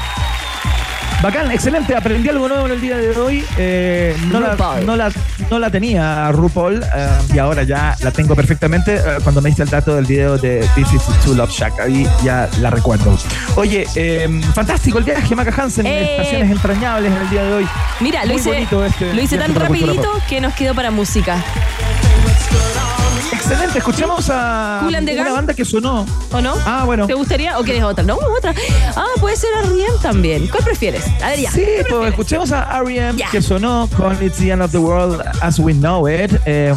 Bacán, 1.23 1.51
excelente. 1.51 1.97
Aprendí 1.97 2.29
algo 2.29 2.49
nuevo 2.49 2.67
en 2.67 2.73
el 2.73 2.81
día 2.81 2.97
de 2.99 3.17
hoy. 3.17 3.45
Eh, 3.57 4.15
no, 4.31 4.41
la, 4.41 4.57
no, 4.85 4.95
la, 4.97 5.11
no 5.51 5.59
la 5.59 5.71
tenía 5.71 6.31
RuPaul 6.33 6.83
eh, 6.83 7.09
y 7.33 7.39
ahora 7.39 7.63
ya 7.63 7.97
la 8.01 8.11
tengo 8.11 8.37
perfectamente. 8.37 8.97
eh, 8.97 9.03
cuando 9.23 9.41
me 9.41 9.49
diste 9.49 9.63
el 9.63 9.71
dato 9.71 9.95
del 9.97 10.05
video 10.05 10.37
de 10.37 10.69
This 10.75 10.93
is 10.93 11.03
Two 11.25 11.35
Love 11.35 11.51
Shack, 11.51 11.81
ahí 11.81 12.07
ya 12.23 12.49
la 12.61 12.69
recuerdo. 12.71 13.17
Oye, 13.57 13.87
eh, 13.95 14.29
fantástico 14.55 14.99
el 14.99 15.05
viaje, 15.05 15.35
Maca 15.35 15.63
Hansen. 15.63 15.87
Eh. 15.87 16.17
Estaciones 16.17 16.51
entrañables 16.51 17.11
en 17.11 17.19
el 17.19 17.31
día 17.31 17.43
de 17.43 17.53
hoy. 17.55 17.67
Mira, 18.01 18.25
lo 18.25 18.33
Muy 18.33 18.41
hice, 18.41 18.51
bonito 18.51 18.85
este 18.85 19.15
lo 19.15 19.23
hice 19.23 19.39
tan 19.39 19.55
rapidito 19.55 20.13
que 20.29 20.41
nos 20.43 20.53
quedó 20.55 20.75
para 20.75 20.91
música. 20.91 21.37
Excelente, 23.47 23.77
escuchamos 23.79 24.31
a 24.31 24.79
Cool 24.83 24.95
and 24.95 25.07
the 25.07 25.13
una 25.15 25.25
Gang. 25.25 25.35
banda 25.35 25.55
que 25.55 25.65
sonó. 25.67 26.07
¿O 26.33 26.41
no? 26.41 26.55
Ah, 26.65 26.85
bueno. 26.87 27.07
¿Te 27.07 27.13
gustaría? 27.13 27.59
¿O 27.59 27.63
quieres 27.63 27.83
otra? 27.83 28.03
No, 28.03 28.17
otra. 28.17 28.55
Ah, 28.97 29.05
puede 29.21 29.37
ser 29.37 29.51
R.E.M. 29.65 29.99
también. 30.01 30.47
¿Cuál 30.49 30.65
prefieres? 30.65 31.05
A 31.23 31.29
ver, 31.29 31.41
ya. 31.41 31.51
Sí, 31.51 31.61
¿Qué 31.61 31.67
pues 31.81 31.85
prefieres? 31.87 32.11
escuchemos 32.13 32.53
a 32.53 32.79
R.E.M. 32.81 33.19
Ya. 33.19 33.29
que 33.31 33.43
sonó 33.43 33.89
con 33.97 34.15
It's 34.25 34.39
the 34.39 34.51
End 34.51 34.63
of 34.63 34.71
the 34.71 34.79
World 34.79 35.21
as 35.43 35.59
We 35.59 35.75
Know 35.75 36.09
It. 36.09 36.33
eh, 36.47 36.75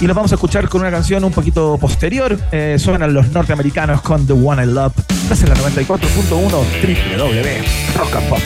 y 0.00 0.06
nos 0.06 0.14
vamos 0.14 0.30
a 0.32 0.34
escuchar 0.34 0.68
con 0.68 0.82
una 0.82 0.90
canción 0.90 1.24
un 1.24 1.32
poquito 1.32 1.78
posterior. 1.78 2.38
eh, 2.52 2.76
suenan 2.78 3.14
los 3.14 3.28
norteamericanos 3.28 4.02
con 4.02 4.26
The 4.26 4.34
One 4.34 4.62
I 4.62 4.66
Love. 4.66 4.92
Estás 5.22 5.42
en 5.42 5.48
la 5.48 5.54
94.1 5.56 6.50
www. 6.50 7.98
Rock 7.98 8.16
and 8.16 8.28
Pop. 8.28 8.38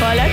Hola. 0.00 0.26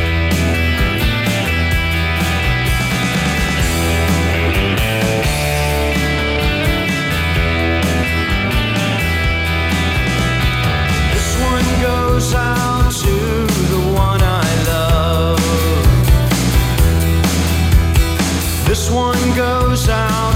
Goes 19.36 19.88
out 19.90 20.29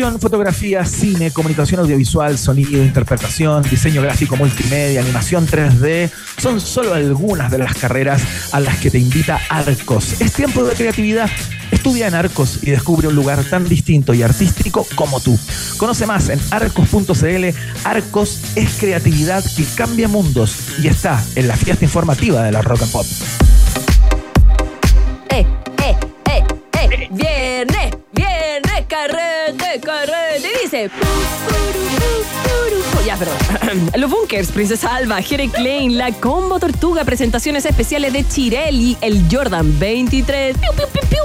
Fotografía, 0.00 0.82
cine, 0.86 1.30
comunicación 1.30 1.80
audiovisual, 1.80 2.38
sonido, 2.38 2.82
interpretación, 2.82 3.62
diseño 3.64 4.00
gráfico 4.00 4.34
multimedia, 4.34 5.02
animación 5.02 5.46
3D, 5.46 6.10
son 6.38 6.58
solo 6.58 6.94
algunas 6.94 7.50
de 7.50 7.58
las 7.58 7.74
carreras 7.74 8.22
a 8.52 8.60
las 8.60 8.78
que 8.78 8.90
te 8.90 8.98
invita 8.98 9.38
Arcos. 9.50 10.22
Es 10.22 10.32
tiempo 10.32 10.64
de 10.64 10.74
creatividad. 10.74 11.28
Estudia 11.70 12.06
en 12.06 12.14
Arcos 12.14 12.60
y 12.62 12.70
descubre 12.70 13.08
un 13.08 13.14
lugar 13.14 13.44
tan 13.44 13.68
distinto 13.68 14.14
y 14.14 14.22
artístico 14.22 14.86
como 14.94 15.20
tú. 15.20 15.38
Conoce 15.76 16.06
más 16.06 16.30
en 16.30 16.40
arcos.cl. 16.50 17.44
Arcos 17.84 18.40
es 18.56 18.70
creatividad 18.80 19.44
que 19.54 19.64
cambia 19.76 20.08
mundos 20.08 20.56
y 20.82 20.88
está 20.88 21.22
en 21.36 21.46
la 21.46 21.56
fiesta 21.56 21.84
informativa 21.84 22.42
de 22.42 22.52
la 22.52 22.62
Rock 22.62 22.82
and 22.82 22.92
Pop. 22.92 23.06
Carrete! 29.78 30.48
Y 30.58 30.62
dice... 30.64 30.90
Ya, 33.04 33.16
perdón. 33.16 33.36
Los 33.96 34.10
Bunkers, 34.10 34.52
Princesa 34.52 34.94
Alba, 34.94 35.22
Jere 35.22 35.48
Klein, 35.48 35.96
La 35.96 36.12
Combo 36.12 36.58
Tortuga, 36.58 37.04
presentaciones 37.04 37.64
especiales 37.64 38.12
de 38.12 38.26
Chirelli, 38.26 38.96
el 39.00 39.24
Jordan 39.30 39.78
23. 39.78 40.56
Piu, 40.58 40.70
piu, 40.76 40.86
piu, 40.86 41.08
piu. 41.08 41.18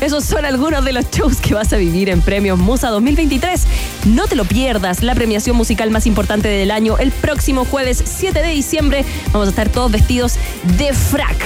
Esos 0.00 0.24
son 0.24 0.44
algunos 0.44 0.84
de 0.84 0.92
los 0.92 1.10
shows 1.10 1.40
que 1.40 1.54
vas 1.54 1.72
a 1.72 1.76
vivir 1.76 2.10
en 2.10 2.20
Premios 2.20 2.58
Musa 2.58 2.90
2023. 2.90 3.62
No 4.04 4.26
te 4.26 4.36
lo 4.36 4.44
pierdas, 4.44 5.02
la 5.02 5.14
premiación 5.14 5.56
musical 5.56 5.90
más 5.90 6.06
importante 6.06 6.48
del 6.48 6.70
año, 6.70 6.98
el 6.98 7.10
próximo 7.10 7.64
jueves 7.64 8.02
7 8.04 8.42
de 8.42 8.48
diciembre. 8.48 9.04
Vamos 9.32 9.48
a 9.48 9.50
estar 9.50 9.70
todos 9.70 9.90
vestidos 9.90 10.34
de 10.76 10.92
frac 10.92 11.36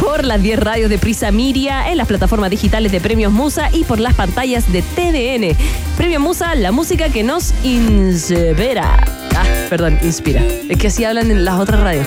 por 0.00 0.24
las 0.24 0.42
10 0.42 0.58
radios 0.58 0.90
de 0.90 0.98
Prisa 0.98 1.30
Miria, 1.30 1.90
en 1.90 1.96
las 1.96 2.08
plataformas 2.08 2.50
digitales 2.50 2.90
de 2.90 3.00
Premios 3.00 3.32
Musa 3.32 3.70
y 3.72 3.84
por 3.84 4.00
las 4.00 4.14
pantallas 4.14 4.70
de 4.72 4.82
TDN. 4.82 5.56
Premio 5.96 6.18
Musa, 6.18 6.56
la 6.56 6.72
música 6.72 7.08
que 7.08 7.22
nos 7.22 7.54
inspira. 7.62 8.96
Ah, 9.36 9.44
perdón, 9.68 9.98
inspira. 10.02 10.42
Es 10.68 10.76
que 10.76 10.88
así 10.88 11.04
hablan 11.04 11.30
en 11.30 11.44
las 11.44 11.60
otras 11.60 11.80
radios. 11.80 12.06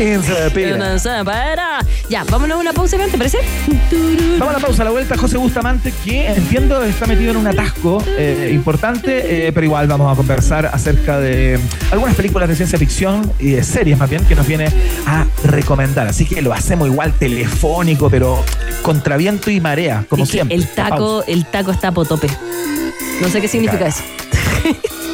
Inspira. 0.00 0.98
Ya, 2.08 2.22
vámonos 2.24 2.58
a 2.58 2.60
una 2.60 2.72
pausa, 2.72 2.98
¿te 3.10 3.16
parece? 3.16 3.38
Vamos 4.38 4.54
a 4.54 4.58
la 4.58 4.58
pausa, 4.58 4.82
a 4.82 4.84
la 4.84 4.90
vuelta 4.90 5.16
José 5.16 5.38
Bustamante, 5.38 5.92
que 6.04 6.26
entiendo 6.26 6.84
está 6.84 7.06
metido 7.06 7.30
en 7.30 7.38
un 7.38 7.46
atasco 7.46 8.02
eh, 8.06 8.50
importante, 8.52 9.46
eh, 9.46 9.52
pero 9.52 9.64
igual 9.64 9.86
vamos 9.86 10.12
a 10.12 10.16
conversar 10.16 10.66
acerca 10.66 11.18
de 11.18 11.58
algunas 11.90 12.14
películas 12.14 12.48
de 12.48 12.56
ciencia 12.56 12.78
ficción 12.78 13.32
y 13.38 13.52
de 13.52 13.62
series 13.62 13.96
más 13.96 14.10
bien 14.10 14.24
que 14.26 14.34
nos 14.34 14.46
viene 14.46 14.68
a 15.06 15.26
recomendar. 15.44 16.06
Así 16.06 16.26
que 16.26 16.42
lo 16.42 16.52
hacemos 16.52 16.88
igual 16.88 17.14
telefónico, 17.14 18.10
pero 18.10 18.44
contra 18.82 19.16
viento 19.16 19.50
y 19.50 19.60
marea, 19.60 20.04
como 20.08 20.24
que 20.24 20.30
siempre. 20.30 20.56
El 20.56 20.68
taco, 20.68 21.24
el 21.26 21.46
taco 21.46 21.70
está 21.70 21.88
a 21.88 21.92
potope. 21.92 22.28
No 23.20 23.28
sé 23.28 23.40
qué 23.40 23.48
significa 23.48 23.86
eso. 23.86 24.02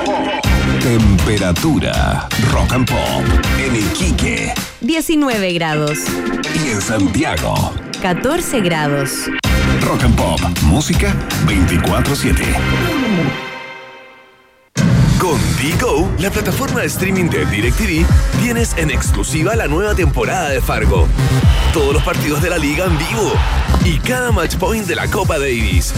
Temperatura 0.83 2.27
rock 2.51 2.73
and 2.73 2.89
pop 2.89 3.23
en 3.59 3.75
Iquique 3.75 4.51
19 4.79 5.53
grados. 5.53 5.99
y 6.65 6.69
en 6.69 6.81
Santiago. 6.81 7.53
14 8.01 8.61
grados. 8.61 9.11
Rock 9.81 10.03
and 10.03 10.15
Pop, 10.15 10.39
música 10.63 11.13
24/7. 11.45 13.50
Con 15.21 15.39
Digo, 15.57 16.11
la 16.17 16.31
plataforma 16.31 16.81
de 16.81 16.87
streaming 16.87 17.29
de 17.29 17.45
DirecTV, 17.45 18.07
tienes 18.41 18.75
en 18.75 18.89
exclusiva 18.89 19.55
la 19.55 19.67
nueva 19.67 19.93
temporada 19.93 20.49
de 20.49 20.61
Fargo. 20.61 21.07
Todos 21.71 21.93
los 21.93 22.01
partidos 22.01 22.41
de 22.41 22.49
la 22.49 22.57
liga 22.57 22.85
en 22.85 22.97
vivo 22.97 23.31
y 23.85 23.99
cada 23.99 24.31
match 24.31 24.55
point 24.55 24.87
de 24.87 24.95
la 24.95 25.07
Copa 25.11 25.37
Davis. 25.37 25.93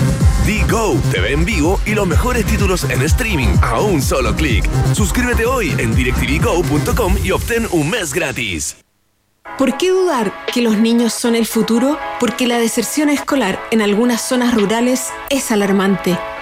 Digo 0.45 0.99
te 1.09 1.21
ve 1.21 1.31
en 1.31 1.45
vivo 1.45 1.79
y 1.85 1.91
los 1.91 2.05
mejores 2.05 2.45
títulos 2.45 2.83
en 2.83 3.01
streaming 3.03 3.55
a 3.61 3.79
un 3.79 4.01
solo 4.01 4.35
clic. 4.35 4.69
Suscríbete 4.93 5.45
hoy 5.45 5.73
en 5.77 5.95
directvgo.com 5.95 7.15
y 7.23 7.31
obtén 7.31 7.65
un 7.71 7.89
mes 7.89 8.13
gratis. 8.13 8.75
¿Por 9.57 9.77
qué 9.77 9.91
dudar 9.91 10.33
que 10.53 10.61
los 10.61 10.77
niños 10.77 11.13
son 11.13 11.35
el 11.35 11.45
futuro? 11.45 11.97
Porque 12.19 12.45
la 12.45 12.57
deserción 12.57 13.09
escolar 13.09 13.57
en 13.71 13.81
algunas 13.81 14.21
zonas 14.21 14.53
rurales 14.53 15.07
es 15.29 15.49
alarmante. 15.49 16.19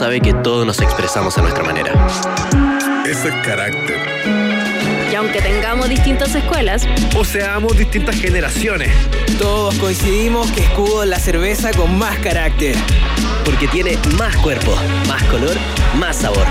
Sabe 0.00 0.22
que 0.22 0.32
todos 0.32 0.64
nos 0.64 0.80
expresamos 0.80 1.36
a 1.36 1.42
nuestra 1.42 1.62
manera. 1.62 1.92
Eso 3.06 3.28
es 3.28 3.34
carácter. 3.44 3.98
Y 5.12 5.14
aunque 5.14 5.42
tengamos 5.42 5.90
distintas 5.90 6.34
escuelas, 6.34 6.88
O 7.14 7.22
seamos 7.22 7.76
distintas 7.76 8.14
generaciones. 8.18 8.90
Todos 9.38 9.74
coincidimos 9.74 10.50
que 10.52 10.62
Escudo 10.62 11.02
es 11.02 11.08
la 11.10 11.18
cerveza 11.18 11.70
con 11.72 11.98
más 11.98 12.18
carácter. 12.20 12.76
Porque 13.44 13.68
tiene 13.68 13.98
más 14.16 14.34
cuerpo, 14.38 14.74
más 15.06 15.22
color, 15.24 15.54
más 15.98 16.16
sabor. 16.16 16.46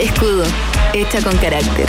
Escudo, 0.00 0.42
hecha 0.92 1.22
con 1.22 1.38
carácter. 1.38 1.86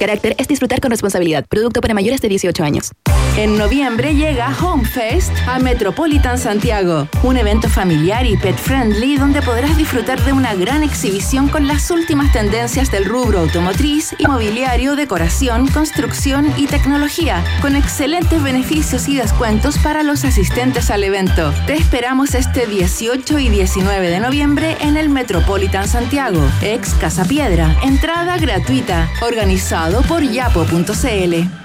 Carácter 0.00 0.34
es 0.38 0.48
disfrutar 0.48 0.80
con 0.80 0.90
responsabilidad. 0.90 1.44
Producto 1.50 1.82
para 1.82 1.92
mayores 1.92 2.22
de 2.22 2.30
18 2.30 2.64
años. 2.64 2.92
En 3.36 3.56
noviembre 3.56 4.14
llega 4.14 4.54
Home 4.60 4.84
Fest 4.84 5.32
a 5.46 5.58
Metropolitan 5.58 6.36
Santiago, 6.36 7.08
un 7.22 7.38
evento 7.38 7.70
familiar 7.70 8.26
y 8.26 8.36
pet 8.36 8.56
friendly 8.56 9.16
donde 9.16 9.40
podrás 9.40 9.74
disfrutar 9.78 10.22
de 10.22 10.34
una 10.34 10.54
gran 10.54 10.82
exhibición 10.82 11.48
con 11.48 11.66
las 11.66 11.90
últimas 11.90 12.30
tendencias 12.30 12.90
del 12.90 13.06
rubro 13.06 13.38
automotriz, 13.38 14.14
inmobiliario, 14.18 14.96
decoración, 14.96 15.66
construcción 15.68 16.52
y 16.58 16.66
tecnología, 16.66 17.42
con 17.62 17.74
excelentes 17.74 18.42
beneficios 18.42 19.08
y 19.08 19.16
descuentos 19.16 19.78
para 19.78 20.02
los 20.02 20.26
asistentes 20.26 20.90
al 20.90 21.02
evento. 21.02 21.54
Te 21.66 21.72
esperamos 21.72 22.34
este 22.34 22.66
18 22.66 23.38
y 23.38 23.48
19 23.48 24.10
de 24.10 24.20
noviembre 24.20 24.76
en 24.80 24.98
el 24.98 25.08
Metropolitan 25.08 25.88
Santiago, 25.88 26.42
ex 26.60 26.92
Casa 26.94 27.24
Piedra. 27.24 27.74
Entrada 27.82 28.36
gratuita, 28.36 29.08
organizado 29.22 30.02
por 30.02 30.22
yapo.cl. 30.22 31.61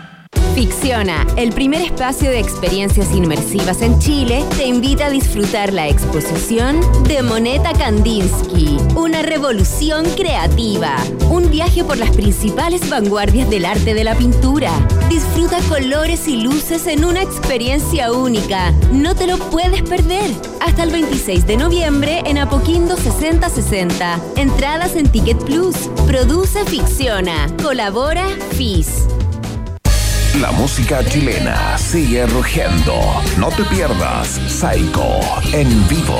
Ficciona, 0.57 1.23
el 1.35 1.53
primer 1.53 1.83
espacio 1.83 2.31
de 2.31 2.39
experiencias 2.39 3.13
inmersivas 3.13 3.83
en 3.83 3.99
Chile, 3.99 4.43
te 4.57 4.65
invita 4.65 5.05
a 5.05 5.09
disfrutar 5.11 5.71
la 5.71 5.87
exposición 5.87 6.81
de 7.03 7.21
Moneta 7.21 7.73
Kandinsky, 7.73 8.79
una 8.95 9.21
revolución 9.21 10.03
creativa, 10.15 10.95
un 11.29 11.51
viaje 11.51 11.83
por 11.83 11.97
las 11.97 12.09
principales 12.09 12.89
vanguardias 12.89 13.47
del 13.51 13.65
arte 13.65 13.93
de 13.93 14.03
la 14.03 14.15
pintura. 14.15 14.71
Disfruta 15.09 15.59
colores 15.69 16.27
y 16.27 16.41
luces 16.41 16.87
en 16.87 17.05
una 17.05 17.21
experiencia 17.21 18.11
única. 18.11 18.71
No 18.91 19.13
te 19.13 19.27
lo 19.27 19.37
puedes 19.37 19.83
perder. 19.83 20.31
Hasta 20.59 20.81
el 20.81 20.89
26 20.89 21.45
de 21.45 21.57
noviembre 21.57 22.23
en 22.25 22.39
Apoquindo 22.39 22.97
6060. 22.97 24.19
Entradas 24.37 24.95
en 24.95 25.07
Ticket 25.07 25.37
Plus. 25.37 25.75
Produce 26.07 26.65
Ficciona. 26.65 27.45
Colabora 27.61 28.25
FIS. 28.53 29.05
La 30.41 30.51
música 30.51 31.03
chilena 31.03 31.79
sigue 31.79 32.27
rugiendo. 32.27 32.93
No 33.39 33.49
te 33.49 33.63
pierdas 33.63 34.39
Psycho 34.47 35.19
en 35.51 35.87
vivo, 35.87 36.19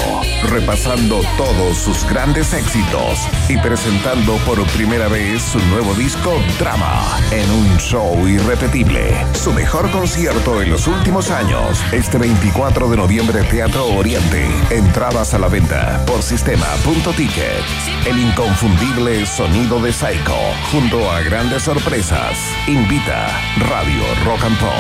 repasando 0.50 1.22
todos 1.38 1.78
sus 1.78 2.04
grandes 2.10 2.52
éxitos 2.52 3.28
y 3.48 3.58
presentando 3.58 4.38
por 4.38 4.66
primera 4.70 5.08
vez 5.08 5.44
su 5.44 5.60
nuevo 5.68 5.94
disco 5.94 6.34
Drama 6.58 7.20
en 7.30 7.48
un 7.52 7.78
show 7.78 8.28
irrepetible. 8.28 9.16
Su 9.34 9.54
mejor 9.54 9.92
concierto 9.92 10.64
en 10.64 10.72
los 10.72 10.88
últimos 10.88 11.30
años, 11.30 11.84
este 11.92 12.18
24 12.18 12.90
de 12.90 12.98
noviembre 12.98 13.44
Teatro 13.44 13.86
Oriente. 13.86 14.48
Entradas 14.72 15.36
a 15.36 15.38
la 15.38 15.48
venta 15.48 16.04
por 16.08 16.24
sistema.ticket. 16.24 17.64
El 18.08 18.18
inconfundible 18.18 19.28
sonido 19.28 19.80
de 19.80 19.94
Psycho 19.94 20.38
junto 20.72 21.12
a 21.12 21.22
grandes 21.22 21.64
sorpresas. 21.64 22.40
Invita 22.68 23.28
Radio 23.60 24.07
Rock 24.26 24.44
and 24.44 24.58
Pop. 24.60 24.72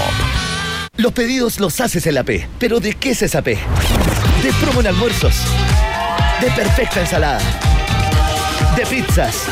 Los 0.97 1.13
pedidos 1.13 1.59
los 1.59 1.79
haces 1.79 2.07
en 2.07 2.15
la 2.15 2.23
P. 2.23 2.47
¿Pero 2.59 2.79
de 2.79 2.93
qué 2.93 3.11
es 3.11 3.21
esa 3.21 3.41
P? 3.41 3.57
De 4.43 4.53
promo 4.61 4.81
en 4.81 4.87
almuerzos. 4.87 5.35
De 6.41 6.49
perfecta 6.51 7.01
ensalada. 7.01 7.39
De 8.75 8.85
pizzas. 8.85 9.43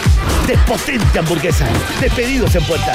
De 0.47 0.57
potente 0.59 1.19
hamburguesa. 1.19 1.67
De 1.99 2.09
pedidos 2.09 2.55
en 2.55 2.63
puerta. 2.63 2.93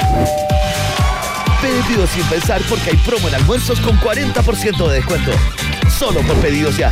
Pedidos 1.61 2.09
sin 2.09 2.23
pensar 2.23 2.61
porque 2.69 2.91
hay 2.91 2.97
promo 2.97 3.27
en 3.29 3.35
almuerzos 3.35 3.79
con 3.79 3.97
40% 3.99 4.87
de 4.87 4.95
descuento. 4.95 5.31
Solo 5.89 6.21
por 6.21 6.35
pedidos 6.37 6.77
ya. 6.77 6.91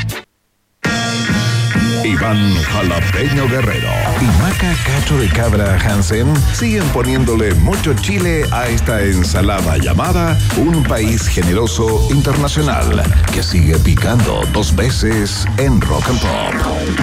Iván 2.03 2.55
Jalapeño 2.63 3.47
Guerrero 3.47 3.89
y 4.19 4.25
Maca 4.41 4.73
Cacho 4.85 5.17
de 5.19 5.29
Cabra 5.29 5.77
Hansen 5.77 6.33
siguen 6.53 6.83
poniéndole 6.89 7.53
mucho 7.55 7.93
chile 7.93 8.43
a 8.51 8.67
esta 8.67 9.03
ensalada 9.03 9.77
llamada 9.77 10.37
Un 10.57 10.83
País 10.83 11.27
Generoso 11.27 12.07
Internacional 12.09 13.03
que 13.31 13.43
sigue 13.43 13.77
picando 13.77 14.41
dos 14.51 14.75
veces 14.75 15.45
en 15.57 15.79
Rock 15.81 16.09
and 16.09 16.19
Pop. 16.21 17.01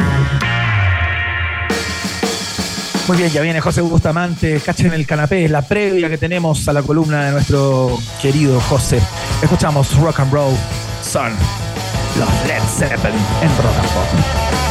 Muy 3.06 3.16
bien, 3.16 3.30
ya 3.30 3.40
viene 3.40 3.60
José 3.60 3.80
Bustamante, 3.82 4.60
cachen 4.60 4.92
el 4.92 5.06
canapé, 5.06 5.48
la 5.48 5.62
previa 5.62 6.08
que 6.08 6.18
tenemos 6.18 6.68
a 6.68 6.72
la 6.72 6.82
columna 6.82 7.26
de 7.26 7.32
nuestro 7.32 7.98
querido 8.20 8.60
José. 8.62 9.00
Escuchamos 9.42 9.96
Rock 10.00 10.20
and 10.20 10.32
Roll 10.32 10.54
Son, 11.02 11.32
los 12.18 12.46
Led 12.48 12.62
Zeppelin 12.68 13.20
en 13.42 13.48
Rock 13.58 13.78
and 13.80 13.88
Pop. 13.90 14.67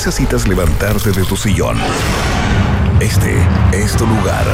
Necesitas 0.00 0.48
levantarte 0.48 1.12
de 1.12 1.22
tu 1.24 1.36
sillón. 1.36 1.76
Este 3.00 3.46
es 3.70 3.94
tu 3.94 4.06
lugar. 4.06 4.46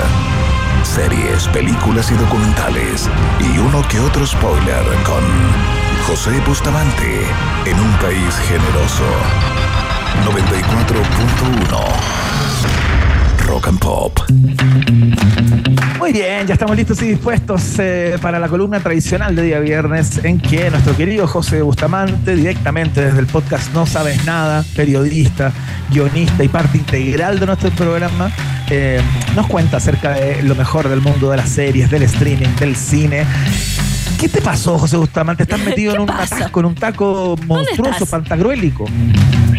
Series, 0.82 1.46
películas 1.46 2.10
y 2.10 2.14
documentales 2.14 3.08
y 3.38 3.56
uno 3.58 3.80
que 3.88 4.00
otro 4.00 4.26
spoiler 4.26 4.84
con 5.04 5.22
José 6.04 6.40
Bustamante 6.48 7.20
en 7.64 7.78
un 7.78 7.92
país 7.98 8.34
generoso. 8.48 9.04
94.1 10.24 13.05
Rock 13.46 13.68
and 13.68 13.78
Pop. 13.78 14.18
Muy 15.98 16.12
bien, 16.12 16.46
ya 16.46 16.54
estamos 16.54 16.76
listos 16.76 17.00
y 17.02 17.08
dispuestos 17.08 17.78
eh, 17.78 18.18
para 18.20 18.38
la 18.38 18.48
columna 18.48 18.80
tradicional 18.80 19.36
de 19.36 19.42
día 19.42 19.60
viernes 19.60 20.20
en 20.24 20.40
que 20.40 20.68
nuestro 20.70 20.96
querido 20.96 21.26
José 21.28 21.62
Bustamante, 21.62 22.34
directamente 22.34 23.04
desde 23.04 23.20
el 23.20 23.26
podcast 23.26 23.72
No 23.72 23.86
Sabes 23.86 24.24
Nada, 24.24 24.64
periodista, 24.74 25.52
guionista 25.90 26.42
y 26.42 26.48
parte 26.48 26.78
integral 26.78 27.38
de 27.38 27.46
nuestro 27.46 27.70
programa, 27.70 28.30
eh, 28.68 29.00
nos 29.36 29.46
cuenta 29.46 29.76
acerca 29.76 30.14
de 30.14 30.42
lo 30.42 30.54
mejor 30.54 30.88
del 30.88 31.00
mundo 31.00 31.30
de 31.30 31.36
las 31.36 31.48
series, 31.48 31.88
del 31.90 32.02
streaming, 32.02 32.54
del 32.58 32.74
cine. 32.74 33.24
¿Qué 34.18 34.28
te 34.28 34.40
pasó, 34.40 34.78
José 34.78 34.96
Bustamante? 34.96 35.44
Estás 35.44 35.60
metido 35.64 35.94
en 35.94 36.00
un 36.00 36.10
atasco, 36.10 36.60
en 36.60 36.66
un 36.66 36.74
taco 36.74 37.36
monstruoso, 37.46 38.06
pantagruélico. 38.06 38.86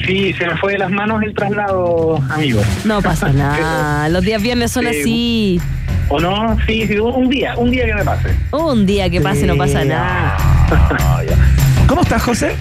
Sí, 0.07 0.33
se 0.33 0.45
me 0.47 0.55
fue 0.57 0.71
de 0.73 0.77
las 0.79 0.89
manos 0.89 1.21
el 1.21 1.33
traslado, 1.33 2.17
amigo. 2.29 2.61
No 2.85 3.01
pasa 3.01 3.29
nada. 3.33 4.07
Los 4.09 4.23
días 4.23 4.41
viernes 4.41 4.71
son 4.71 4.85
Sí. 4.85 4.89
así. 5.01 5.61
¿O 6.09 6.19
no? 6.19 6.55
Sí, 6.65 6.87
sí, 6.87 6.97
un 6.97 7.27
día, 7.29 7.53
un 7.57 7.69
día 7.69 7.85
que 7.85 7.93
me 7.93 8.03
pase. 8.05 8.29
Un 8.53 8.85
día 8.85 9.09
que 9.09 9.19
pase 9.19 9.45
no 9.45 9.57
pasa 9.57 9.83
nada. 9.83 10.37
¿Cómo 11.87 12.01
estás, 12.01 12.23
José? 12.23 12.55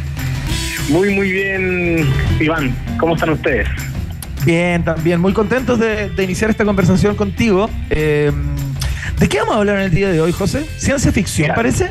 Muy, 0.89 1.15
muy 1.15 1.31
bien, 1.31 2.05
Iván. 2.41 2.75
¿Cómo 2.99 3.15
están 3.15 3.31
ustedes? 3.31 3.69
Bien, 4.45 4.83
también. 4.83 5.21
Muy 5.21 5.33
contentos 5.33 5.79
de, 5.79 6.11
de 6.11 6.25
iniciar 6.25 6.51
esta 6.51 6.65
conversación 6.65 7.15
contigo. 7.15 7.71
Eh, 7.91 8.33
¿De 9.21 9.29
qué 9.29 9.39
vamos 9.39 9.55
a 9.55 9.59
hablar 9.59 9.77
en 9.77 9.83
el 9.83 9.91
día 9.93 10.09
de 10.11 10.21
hoy, 10.21 10.33
José? 10.33 10.65
¿Ciencia 10.79 11.13
ficción, 11.13 11.45
Mira. 11.47 11.55
parece? 11.55 11.91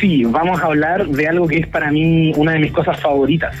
Sí, 0.00 0.22
vamos 0.24 0.60
a 0.60 0.66
hablar 0.66 1.06
de 1.08 1.26
algo 1.26 1.48
que 1.48 1.58
es 1.58 1.66
para 1.66 1.90
mí 1.90 2.32
una 2.36 2.52
de 2.52 2.60
mis 2.60 2.70
cosas 2.72 3.00
favoritas 3.00 3.54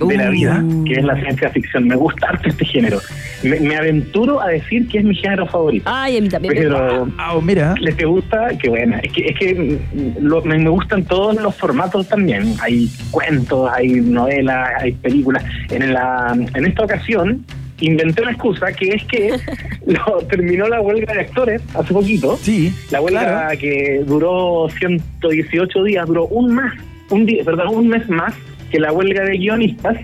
de 0.00 0.16
la 0.16 0.28
Uh. 0.28 0.32
vida, 0.32 0.64
que 0.86 0.92
es 0.94 1.04
la 1.04 1.16
ciencia 1.20 1.50
ficción. 1.50 1.86
Me 1.88 1.96
gusta 1.96 2.28
harto 2.28 2.48
este 2.48 2.64
género. 2.64 3.00
Me, 3.42 3.58
me 3.60 3.76
aventuro 3.76 4.40
a 4.40 4.48
decir 4.48 4.86
que 4.88 4.98
es 4.98 5.04
mi 5.04 5.14
género 5.14 5.46
favorito. 5.46 5.84
Ay, 5.92 6.18
a 6.18 6.20
mí 6.20 6.28
también. 6.28 6.54
Pero 6.54 7.08
Ah, 7.18 7.36
mira. 7.42 7.74
les 7.80 7.96
te 7.96 8.04
gusta, 8.04 8.48
que 8.58 8.68
bueno, 8.68 8.96
es 9.02 9.12
que, 9.12 9.26
es 9.26 9.38
que 9.38 9.54
mm, 9.54 10.24
lo- 10.24 10.42
me, 10.42 10.58
me 10.58 10.70
gustan 10.70 11.04
todos 11.04 11.40
los 11.40 11.54
formatos 11.56 12.08
también. 12.08 12.54
Hay 12.60 12.88
cuentos, 13.10 13.70
hay 13.74 13.88
novelas, 14.00 14.70
hay 14.82 14.92
películas. 14.92 15.44
En, 15.70 15.92
la, 15.92 16.36
en 16.54 16.64
esta 16.66 16.84
ocasión 16.84 17.44
inventé 17.80 18.22
una 18.22 18.32
excusa 18.32 18.72
que 18.72 18.88
es 18.90 19.04
que 19.04 19.30
lo, 19.86 20.18
terminó 20.28 20.66
la 20.68 20.80
huelga 20.80 21.12
de 21.14 21.20
actores 21.20 21.62
hace 21.74 21.92
poquito. 21.94 22.36
Sí. 22.36 22.72
La 22.90 23.00
huelga 23.00 23.20
claro. 23.24 23.58
que 23.58 24.02
duró 24.04 24.68
118 24.78 25.84
días, 25.84 26.06
duró 26.06 26.26
un 26.26 26.54
más, 26.54 26.72
un 27.10 27.24
día, 27.26 27.44
perdón, 27.44 27.68
un 27.68 27.88
mes 27.88 28.08
más 28.08 28.34
que 28.70 28.78
la 28.80 28.92
huelga 28.92 29.22
de 29.24 29.36
guionistas. 29.38 29.96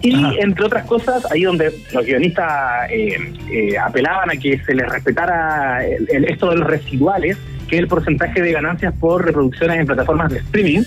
Y 0.00 0.14
Ajá. 0.14 0.32
entre 0.40 0.64
otras 0.64 0.84
cosas, 0.86 1.26
ahí 1.32 1.42
donde 1.42 1.72
los 1.92 2.04
guionistas 2.06 2.88
eh, 2.90 3.16
eh, 3.52 3.78
apelaban 3.78 4.30
a 4.30 4.36
que 4.36 4.58
se 4.64 4.74
les 4.74 4.88
respetara 4.88 5.84
el- 5.84 6.06
el- 6.12 6.24
esto 6.26 6.50
de 6.50 6.56
los 6.56 6.68
residuales, 6.68 7.36
que 7.68 7.76
es 7.76 7.80
el 7.82 7.88
porcentaje 7.88 8.40
de 8.40 8.52
ganancias 8.52 8.94
por 9.00 9.24
reproducciones 9.26 9.78
en 9.80 9.86
plataformas 9.86 10.30
de 10.32 10.38
streaming, 10.38 10.82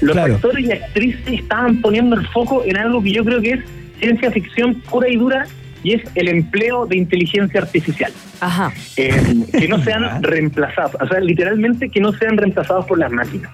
los 0.00 0.12
Claro. 0.12 0.34
actores 0.34 0.66
y 0.66 0.72
actrices 0.72 1.26
estaban 1.40 1.80
poniendo 1.80 2.14
el 2.16 2.26
foco 2.28 2.62
en 2.64 2.76
algo 2.76 3.02
que 3.02 3.12
yo 3.12 3.24
creo 3.24 3.40
que 3.40 3.50
es 3.54 3.60
ciencia 3.98 4.30
ficción 4.30 4.80
pura 4.82 5.08
y 5.08 5.16
dura, 5.16 5.46
y 5.84 5.92
es 5.94 6.02
el 6.16 6.26
empleo 6.28 6.86
de 6.86 6.96
inteligencia 6.96 7.60
artificial 7.60 8.10
Ajá. 8.40 8.72
eh, 8.96 9.12
que 9.52 9.68
no 9.68 9.80
sean 9.84 10.20
reemplazados, 10.22 10.96
o 11.00 11.06
sea, 11.06 11.20
literalmente 11.20 11.88
que 11.90 12.00
no 12.00 12.12
sean 12.14 12.36
reemplazados 12.36 12.84
por 12.86 12.98
las 12.98 13.12
máquinas, 13.12 13.50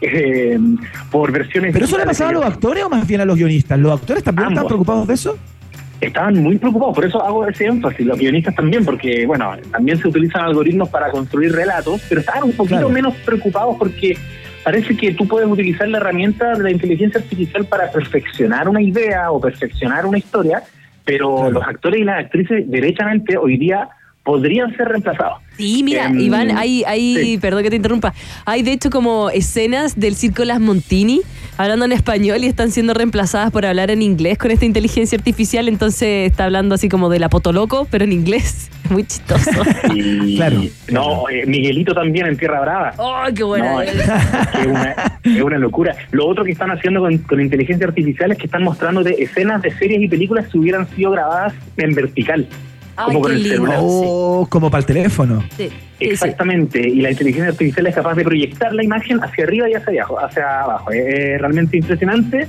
Eh, 0.00 0.58
por 1.10 1.30
versiones. 1.32 1.72
¿Pero 1.72 1.84
eso 1.84 1.98
le 1.98 2.04
pasaba 2.06 2.30
a 2.30 2.32
los 2.34 2.44
actores 2.44 2.82
o 2.84 2.88
más 2.88 3.06
bien 3.06 3.20
a 3.20 3.24
los 3.26 3.36
guionistas? 3.36 3.78
¿Los 3.78 3.92
actores 4.00 4.22
también 4.22 4.48
están 4.50 4.66
preocupados 4.66 5.06
de 5.06 5.14
eso? 5.14 5.36
Estaban 6.00 6.34
muy 6.42 6.58
preocupados, 6.58 6.94
por 6.94 7.04
eso 7.06 7.22
hago 7.24 7.46
ese 7.46 7.66
énfasis, 7.66 8.04
los 8.06 8.18
guionistas 8.18 8.54
también, 8.54 8.84
porque, 8.84 9.26
bueno, 9.26 9.52
también 9.70 9.96
se 9.98 10.08
utilizan 10.08 10.42
algoritmos 10.44 10.88
para 10.90 11.10
construir 11.10 11.52
relatos, 11.52 12.02
pero 12.08 12.20
estaban 12.20 12.44
un 12.44 12.52
poquito 12.52 12.76
Claro. 12.76 12.88
menos 12.90 13.14
preocupados 13.24 13.76
porque 13.78 14.16
parece 14.62 14.96
que 14.96 15.12
tú 15.14 15.26
puedes 15.26 15.48
utilizar 15.48 15.88
la 15.88 15.98
herramienta 15.98 16.52
de 16.54 16.62
la 16.62 16.70
inteligencia 16.70 17.20
artificial 17.20 17.64
para 17.66 17.90
perfeccionar 17.90 18.68
una 18.68 18.82
idea 18.82 19.30
o 19.30 19.40
perfeccionar 19.40 20.04
una 20.04 20.18
historia, 20.18 20.62
pero 21.04 21.36
Claro. 21.36 21.50
los 21.50 21.64
actores 21.66 22.00
y 22.00 22.04
las 22.04 22.24
actrices, 22.24 22.70
derechamente, 22.70 23.36
hoy 23.36 23.56
día 23.58 23.88
podrían 24.24 24.74
ser 24.76 24.88
reemplazados. 24.88 25.38
Sí, 25.56 25.82
mira, 25.84 26.06
Em, 26.06 26.18
Iván, 26.20 26.56
hay, 26.56 26.82
hay 26.84 27.16
sí. 27.16 27.38
perdón 27.38 27.62
que 27.62 27.70
te 27.70 27.76
interrumpa, 27.76 28.12
hay 28.44 28.62
de 28.62 28.72
hecho 28.72 28.90
como 28.90 29.30
escenas 29.30 29.98
del 30.00 30.16
circo 30.16 30.44
Las 30.44 30.60
Montini 30.60 31.20
hablando 31.56 31.84
en 31.84 31.92
español 31.92 32.42
y 32.42 32.46
están 32.46 32.70
siendo 32.72 32.94
reemplazadas 32.94 33.52
por 33.52 33.64
hablar 33.64 33.90
en 33.90 34.02
inglés 34.02 34.38
con 34.38 34.50
esta 34.50 34.64
inteligencia 34.64 35.16
artificial, 35.16 35.68
entonces 35.68 36.28
está 36.30 36.46
hablando 36.46 36.74
así 36.74 36.88
como 36.88 37.08
de 37.08 37.20
la 37.20 37.28
potoloco, 37.28 37.86
pero 37.90 38.04
en 38.04 38.12
inglés. 38.12 38.70
Muy 38.90 39.04
chistoso. 39.04 39.50
Y, 39.94 40.36
Claro. 40.36 40.62
No, 40.90 41.28
eh, 41.30 41.46
Miguelito 41.46 41.94
también 41.94 42.26
en 42.26 42.36
Tierra 42.36 42.60
Brava. 42.60 42.92
¡Ay, 42.98 43.32
qué 43.32 43.42
buena! 43.44 43.72
No, 43.72 43.80
es, 43.82 43.94
es 43.94 44.66
una, 44.66 44.96
es 45.22 45.42
una 45.42 45.58
locura. 45.58 45.94
Lo 46.10 46.26
otro 46.26 46.44
que 46.44 46.52
están 46.52 46.70
haciendo 46.70 47.00
con, 47.00 47.16
con 47.18 47.40
inteligencia 47.40 47.86
artificial 47.86 48.32
es 48.32 48.38
que 48.38 48.46
están 48.46 48.62
mostrando 48.62 49.02
de 49.02 49.12
escenas 49.12 49.62
de 49.62 49.70
series 49.78 50.02
y 50.02 50.08
películas 50.08 50.48
que 50.48 50.58
hubieran 50.58 50.86
sido 50.94 51.12
grabadas 51.12 51.54
en 51.76 51.94
vertical. 51.94 52.46
Ay, 52.96 53.06
como 53.06 53.20
con 53.22 53.32
el 53.32 53.38
lindo. 53.42 53.54
celular. 53.56 53.78
Oh, 53.80 54.46
como 54.50 54.70
para 54.70 54.80
el 54.80 54.86
teléfono. 54.86 55.42
Sí. 55.56 55.68
Exactamente, 56.00 56.80
y 56.86 57.00
la 57.00 57.10
inteligencia 57.12 57.50
artificial 57.50 57.86
es 57.86 57.94
capaz 57.94 58.14
de 58.14 58.24
proyectar 58.24 58.72
la 58.74 58.82
imagen 58.84 59.22
hacia 59.22 59.44
arriba 59.44 59.68
y 59.70 59.74
hacia 59.74 59.92
abajo. 60.02 60.18
Hacia 60.20 60.60
abajo. 60.62 60.90
Es 60.90 61.40
realmente 61.40 61.76
impresionante. 61.78 62.46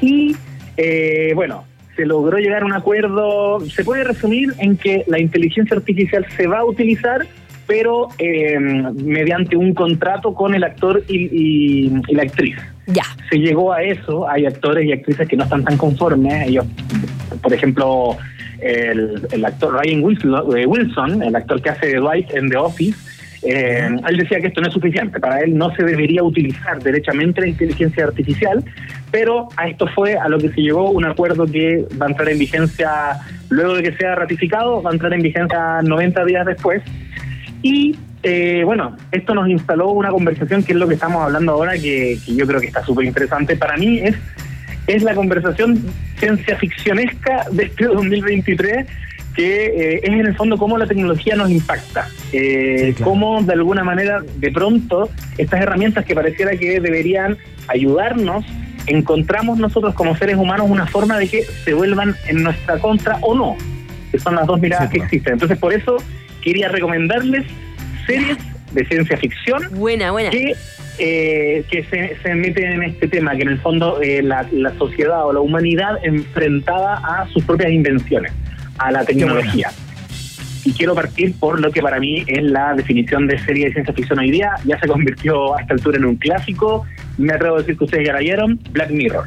Y 0.00 0.36
eh, 0.76 1.32
bueno, 1.34 1.64
se 1.96 2.06
logró 2.06 2.38
llegar 2.38 2.62
a 2.62 2.66
un 2.66 2.72
acuerdo. 2.74 3.60
Se 3.68 3.84
puede 3.84 4.04
resumir 4.04 4.50
en 4.58 4.76
que 4.76 5.04
la 5.08 5.18
inteligencia 5.18 5.76
artificial 5.76 6.24
se 6.36 6.46
va 6.46 6.60
a 6.60 6.64
utilizar, 6.64 7.26
pero 7.66 8.08
eh, 8.18 8.58
mediante 8.58 9.56
un 9.56 9.74
contrato 9.74 10.34
con 10.34 10.54
el 10.54 10.62
actor 10.64 11.02
y, 11.08 11.16
y- 11.86 11.92
y 12.08 12.14
la 12.14 12.22
actriz. 12.22 12.56
Ya. 12.86 13.04
Se 13.30 13.38
llegó 13.38 13.72
a 13.72 13.82
eso. 13.82 14.28
Hay 14.28 14.46
actores 14.46 14.84
y 14.86 14.92
actrices 14.92 15.28
que 15.28 15.36
no 15.36 15.44
están 15.44 15.64
tan 15.64 15.76
conformes. 15.76 16.48
Ellos, 16.48 16.66
por 17.40 17.52
ejemplo, 17.52 18.16
el, 18.60 19.44
actor 19.44 19.74
Ryan 19.74 20.02
Wilson, 20.02 21.22
el 21.22 21.36
actor 21.36 21.60
que 21.60 21.70
hace 21.70 21.96
Dwight 21.96 22.32
en 22.34 22.48
The 22.48 22.56
Office, 22.56 22.98
eh, 23.42 23.88
él 24.08 24.16
decía 24.16 24.40
que 24.40 24.46
esto 24.48 24.60
no 24.60 24.68
es 24.68 24.74
suficiente. 24.74 25.18
Para 25.18 25.40
él 25.40 25.56
no 25.56 25.74
se 25.74 25.82
debería 25.82 26.22
utilizar 26.22 26.80
derechamente 26.82 27.40
la 27.40 27.48
inteligencia 27.48 28.04
artificial, 28.04 28.64
pero 29.10 29.48
a 29.56 29.68
esto 29.68 29.86
fue 29.88 30.16
a 30.16 30.28
lo 30.28 30.38
que 30.38 30.50
se 30.50 30.60
llegó 30.60 30.90
un 30.90 31.04
acuerdo 31.04 31.46
que 31.46 31.84
va 32.00 32.06
a 32.06 32.10
entrar 32.10 32.28
en 32.28 32.38
vigencia, 32.38 32.90
luego 33.48 33.74
de 33.74 33.82
que 33.82 33.96
sea 33.96 34.14
ratificado, 34.14 34.82
va 34.82 34.90
a 34.90 34.92
entrar 34.92 35.12
en 35.12 35.22
vigencia 35.22 35.82
90 35.82 36.24
días 36.24 36.46
después. 36.46 36.82
Y 37.62 37.96
eh, 38.22 38.62
bueno, 38.64 38.96
esto 39.10 39.34
nos 39.34 39.48
instaló 39.48 39.90
una 39.90 40.10
conversación 40.10 40.62
que 40.62 40.72
es 40.72 40.78
lo 40.78 40.86
que 40.86 40.94
estamos 40.94 41.22
hablando 41.22 41.52
ahora, 41.52 41.72
que, 41.72 42.18
que 42.24 42.36
yo 42.36 42.46
creo 42.46 42.60
que 42.60 42.68
está 42.68 42.84
súper 42.84 43.06
interesante. 43.06 43.56
Para 43.56 43.76
mí 43.76 43.98
es, 43.98 44.16
es 44.86 45.02
la 45.02 45.14
conversación 45.14 45.82
ciencia 46.18 46.56
ficcionesca 46.56 47.44
de 47.50 47.64
este 47.64 47.84
2023, 47.86 48.86
que 49.34 49.64
eh, 49.66 50.00
es 50.02 50.08
en 50.10 50.26
el 50.26 50.36
fondo 50.36 50.58
cómo 50.58 50.76
la 50.76 50.86
tecnología 50.86 51.36
nos 51.36 51.50
impacta. 51.50 52.08
Eh, 52.32 52.86
Sí, 52.88 52.92
claro. 52.94 53.10
Cómo 53.12 53.42
de 53.42 53.52
alguna 53.54 53.82
manera, 53.84 54.22
de 54.36 54.50
pronto, 54.52 55.08
estas 55.38 55.60
herramientas 55.60 56.04
que 56.04 56.14
pareciera 56.14 56.56
que 56.56 56.80
deberían 56.80 57.38
ayudarnos, 57.68 58.44
encontramos 58.86 59.58
nosotros 59.58 59.94
como 59.94 60.16
seres 60.16 60.36
humanos 60.36 60.66
una 60.68 60.86
forma 60.86 61.18
de 61.18 61.28
que 61.28 61.42
se 61.44 61.72
vuelvan 61.72 62.14
en 62.26 62.42
nuestra 62.42 62.78
contra 62.78 63.16
o 63.22 63.34
no, 63.34 63.56
que 64.10 64.18
son 64.18 64.34
las 64.34 64.46
dos 64.46 64.60
miradas 64.60 64.90
Sí, 64.90 64.98
que 64.98 65.04
existen. 65.04 65.34
Entonces, 65.34 65.56
por 65.58 65.72
eso 65.72 65.96
quería 66.42 66.68
recomendarles 66.68 67.44
series 68.06 68.36
de 68.72 68.84
ciencia 68.86 69.16
ficción 69.16 69.62
Buena, 69.72 70.10
buena. 70.10 70.30
que, 70.30 70.54
eh, 70.98 71.64
que 71.70 71.84
se, 71.84 72.16
se 72.22 72.34
meten 72.34 72.72
en 72.72 72.82
este 72.84 73.08
tema, 73.08 73.34
que 73.36 73.42
en 73.42 73.48
el 73.48 73.58
fondo 73.58 74.00
eh, 74.02 74.22
la, 74.22 74.46
la 74.52 74.72
sociedad 74.78 75.26
o 75.26 75.32
la 75.32 75.40
humanidad 75.40 75.98
enfrentada 76.04 76.94
a 77.04 77.26
sus 77.28 77.44
propias 77.44 77.70
invenciones, 77.72 78.32
a 78.78 78.90
la 78.92 79.04
tecnología. 79.04 79.70
Y 80.64 80.72
quiero 80.72 80.94
partir 80.94 81.34
por 81.40 81.58
lo 81.60 81.72
que 81.72 81.82
para 81.82 81.98
mí 81.98 82.22
es 82.26 82.42
la 82.44 82.74
definición 82.74 83.26
de 83.26 83.36
serie 83.40 83.66
de 83.66 83.72
ciencia 83.72 83.92
ficción 83.94 84.20
hoy 84.20 84.30
día. 84.30 84.52
Ya 84.64 84.78
se 84.78 84.86
convirtió 84.86 85.56
a 85.56 85.60
esta 85.62 85.74
altura 85.74 85.98
en 85.98 86.04
un 86.04 86.16
clásico. 86.16 86.84
Me 87.18 87.32
atrevo 87.32 87.56
a 87.56 87.58
decir 87.60 87.76
que 87.76 87.84
ustedes 87.84 88.06
ya 88.06 88.12
la 88.12 88.20
vieron, 88.20 88.60
Black 88.70 88.90
Mirror. 88.90 89.24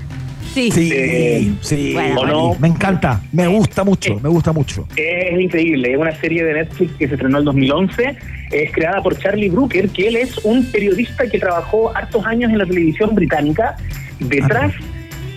Sí. 0.54 0.72
Sí, 0.72 0.90
Eh, 0.94 1.52
sí. 1.60 1.92
bueno, 1.94 2.22
¿o 2.22 2.26
no? 2.26 2.56
Me 2.62 2.70
encanta, 2.70 3.22
me 3.34 3.46
gusta 3.48 3.84
mucho, 3.84 4.18
me 4.22 4.30
gusta 4.30 4.54
mucho. 4.54 4.88
Es 4.96 5.38
increíble, 5.38 5.92
es 5.92 5.98
una 5.98 6.16
serie 6.16 6.46
de 6.46 6.54
Netflix 6.54 6.94
que 6.94 7.08
se 7.10 7.16
estrenó 7.16 7.40
en 7.40 7.46
2011, 7.46 8.16
es 8.52 8.72
creada 8.72 9.02
por 9.02 9.18
Charlie 9.18 9.50
Brooker, 9.50 9.90
que 9.90 10.08
él 10.08 10.16
es 10.16 10.38
un 10.44 10.66
periodista 10.72 11.28
que 11.28 11.40
trabajó 11.40 11.96
hartos 11.96 12.26
años 12.26 12.52
en 12.52 12.58
la 12.58 12.66
televisión 12.66 13.14
británica 13.16 13.76
detrás 14.20 14.72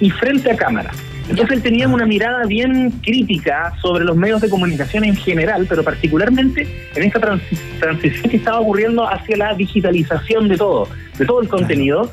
y 0.01 0.11
frente 0.11 0.51
a 0.51 0.57
cámara. 0.57 0.91
Entonces 1.29 1.57
él 1.57 1.63
tenía 1.63 1.87
una 1.89 2.07
mirada 2.07 2.47
bien 2.47 2.91
crítica 3.03 3.75
sobre 3.83 4.05
los 4.05 4.17
medios 4.17 4.41
de 4.41 4.49
comunicación 4.49 5.05
en 5.05 5.15
general, 5.15 5.67
pero 5.69 5.85
particularmente 5.85 6.67
en 6.95 7.03
esta 7.03 7.21
transi- 7.21 7.59
transición 7.79 8.31
que 8.31 8.37
estaba 8.39 8.61
ocurriendo 8.61 9.07
hacia 9.07 9.37
la 9.37 9.55
digitalización 9.55 10.49
de 10.49 10.57
todo, 10.57 10.89
de 11.19 11.27
todo 11.27 11.43
el 11.43 11.49
contenido. 11.49 12.11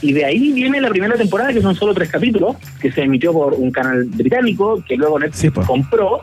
Y 0.00 0.12
de 0.12 0.24
ahí 0.24 0.52
viene 0.52 0.80
la 0.80 0.88
primera 0.88 1.16
temporada, 1.16 1.52
que 1.52 1.60
son 1.60 1.74
solo 1.74 1.92
tres 1.92 2.08
capítulos, 2.08 2.56
que 2.80 2.90
se 2.90 3.02
emitió 3.02 3.32
por 3.32 3.54
un 3.54 3.70
canal 3.70 4.04
británico, 4.04 4.82
que 4.88 4.96
luego 4.96 5.18
Netflix 5.18 5.66
compró. 5.66 6.20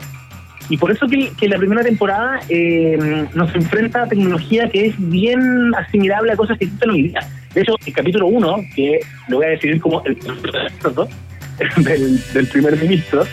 Y 0.68 0.76
por 0.76 0.90
eso 0.90 1.06
que, 1.06 1.30
que 1.38 1.48
la 1.48 1.58
primera 1.58 1.82
temporada 1.82 2.40
eh, 2.48 3.26
nos 3.34 3.54
enfrenta 3.54 4.02
a 4.02 4.08
tecnología 4.08 4.68
que 4.68 4.86
es 4.86 4.94
bien 4.98 5.72
asimilable 5.76 6.32
a 6.32 6.36
cosas 6.36 6.58
que 6.58 6.64
existen 6.64 6.90
hoy 6.90 7.02
día. 7.04 7.20
De 7.54 7.60
hecho, 7.62 7.74
el 7.86 7.92
capítulo 7.92 8.26
1, 8.26 8.56
que 8.74 9.00
lo 9.28 9.36
voy 9.38 9.46
a 9.46 9.50
definir 9.50 9.80
como 9.80 10.02
el 10.04 10.16
del, 11.84 12.20
del 12.32 12.46
primer 12.48 12.76
ministro, 12.80 13.24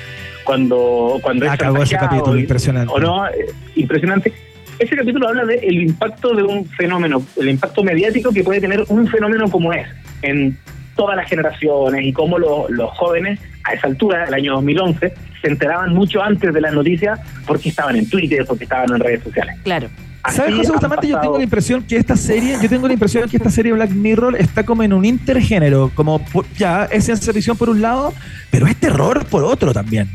cuando, 0.43 1.19
cuando 1.21 1.49
Acabó 1.49 1.83
ese 1.83 1.95
capítulo, 1.97 2.37
impresionante. 2.37 2.93
¿O 2.93 2.99
no? 2.99 3.27
Eh, 3.27 3.31
impresionante. 3.75 4.31
Ese 4.79 4.95
capítulo 4.95 5.27
habla 5.29 5.45
del 5.45 5.81
impacto 5.83 6.33
de 6.35 6.43
un 6.43 6.65
fenómeno, 6.65 7.23
el 7.39 7.49
impacto 7.49 7.83
mediático 7.83 8.31
que 8.31 8.43
puede 8.43 8.59
tener 8.59 8.83
un 8.89 9.07
fenómeno 9.07 9.49
como 9.49 9.71
es 9.71 9.87
en 10.21 10.57
todas 10.95 11.15
las 11.15 11.29
generaciones 11.29 12.05
y 12.05 12.11
cómo 12.13 12.37
lo- 12.39 12.67
los 12.69 12.89
jóvenes 12.91 13.39
a 13.63 13.73
esa 13.73 13.87
altura, 13.87 14.25
el 14.25 14.33
año 14.33 14.53
2011, 14.53 15.13
se 15.41 15.47
enteraban 15.47 15.93
mucho 15.93 16.21
antes 16.21 16.53
de 16.53 16.61
las 16.61 16.73
noticias 16.73 17.19
porque 17.45 17.69
estaban 17.69 17.95
en 17.95 18.09
Twitter, 18.09 18.45
porque 18.47 18.63
estaban 18.65 18.89
en 18.93 18.99
redes 18.99 19.23
sociales. 19.23 19.55
Claro. 19.63 19.87
¿Sabes, 20.31 20.55
José 20.55 20.71
Bustamante? 20.71 21.07
Yo 21.09 21.19
tengo 21.19 21.37
la 21.37 21.43
impresión 21.43 21.83
que 21.83 21.97
esta 21.97 22.15
serie, 22.15 22.55
yo 22.61 22.69
tengo 22.69 22.87
la 22.87 22.93
impresión 22.93 23.27
que 23.29 23.35
esta 23.35 23.49
serie 23.49 23.73
Black 23.73 23.89
Mirror 23.91 24.37
está 24.37 24.65
como 24.65 24.81
en 24.83 24.93
un 24.93 25.03
intergénero, 25.03 25.91
como 25.95 26.23
por- 26.25 26.45
ya 26.57 26.85
es 26.85 27.03
ciencia 27.03 27.33
ficción 27.33 27.57
por 27.57 27.69
un 27.69 27.81
lado, 27.81 28.13
pero 28.49 28.65
es 28.65 28.75
terror 28.77 29.25
por 29.25 29.43
otro 29.43 29.73
también. 29.73 30.07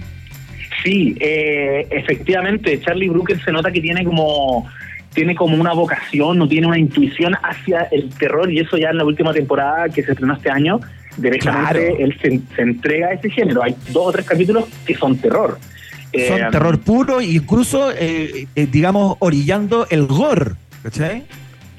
Sí, 0.82 1.14
eh, 1.20 1.86
efectivamente, 1.90 2.80
Charlie 2.80 3.08
Brooker 3.10 3.42
se 3.44 3.52
nota 3.52 3.70
que 3.70 3.80
tiene 3.80 4.04
como 4.04 4.66
tiene 5.12 5.34
como 5.34 5.56
una 5.56 5.72
vocación, 5.72 6.38
no 6.38 6.46
tiene 6.46 6.68
una 6.68 6.78
intuición 6.78 7.34
hacia 7.42 7.88
el 7.90 8.08
terror 8.10 8.50
y 8.52 8.60
eso 8.60 8.76
ya 8.76 8.90
en 8.90 8.98
la 8.98 9.04
última 9.04 9.32
temporada 9.32 9.88
que 9.88 10.02
se 10.04 10.12
estrenó 10.12 10.34
este 10.34 10.48
año, 10.50 10.80
directamente 11.18 11.86
Claro. 11.88 11.96
él 11.98 12.16
se, 12.20 12.40
se 12.56 12.62
entrega 12.62 13.08
a 13.08 13.12
ese 13.12 13.28
género. 13.30 13.62
Hay 13.62 13.74
dos 13.90 14.06
o 14.06 14.12
tres 14.12 14.24
capítulos 14.26 14.64
que 14.86 14.94
son 14.94 15.16
terror. 15.18 15.58
Son 15.60 16.38
Eh, 16.40 16.48
terror 16.50 16.78
puro 16.80 17.20
incluso, 17.20 17.90
eh, 17.92 18.46
eh, 18.56 18.66
digamos, 18.70 19.16
orillando 19.18 19.86
el 19.90 20.06
gore. 20.06 20.52
¿Cachai? 20.82 21.24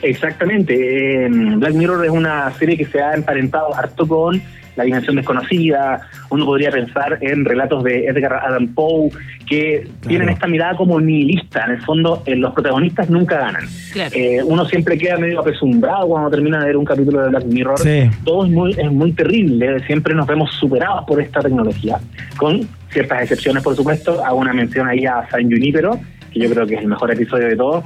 Exactamente. 0.01 1.27
Black 1.29 1.73
Mirror 1.73 2.05
es 2.05 2.11
una 2.11 2.51
serie 2.57 2.77
que 2.77 2.85
se 2.85 3.01
ha 3.01 3.13
emparentado 3.13 3.73
harto 3.75 4.07
con 4.07 4.41
La 4.79 4.85
Dimensión 4.85 5.17
Desconocida. 5.17 5.99
Uno 6.29 6.45
podría 6.45 6.71
pensar 6.71 7.17
en 7.19 7.43
relatos 7.43 7.83
de 7.83 8.05
Edgar 8.05 8.33
Allan 8.33 8.69
Poe 8.69 9.09
que 9.45 9.85
tienen 10.07 10.29
esta 10.29 10.47
mirada 10.47 10.75
como 10.75 11.01
nihilista. 11.01 11.65
En 11.65 11.71
el 11.71 11.81
fondo, 11.81 12.23
eh, 12.25 12.35
los 12.37 12.53
protagonistas 12.53 13.09
nunca 13.09 13.39
ganan. 13.39 13.65
Eh, 14.13 14.41
uno 14.43 14.63
siempre 14.65 14.97
queda 14.97 15.17
medio 15.17 15.41
apesumbrado 15.41 16.07
cuando 16.07 16.29
termina 16.29 16.59
de 16.59 16.67
ver 16.67 16.77
un 16.77 16.85
capítulo 16.85 17.23
de 17.23 17.29
Black 17.29 17.45
Mirror. 17.45 17.79
Sí. 17.79 18.09
Todo 18.23 18.45
es 18.45 18.51
muy, 18.51 18.71
es 18.71 18.91
muy 18.91 19.11
terrible. 19.11 19.85
Siempre 19.85 20.15
nos 20.15 20.25
vemos 20.25 20.49
superados 20.55 21.03
por 21.05 21.21
esta 21.21 21.41
tecnología. 21.41 21.97
Con 22.37 22.65
ciertas 22.89 23.23
excepciones, 23.23 23.61
por 23.61 23.75
supuesto. 23.75 24.23
Hago 24.23 24.37
una 24.37 24.53
mención 24.53 24.87
ahí 24.87 25.05
a 25.05 25.27
San 25.29 25.43
Junipero, 25.43 25.99
que 26.31 26.39
yo 26.39 26.49
creo 26.49 26.65
que 26.65 26.75
es 26.75 26.81
el 26.81 26.87
mejor 26.87 27.11
episodio 27.11 27.47
de 27.47 27.55
todos 27.57 27.83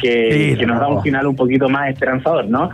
que, 0.00 0.50
Sí, 0.52 0.58
que 0.58 0.66
nos 0.66 0.80
da 0.80 0.88
un 0.88 1.02
final 1.02 1.26
un 1.26 1.36
poquito 1.36 1.68
más 1.68 1.90
esperanzador, 1.90 2.46
¿no? 2.46 2.70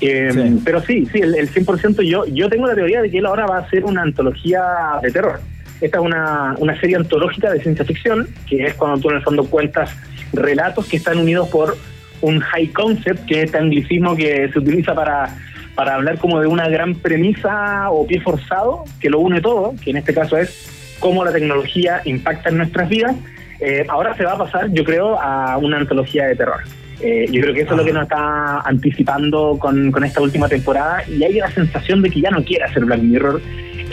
Eh, 0.00 0.56
Pero 0.64 0.80
sí, 0.82 1.06
sí, 1.12 1.20
el, 1.20 1.34
el 1.34 1.50
100%, 1.50 2.02
yo, 2.02 2.26
yo 2.26 2.48
tengo 2.48 2.66
la 2.66 2.74
teoría 2.74 3.00
de 3.00 3.10
que 3.10 3.18
él 3.18 3.26
ahora 3.26 3.46
va 3.46 3.58
a 3.58 3.70
ser 3.70 3.84
una 3.84 4.02
antología 4.02 4.62
de 5.02 5.10
terror. 5.10 5.40
Esta 5.80 5.98
es 5.98 6.04
una, 6.04 6.54
una 6.58 6.78
serie 6.80 6.96
antológica 6.96 7.50
de 7.50 7.60
ciencia 7.60 7.84
ficción, 7.84 8.28
que 8.48 8.64
es 8.66 8.74
cuando 8.74 9.00
tú 9.00 9.10
en 9.10 9.16
el 9.16 9.22
fondo 9.22 9.44
cuentas 9.44 9.90
relatos 10.32 10.86
que 10.86 10.96
están 10.96 11.18
unidos 11.18 11.48
por 11.48 11.76
un 12.20 12.40
high 12.40 12.68
concept, 12.68 13.26
que 13.26 13.40
es 13.40 13.44
este 13.46 13.58
anglicismo 13.58 14.16
que 14.16 14.48
se 14.52 14.58
utiliza 14.58 14.94
para, 14.94 15.36
para 15.74 15.94
hablar 15.94 16.18
como 16.18 16.40
de 16.40 16.46
una 16.46 16.68
gran 16.68 16.94
premisa 16.94 17.90
o 17.90 18.06
pie 18.06 18.20
forzado, 18.20 18.84
que 19.00 19.10
lo 19.10 19.20
une 19.20 19.40
todo, 19.40 19.74
que 19.82 19.90
en 19.90 19.98
este 19.98 20.14
caso 20.14 20.36
es 20.36 20.96
cómo 21.00 21.24
la 21.24 21.32
tecnología 21.32 22.00
impacta 22.04 22.48
en 22.48 22.58
nuestras 22.58 22.88
vidas. 22.88 23.14
Eh, 23.60 23.84
ahora 23.88 24.16
se 24.16 24.24
va 24.24 24.32
a 24.32 24.38
pasar, 24.38 24.70
yo 24.70 24.84
creo, 24.84 25.20
a 25.20 25.56
una 25.58 25.78
antología 25.78 26.26
de 26.26 26.36
terror. 26.36 26.60
Eh, 27.00 27.26
yo 27.30 27.40
creo 27.42 27.54
que 27.54 27.60
eso 27.62 27.72
es 27.72 27.76
lo 27.78 27.84
que 27.84 27.92
nos 27.92 28.04
está 28.04 28.60
anticipando 28.60 29.56
con, 29.58 29.90
con 29.90 30.04
esta 30.04 30.20
última 30.20 30.48
temporada 30.48 31.02
y 31.08 31.22
hay 31.24 31.34
la 31.34 31.50
sensación 31.50 32.02
de 32.02 32.10
que 32.10 32.20
ya 32.20 32.30
no 32.30 32.42
quiere 32.44 32.64
hacer 32.64 32.84
Black 32.84 33.00
Mirror. 33.00 33.40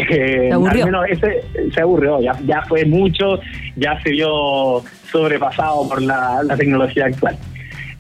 Eh, 0.09 0.47
Se 0.47 0.53
aburrió. 0.53 0.85
Al 0.85 0.91
menos 0.91 1.05
ese 1.09 1.41
se 1.73 1.81
aburrió, 1.81 2.21
ya, 2.21 2.31
ya 2.45 2.61
fue 2.63 2.85
mucho, 2.85 3.39
ya 3.75 4.01
se 4.01 4.11
vio 4.11 4.81
sobrepasado 5.11 5.87
por 5.89 6.01
la, 6.01 6.41
la 6.43 6.55
tecnología 6.55 7.07
actual. 7.07 7.35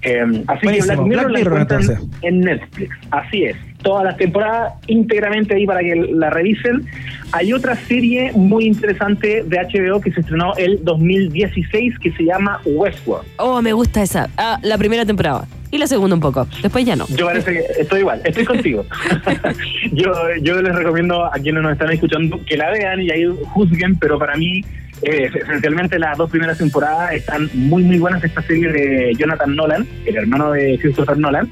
Eh, 0.01 0.23
así 0.47 0.65
Buenísimo. 0.65 0.87
que 0.87 0.95
Black 0.95 1.07
Mirror, 1.07 1.25
Black 1.25 1.31
la 1.31 1.37
Mirror, 1.39 1.61
encuentran 1.61 1.81
entonces. 1.81 2.19
en 2.21 2.39
Netflix. 2.41 2.95
Así 3.11 3.43
es. 3.43 3.57
Todas 3.81 4.03
las 4.03 4.17
temporadas 4.17 4.73
íntegramente 4.87 5.55
ahí 5.55 5.65
para 5.65 5.79
que 5.81 5.95
la 5.95 6.29
revisen. 6.29 6.85
Hay 7.31 7.53
otra 7.53 7.75
serie 7.75 8.31
muy 8.33 8.65
interesante 8.65 9.43
de 9.45 9.57
HBO 9.57 10.01
que 10.01 10.11
se 10.11 10.19
estrenó 10.21 10.53
el 10.57 10.83
2016 10.83 11.97
que 11.99 12.11
se 12.11 12.23
llama 12.25 12.59
Westworld. 12.65 13.25
Oh, 13.37 13.61
me 13.61 13.73
gusta 13.73 14.03
esa. 14.03 14.29
Ah, 14.37 14.59
la 14.61 14.77
primera 14.77 15.05
temporada. 15.05 15.47
Y 15.71 15.77
la 15.77 15.87
segunda 15.87 16.15
un 16.15 16.19
poco. 16.21 16.45
Después 16.61 16.83
ya 16.85 16.97
no. 16.97 17.05
Yo 17.07 17.25
parece 17.27 17.53
que 17.53 17.63
estoy 17.79 18.01
igual, 18.01 18.21
estoy 18.25 18.43
contigo. 18.43 18.85
yo, 19.93 20.11
yo 20.41 20.61
les 20.61 20.75
recomiendo 20.75 21.25
a 21.25 21.31
quienes 21.39 21.63
nos 21.63 21.71
están 21.71 21.91
escuchando 21.91 22.39
que 22.45 22.57
la 22.57 22.69
vean 22.71 23.01
y 23.01 23.09
ahí 23.09 23.25
juzguen, 23.53 23.95
pero 23.97 24.19
para 24.19 24.35
mí, 24.35 24.63
eh, 25.01 25.29
esencialmente 25.33 25.97
las 25.97 26.17
dos 26.17 26.29
primeras 26.29 26.57
temporadas 26.57 27.13
están 27.13 27.49
muy, 27.53 27.83
muy 27.83 27.97
buenas. 27.99 28.21
Esta 28.23 28.41
serie 28.41 28.67
de 28.69 29.13
Jonathan 29.17 29.55
Nolan, 29.55 29.87
el 30.05 30.17
hermano 30.17 30.51
de 30.51 30.77
Christopher 30.81 31.17
Nolan, 31.17 31.49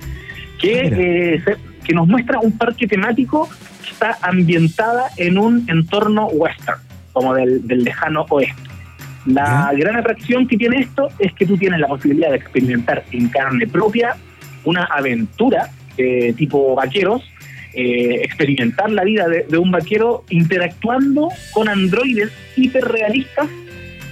que, 0.59 0.81
eh, 0.81 1.41
se- 1.45 1.68
que 1.89 1.95
nos 1.95 2.07
muestra 2.07 2.39
un 2.39 2.55
parque 2.55 2.85
temático 2.85 3.49
que 3.83 3.89
está 3.89 4.15
ambientada 4.21 5.09
en 5.17 5.39
un 5.39 5.65
entorno 5.67 6.27
western, 6.27 6.77
como 7.13 7.33
del, 7.33 7.67
del 7.67 7.83
lejano 7.83 8.27
oeste. 8.29 8.69
La 9.25 9.71
gran 9.75 9.95
atracción 9.95 10.47
que 10.47 10.55
tiene 10.55 10.81
esto 10.81 11.09
es 11.17 11.33
que 11.33 11.47
tú 11.47 11.57
tienes 11.57 11.79
la 11.79 11.87
posibilidad 11.87 12.29
de 12.29 12.35
experimentar 12.35 13.03
en 13.11 13.27
carne 13.29 13.65
propia 13.65 14.15
una 14.65 14.83
aventura 14.83 15.71
eh, 15.97 16.31
tipo 16.33 16.75
vaqueros, 16.75 17.23
eh, 17.73 18.21
experimentar 18.21 18.91
la 18.91 19.03
vida 19.03 19.27
de, 19.27 19.47
de 19.49 19.57
un 19.57 19.71
vaquero 19.71 20.25
interactuando 20.29 21.29
con 21.53 21.69
androides 21.69 22.31
hiperrealistas 22.55 23.47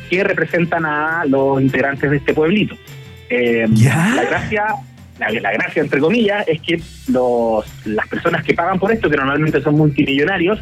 que 0.10 0.24
representan 0.24 0.84
a 0.84 1.26
los 1.26 1.62
integrantes 1.62 2.10
de 2.10 2.18
este 2.18 2.34
pueblito. 2.34 2.76
Eh, 3.30 3.68
La 4.16 4.24
gracia, 4.24 4.66
la, 5.20 5.32
la 5.32 5.52
gracia 5.52 5.82
entre 5.82 6.00
comillas, 6.00 6.48
es 6.48 6.62
que 6.62 6.82
los, 7.12 7.66
las 7.86 8.08
personas 8.08 8.44
que 8.44 8.54
pagan 8.54 8.80
por 8.80 8.92
esto, 8.92 9.10
que 9.10 9.18
normalmente 9.18 9.62
son 9.62 9.76
multimillonarios, 9.76 10.60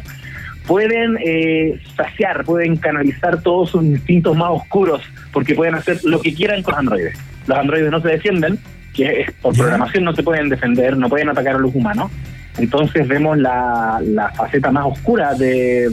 pueden 0.66 1.16
eh, 1.24 1.80
saciar, 1.96 2.44
pueden 2.44 2.76
canalizar 2.76 3.42
todos 3.42 3.70
sus 3.70 3.84
instintos 3.84 4.36
más 4.36 4.50
oscuros, 4.50 5.02
porque 5.32 5.54
pueden 5.54 5.74
hacer 5.74 6.00
lo 6.04 6.20
que 6.20 6.34
quieran 6.34 6.62
con 6.62 6.72
los 6.72 6.80
androides. 6.80 7.18
Los 7.46 7.58
androides 7.58 7.90
no 7.90 8.00
se 8.00 8.08
defienden, 8.08 8.58
que 8.92 9.20
es, 9.20 9.32
por 9.32 9.54
programación 9.54 10.04
no 10.04 10.14
se 10.14 10.22
pueden 10.22 10.48
defender, 10.48 10.96
no 10.96 11.08
pueden 11.08 11.28
atacar 11.28 11.56
a 11.56 11.58
los 11.58 11.74
humanos. 11.74 12.10
Entonces 12.58 13.06
vemos 13.06 13.36
la, 13.38 14.00
la 14.02 14.30
faceta 14.30 14.72
más 14.72 14.86
oscura 14.86 15.34
de 15.34 15.90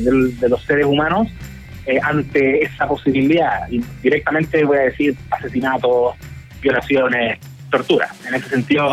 los 0.48 0.64
seres 0.64 0.86
humanos 0.86 1.28
eh, 1.86 2.00
ante 2.02 2.64
esa 2.64 2.88
posibilidad. 2.88 3.70
Y 3.70 3.84
directamente 4.02 4.64
voy 4.64 4.78
a 4.78 4.82
decir 4.84 5.16
asesinatos, 5.30 6.16
violaciones, 6.62 7.40
tortura. 7.74 8.10
En 8.28 8.36
ese 8.36 8.50
sentido, 8.50 8.88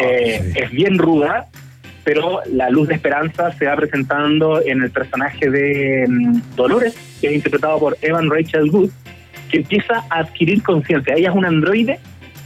eh, 0.00 0.52
es 0.56 0.70
bien 0.72 0.98
ruda, 0.98 1.46
pero 2.02 2.40
la 2.52 2.68
luz 2.70 2.88
de 2.88 2.94
esperanza 2.94 3.52
se 3.52 3.66
va 3.66 3.76
presentando 3.76 4.60
en 4.64 4.82
el 4.82 4.90
personaje 4.90 5.48
de 5.48 6.06
mm, 6.08 6.56
Dolores, 6.56 6.96
que 7.20 7.28
es 7.28 7.34
interpretado 7.34 7.78
por 7.78 7.96
Evan 8.02 8.28
Rachel 8.28 8.68
Wood, 8.70 8.90
que 9.48 9.58
empieza 9.58 10.04
a 10.10 10.18
adquirir 10.18 10.60
conciencia. 10.64 11.14
Ella 11.14 11.30
es 11.30 11.36
un 11.36 11.44
androide 11.44 12.00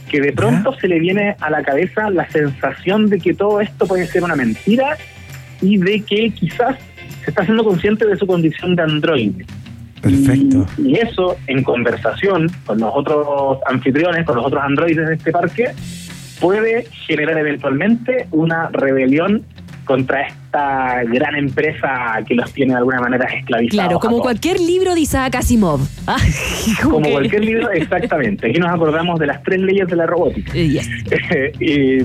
que 0.07 0.21
de 0.21 0.33
pronto 0.33 0.73
se 0.79 0.87
le 0.87 0.99
viene 0.99 1.35
a 1.39 1.49
la 1.49 1.63
cabeza 1.63 2.09
la 2.11 2.29
sensación 2.29 3.09
de 3.09 3.19
que 3.19 3.33
todo 3.33 3.59
esto 3.59 3.87
puede 3.87 4.05
ser 4.05 4.23
una 4.23 4.35
mentira 4.35 4.97
y 5.61 5.77
de 5.77 6.01
que 6.01 6.29
quizás 6.31 6.75
se 7.23 7.31
está 7.31 7.41
haciendo 7.41 7.63
consciente 7.63 8.05
de 8.05 8.17
su 8.17 8.27
condición 8.27 8.75
de 8.75 8.83
androide. 8.83 9.45
Perfecto. 10.01 10.65
Y 10.77 10.97
eso, 10.97 11.37
en 11.47 11.63
conversación 11.63 12.49
con 12.65 12.79
los 12.79 12.91
otros 12.93 13.59
anfitriones, 13.67 14.25
con 14.25 14.37
los 14.37 14.45
otros 14.45 14.63
androides 14.63 15.07
de 15.07 15.13
este 15.15 15.31
parque, 15.31 15.71
puede 16.39 16.87
generar 17.07 17.37
eventualmente 17.37 18.27
una 18.31 18.69
rebelión 18.69 19.45
contra 19.85 20.21
esta 20.21 21.03
gran 21.03 21.35
empresa 21.35 22.19
que 22.27 22.35
los 22.35 22.51
tiene 22.53 22.73
de 22.73 22.79
alguna 22.79 23.01
manera 23.01 23.25
esclavizados. 23.25 23.71
Claro, 23.71 23.99
como 23.99 24.21
cualquier 24.21 24.59
libro 24.59 24.93
de 24.95 25.01
Isaac 25.01 25.35
Asimov. 25.35 25.81
Ah, 26.07 26.17
Como 26.81 27.09
cualquier 27.09 27.45
libro, 27.45 27.69
exactamente. 27.71 28.49
Aquí 28.49 28.59
nos 28.59 28.71
acordamos 28.71 29.19
de 29.19 29.27
las 29.27 29.41
tres 29.43 29.61
leyes 29.61 29.87
de 29.87 29.95
la 29.95 30.05
robótica. 30.07 30.51
Yes. 30.53 30.89
y, 31.59 32.01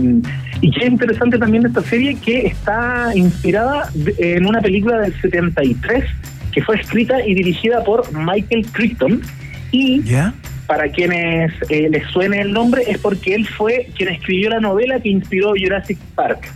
y 0.60 0.70
qué 0.70 0.86
interesante 0.86 1.38
también 1.38 1.62
de 1.62 1.68
esta 1.70 1.80
serie 1.82 2.14
que 2.16 2.46
está 2.46 3.10
inspirada 3.14 3.88
en 4.18 4.46
una 4.46 4.60
película 4.60 4.98
del 4.98 5.14
73 5.20 6.04
que 6.56 6.62
fue 6.62 6.76
escrita 6.76 7.22
y 7.22 7.34
dirigida 7.34 7.84
por 7.84 8.10
Michael 8.14 8.64
Crichton 8.72 9.20
y 9.72 10.02
¿Ya? 10.04 10.32
para 10.66 10.88
quienes 10.88 11.52
eh, 11.68 11.88
les 11.90 12.06
suene 12.06 12.40
el 12.40 12.50
nombre 12.50 12.82
es 12.88 12.96
porque 12.96 13.34
él 13.34 13.46
fue 13.46 13.90
quien 13.94 14.08
escribió 14.08 14.48
la 14.48 14.60
novela 14.60 14.98
que 14.98 15.10
inspiró 15.10 15.50
Jurassic 15.50 15.98
Park. 16.14 16.50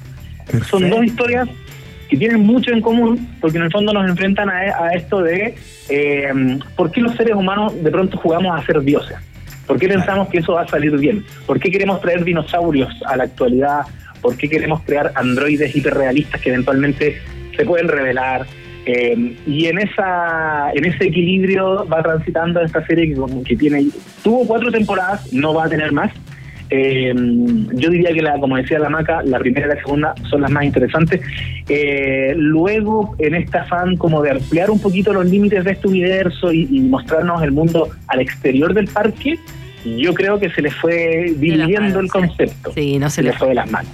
Son 0.70 0.88
dos 0.88 1.04
historias 1.04 1.50
que 2.08 2.16
tienen 2.16 2.40
mucho 2.40 2.72
en 2.72 2.80
común 2.80 3.28
porque 3.42 3.58
en 3.58 3.64
el 3.64 3.70
fondo 3.70 3.92
nos 3.92 4.08
enfrentan 4.08 4.48
a, 4.48 4.60
a 4.84 4.94
esto 4.94 5.20
de 5.20 5.54
eh, 5.90 6.58
por 6.76 6.90
qué 6.90 7.02
los 7.02 7.14
seres 7.14 7.34
humanos 7.34 7.74
de 7.84 7.90
pronto 7.90 8.16
jugamos 8.16 8.58
a 8.58 8.64
ser 8.64 8.80
dioses. 8.80 9.18
¿Por 9.66 9.78
qué 9.78 9.86
pensamos 9.86 10.30
que 10.30 10.38
eso 10.38 10.54
va 10.54 10.62
a 10.62 10.66
salir 10.66 10.96
bien? 10.96 11.26
¿Por 11.46 11.60
qué 11.60 11.70
queremos 11.70 12.00
traer 12.00 12.24
dinosaurios 12.24 12.88
a 13.04 13.18
la 13.18 13.24
actualidad? 13.24 13.82
¿Por 14.22 14.34
qué 14.38 14.48
queremos 14.48 14.80
crear 14.80 15.12
androides 15.14 15.76
hiperrealistas 15.76 16.40
que 16.40 16.48
eventualmente 16.48 17.20
se 17.54 17.66
pueden 17.66 17.88
revelar? 17.88 18.46
Eh, 18.86 19.36
y 19.46 19.66
en 19.66 19.78
esa 19.78 20.70
en 20.72 20.86
ese 20.86 21.04
equilibrio 21.04 21.86
va 21.86 22.02
transitando 22.02 22.60
esta 22.62 22.84
serie 22.86 23.14
que, 23.44 23.56
tiene 23.56 23.86
tuvo 24.24 24.46
cuatro 24.46 24.70
temporadas, 24.70 25.32
no 25.32 25.54
va 25.54 25.64
a 25.64 25.68
tener 25.68 25.92
más. 25.92 26.12
Eh, 26.72 27.12
yo 27.74 27.90
diría 27.90 28.12
que, 28.12 28.22
la, 28.22 28.38
como 28.38 28.56
decía 28.56 28.78
la 28.78 28.88
Maca, 28.88 29.22
la 29.24 29.40
primera 29.40 29.66
y 29.66 29.70
la 29.70 29.76
segunda 29.76 30.14
son 30.30 30.42
las 30.42 30.50
más 30.50 30.64
interesantes. 30.64 31.20
Eh, 31.68 32.32
luego, 32.36 33.16
en 33.18 33.34
este 33.34 33.58
afán 33.58 33.96
como 33.96 34.22
de 34.22 34.30
ampliar 34.30 34.70
un 34.70 34.80
poquito 34.80 35.12
los 35.12 35.26
límites 35.26 35.64
de 35.64 35.72
este 35.72 35.88
universo 35.88 36.52
y, 36.52 36.68
y 36.70 36.80
mostrarnos 36.80 37.42
el 37.42 37.50
mundo 37.50 37.88
al 38.06 38.20
exterior 38.20 38.72
del 38.72 38.86
parque, 38.86 39.38
yo 39.84 40.14
creo 40.14 40.38
que 40.38 40.50
se 40.50 40.62
le 40.62 40.70
fue 40.70 41.34
dividiendo 41.36 42.00
el 42.00 42.08
concepto. 42.08 42.72
Sí, 42.72 42.98
no 42.98 43.10
se, 43.10 43.22
le 43.22 43.32
fue 43.32 43.48
de 43.48 43.54
las 43.54 43.70
manos. 43.70 43.90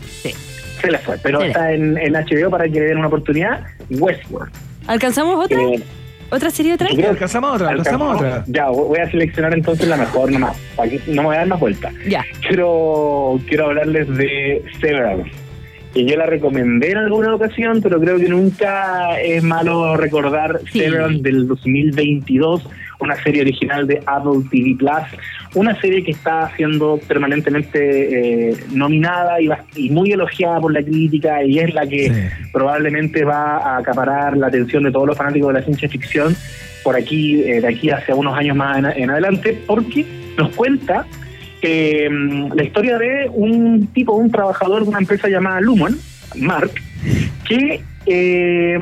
Se 0.80 0.90
le 0.90 0.98
fue, 0.98 1.16
pero 1.22 1.40
Se 1.40 1.48
está 1.48 1.72
en, 1.72 1.96
en 1.96 2.12
HBO 2.12 2.50
para 2.50 2.64
que 2.64 2.80
le 2.80 2.86
den 2.86 2.98
una 2.98 3.06
oportunidad. 3.06 3.64
Westworld. 3.90 4.52
¿Alcanzamos 4.86 5.44
otra? 5.44 5.60
Eh, 5.60 5.82
¿Otra 6.28 6.50
serie 6.50 6.74
otra? 6.74 6.88
creo 6.88 7.10
alcanzamos 7.10 7.54
otra, 7.54 7.68
alcanzamos 7.68 8.14
alcanzamos- 8.16 8.40
otra. 8.40 8.52
Ya, 8.52 8.68
voy 8.68 8.98
a 8.98 9.08
seleccionar 9.10 9.54
entonces 9.54 9.86
la 9.86 9.96
mejor 9.96 10.30
nomás. 10.32 10.56
no 11.06 11.22
me 11.22 11.28
voy 11.28 11.36
a 11.36 11.38
dar 11.38 11.46
más 11.48 11.60
vueltas. 11.60 11.94
Ya. 12.08 12.24
Quiero, 12.46 13.38
quiero 13.46 13.66
hablarles 13.66 14.08
de 14.16 14.62
Severance. 14.80 15.30
Que 15.94 16.04
yo 16.04 16.16
la 16.16 16.26
recomendé 16.26 16.90
en 16.90 16.98
alguna 16.98 17.34
ocasión, 17.34 17.80
pero 17.80 18.00
creo 18.00 18.18
que 18.18 18.28
nunca 18.28 19.18
es 19.20 19.42
malo 19.42 19.96
recordar 19.96 20.60
Severance 20.72 21.22
del 21.22 21.46
2022, 21.46 22.62
una 22.98 23.14
serie 23.22 23.42
original 23.42 23.86
de 23.86 24.00
Apple 24.06 24.42
TV 24.50 24.74
Plus, 24.78 25.20
una 25.54 25.78
serie 25.80 26.02
que 26.02 26.12
está 26.12 26.50
siendo 26.56 26.98
permanentemente 27.06 28.50
eh, 28.50 28.56
nominada 28.72 29.40
y, 29.40 29.46
va- 29.48 29.64
y 29.74 29.90
muy 29.90 30.12
elogiada 30.12 30.60
por 30.60 30.72
la 30.72 30.82
crítica 30.82 31.42
y 31.44 31.58
es 31.58 31.74
la 31.74 31.86
que 31.86 32.10
probablemente 32.52 33.24
va 33.24 33.58
a 33.58 33.78
acaparar 33.78 34.36
la 34.36 34.46
atención 34.48 34.84
de 34.84 34.90
todos 34.92 35.06
los 35.06 35.16
fanáticos 35.16 35.48
de 35.52 35.60
la 35.60 35.64
ciencia 35.64 35.88
ficción 35.88 36.34
por 36.82 36.96
aquí, 36.96 37.42
eh, 37.42 37.60
de 37.60 37.68
aquí 37.68 37.90
hacia 37.90 38.14
unos 38.14 38.36
años 38.38 38.56
más 38.56 38.78
en, 38.78 38.86
en 38.86 39.10
adelante, 39.10 39.58
porque 39.66 40.06
nos 40.38 40.50
cuenta 40.54 41.04
eh, 41.62 42.08
la 42.54 42.62
historia 42.62 42.96
de 42.98 43.28
un 43.32 43.88
tipo, 43.88 44.12
un 44.14 44.30
trabajador 44.30 44.84
de 44.84 44.88
una 44.90 44.98
empresa 44.98 45.28
llamada 45.28 45.60
Lumon, 45.60 45.96
Mark, 46.36 46.70
que, 47.48 47.80
eh, 48.06 48.78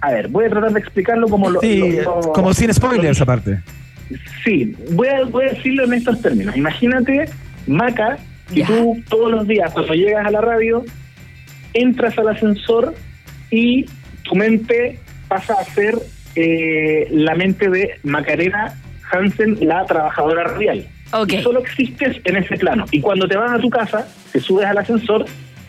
a 0.00 0.12
ver, 0.12 0.28
voy 0.28 0.44
a 0.46 0.50
tratar 0.50 0.72
de 0.72 0.80
explicarlo 0.80 1.28
como 1.28 1.50
lo... 1.50 1.60
Sí, 1.60 1.78
lo- 2.02 2.20
lo- 2.20 2.32
como 2.32 2.54
sin 2.54 2.72
spoilers 2.72 3.20
aparte. 3.20 3.60
Sí, 4.44 4.74
voy 4.92 5.08
a, 5.08 5.24
voy 5.24 5.46
a 5.46 5.52
decirlo 5.52 5.84
en 5.84 5.94
estos 5.94 6.20
términos. 6.20 6.56
Imagínate, 6.56 7.26
Maca, 7.66 8.18
que 8.54 8.62
tú 8.64 9.02
todos 9.08 9.30
los 9.30 9.46
días 9.46 9.72
cuando 9.72 9.94
llegas 9.94 10.26
a 10.26 10.30
la 10.30 10.40
radio, 10.40 10.84
entras 11.74 12.18
al 12.18 12.28
ascensor 12.28 12.94
y 13.50 13.86
tu 14.24 14.34
mente 14.34 14.98
pasa 15.28 15.54
a 15.54 15.64
ser 15.64 15.94
eh, 16.36 17.08
la 17.10 17.34
mente 17.34 17.68
de 17.70 17.92
Macarena 18.02 18.74
Hansen, 19.10 19.58
la 19.66 19.84
trabajadora 19.86 20.44
radial. 20.44 20.86
Y 21.28 21.42
solo 21.42 21.60
existes 21.60 22.16
en 22.24 22.36
ese 22.36 22.56
plano. 22.56 22.86
Y 22.90 23.00
cuando 23.00 23.28
te 23.28 23.36
vas 23.36 23.52
a 23.52 23.58
tu 23.58 23.68
casa, 23.68 24.08
te 24.32 24.40
subes 24.40 24.66
al 24.66 24.78
ascensor 24.78 25.26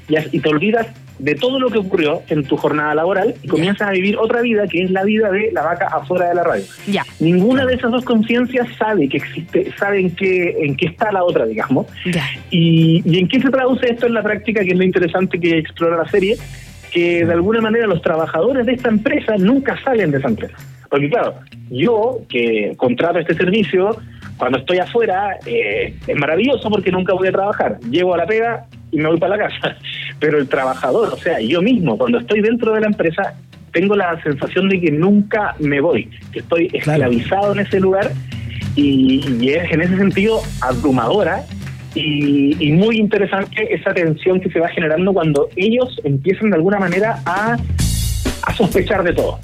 y, 0.07 0.15
as- 0.15 0.33
y 0.33 0.39
te 0.39 0.49
olvidas 0.49 0.87
de 1.19 1.35
todo 1.35 1.59
lo 1.59 1.69
que 1.69 1.77
ocurrió 1.77 2.21
en 2.29 2.43
tu 2.43 2.57
jornada 2.57 2.95
laboral 2.95 3.35
y 3.43 3.47
comienzas 3.47 3.89
a 3.89 3.91
vivir 3.91 4.17
otra 4.17 4.41
vida 4.41 4.67
que 4.67 4.83
es 4.83 4.91
la 4.91 5.03
vida 5.03 5.31
de 5.31 5.51
la 5.51 5.61
vaca 5.61 5.87
afuera 5.87 6.29
de 6.29 6.35
la 6.35 6.43
radio. 6.43 6.63
Ya. 6.87 7.05
Ninguna 7.19 7.65
de 7.65 7.75
esas 7.75 7.91
dos 7.91 8.03
conciencias 8.03 8.67
sabe 8.77 9.07
que 9.07 9.17
existe, 9.17 9.71
sabe 9.77 9.99
en 9.99 10.15
qué, 10.15 10.55
en 10.63 10.75
qué 10.75 10.87
está 10.87 11.11
la 11.11 11.23
otra, 11.23 11.45
digamos. 11.45 11.87
Y, 12.49 13.01
y 13.05 13.19
en 13.19 13.27
qué 13.27 13.41
se 13.41 13.49
traduce 13.49 13.91
esto 13.91 14.07
en 14.07 14.13
la 14.13 14.23
práctica, 14.23 14.63
que 14.63 14.71
es 14.71 14.77
lo 14.77 14.83
interesante 14.83 15.39
que 15.39 15.57
explora 15.57 15.97
la 15.97 16.09
serie, 16.09 16.37
que 16.91 17.25
de 17.25 17.33
alguna 17.33 17.61
manera 17.61 17.87
los 17.87 18.01
trabajadores 18.01 18.65
de 18.65 18.73
esta 18.73 18.89
empresa 18.89 19.35
nunca 19.37 19.79
salen 19.83 20.11
de 20.11 20.19
esa 20.19 20.27
empresa. 20.27 20.55
Porque 20.89 21.09
claro, 21.09 21.35
yo 21.71 22.21
que 22.29 22.73
contrato 22.77 23.17
este 23.17 23.33
servicio, 23.33 23.97
cuando 24.37 24.59
estoy 24.59 24.77
afuera, 24.77 25.39
eh, 25.45 25.95
es 26.05 26.15
maravilloso 26.15 26.69
porque 26.69 26.91
nunca 26.91 27.13
voy 27.13 27.29
a 27.29 27.31
trabajar. 27.31 27.79
Llego 27.89 28.13
a 28.13 28.17
la 28.17 28.27
pega 28.27 28.67
y 28.91 28.97
me 28.97 29.09
voy 29.09 29.17
para 29.17 29.35
la 29.35 29.49
casa. 29.49 29.75
Pero 30.19 30.37
el 30.37 30.47
trabajador, 30.47 31.13
o 31.13 31.17
sea, 31.17 31.39
yo 31.39 31.61
mismo, 31.61 31.97
cuando 31.97 32.19
estoy 32.19 32.41
dentro 32.41 32.73
de 32.73 32.81
la 32.81 32.87
empresa, 32.87 33.35
tengo 33.71 33.95
la 33.95 34.21
sensación 34.23 34.69
de 34.69 34.79
que 34.79 34.91
nunca 34.91 35.55
me 35.59 35.81
voy, 35.81 36.09
que 36.31 36.39
estoy 36.39 36.69
esclavizado 36.73 37.53
en 37.53 37.59
ese 37.59 37.79
lugar 37.79 38.11
y, 38.75 39.23
y 39.39 39.49
es 39.49 39.71
en 39.71 39.81
ese 39.81 39.97
sentido 39.97 40.41
abrumadora 40.61 41.43
y, 41.95 42.55
y 42.59 42.71
muy 42.71 42.97
interesante 42.97 43.73
esa 43.73 43.93
tensión 43.93 44.39
que 44.39 44.49
se 44.49 44.59
va 44.59 44.69
generando 44.69 45.13
cuando 45.13 45.49
ellos 45.55 45.99
empiezan 46.03 46.51
de 46.51 46.57
alguna 46.57 46.79
manera 46.79 47.19
a, 47.25 47.57
a 48.45 48.53
sospechar 48.53 49.03
de 49.03 49.13
todo. 49.13 49.39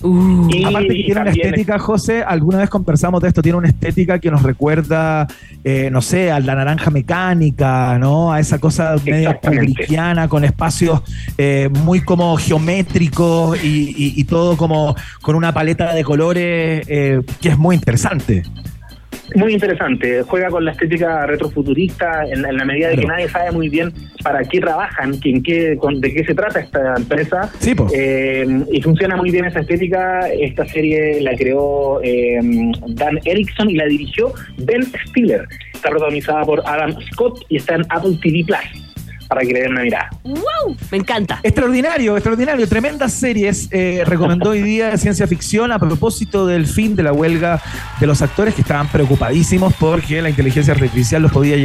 y, 0.49 0.63
Aparte 0.63 0.87
que 0.89 0.93
tiene 1.05 1.21
una 1.21 1.31
estética, 1.47 1.79
José, 1.79 2.23
alguna 2.23 2.57
vez 2.59 2.69
conversamos 2.69 3.21
de 3.21 3.29
esto, 3.29 3.41
tiene 3.41 3.57
una 3.57 3.67
estética 3.69 4.19
que 4.19 4.29
nos 4.29 4.43
recuerda, 4.43 5.27
eh, 5.63 5.89
no 5.91 6.01
sé, 6.01 6.31
a 6.31 6.39
la 6.39 6.55
naranja 6.55 6.91
mecánica, 6.91 7.97
¿no? 7.97 8.31
A 8.33 8.39
esa 8.39 8.59
cosa 8.59 8.95
medio 9.05 9.29
kubrickiana, 9.39 10.27
con 10.27 10.43
espacios 10.43 11.01
eh, 11.37 11.69
muy 11.83 12.01
como 12.01 12.35
geométricos 12.37 13.63
y, 13.63 13.89
y- 13.97 14.13
y 14.17 14.23
todo 14.25 14.57
como 14.57 14.95
con 15.21 15.35
una 15.35 15.53
paleta 15.53 15.93
de 15.93 16.03
colores 16.03 16.85
eh, 16.87 17.21
que 17.41 17.49
es 17.49 17.57
muy 17.57 17.75
interesante. 17.75 18.43
Muy 19.35 19.53
interesante, 19.53 20.23
juega 20.23 20.49
con 20.49 20.65
la 20.65 20.71
estética 20.71 21.25
retrofuturista 21.25 22.23
en, 22.25 22.45
en 22.45 22.57
la 22.57 22.65
medida 22.65 22.89
de 22.89 22.97
que 22.97 23.05
nadie 23.05 23.29
sabe 23.29 23.51
muy 23.51 23.69
bien 23.69 23.91
para 24.23 24.43
qué 24.43 24.59
trabajan, 24.59 25.19
que 25.19 25.29
en 25.29 25.43
qué, 25.43 25.77
con- 25.77 26.01
de 26.01 26.13
qué 26.13 26.23
se 26.25 26.33
trata 26.33 26.59
esta 26.59 26.95
empresa. 26.95 27.49
Sí. 27.59 27.73
Eh, 27.93 28.45
y 28.71 28.81
funciona 28.81 29.15
muy 29.15 29.31
bien 29.31 29.45
esa 29.45 29.59
estética. 29.61 30.27
Esta 30.29 30.65
serie 30.67 31.21
la 31.21 31.35
creó 31.35 32.01
eh, 32.03 32.39
Dan 32.89 33.19
Erickson 33.25 33.69
y 33.69 33.75
la 33.75 33.85
dirigió 33.85 34.33
Ben 34.57 34.83
Stiller. 35.09 35.45
Está 35.73 35.89
protagonizada 35.89 36.43
por 36.43 36.61
Adam 36.65 36.93
Scott 37.11 37.39
y 37.49 37.57
está 37.57 37.75
en 37.75 37.83
Apple 37.89 38.17
TV 38.21 38.43
Plus, 38.45 38.88
para 39.29 39.41
que 39.41 39.53
le 39.53 39.61
den 39.61 39.71
una 39.71 39.83
mirada. 39.83 40.09
¡Wow! 40.23 40.75
Me 40.91 40.97
encanta. 40.97 41.39
Extraordinario, 41.43 42.17
extraordinario. 42.17 42.67
Tremendas 42.67 43.13
series. 43.13 43.69
eh, 43.71 44.03
recomendó 44.05 44.49
hoy 44.49 44.63
día 44.63 44.89
de 44.89 44.97
ciencia 44.97 45.27
ficción 45.27 45.71
a 45.71 45.77
propósito 45.77 46.47
del 46.47 46.65
fin 46.65 46.95
de 46.95 47.03
la 47.03 47.13
huelga 47.13 47.61
de 47.99 48.07
los 48.07 48.21
actores 48.23 48.55
que 48.55 48.61
estaban 48.61 48.87
preocupadísimos 48.87 49.73
porque 49.75 50.21
la 50.21 50.29
inteligencia 50.29 50.73
artificial 50.73 51.21
los 51.21 51.31
podía 51.31 51.55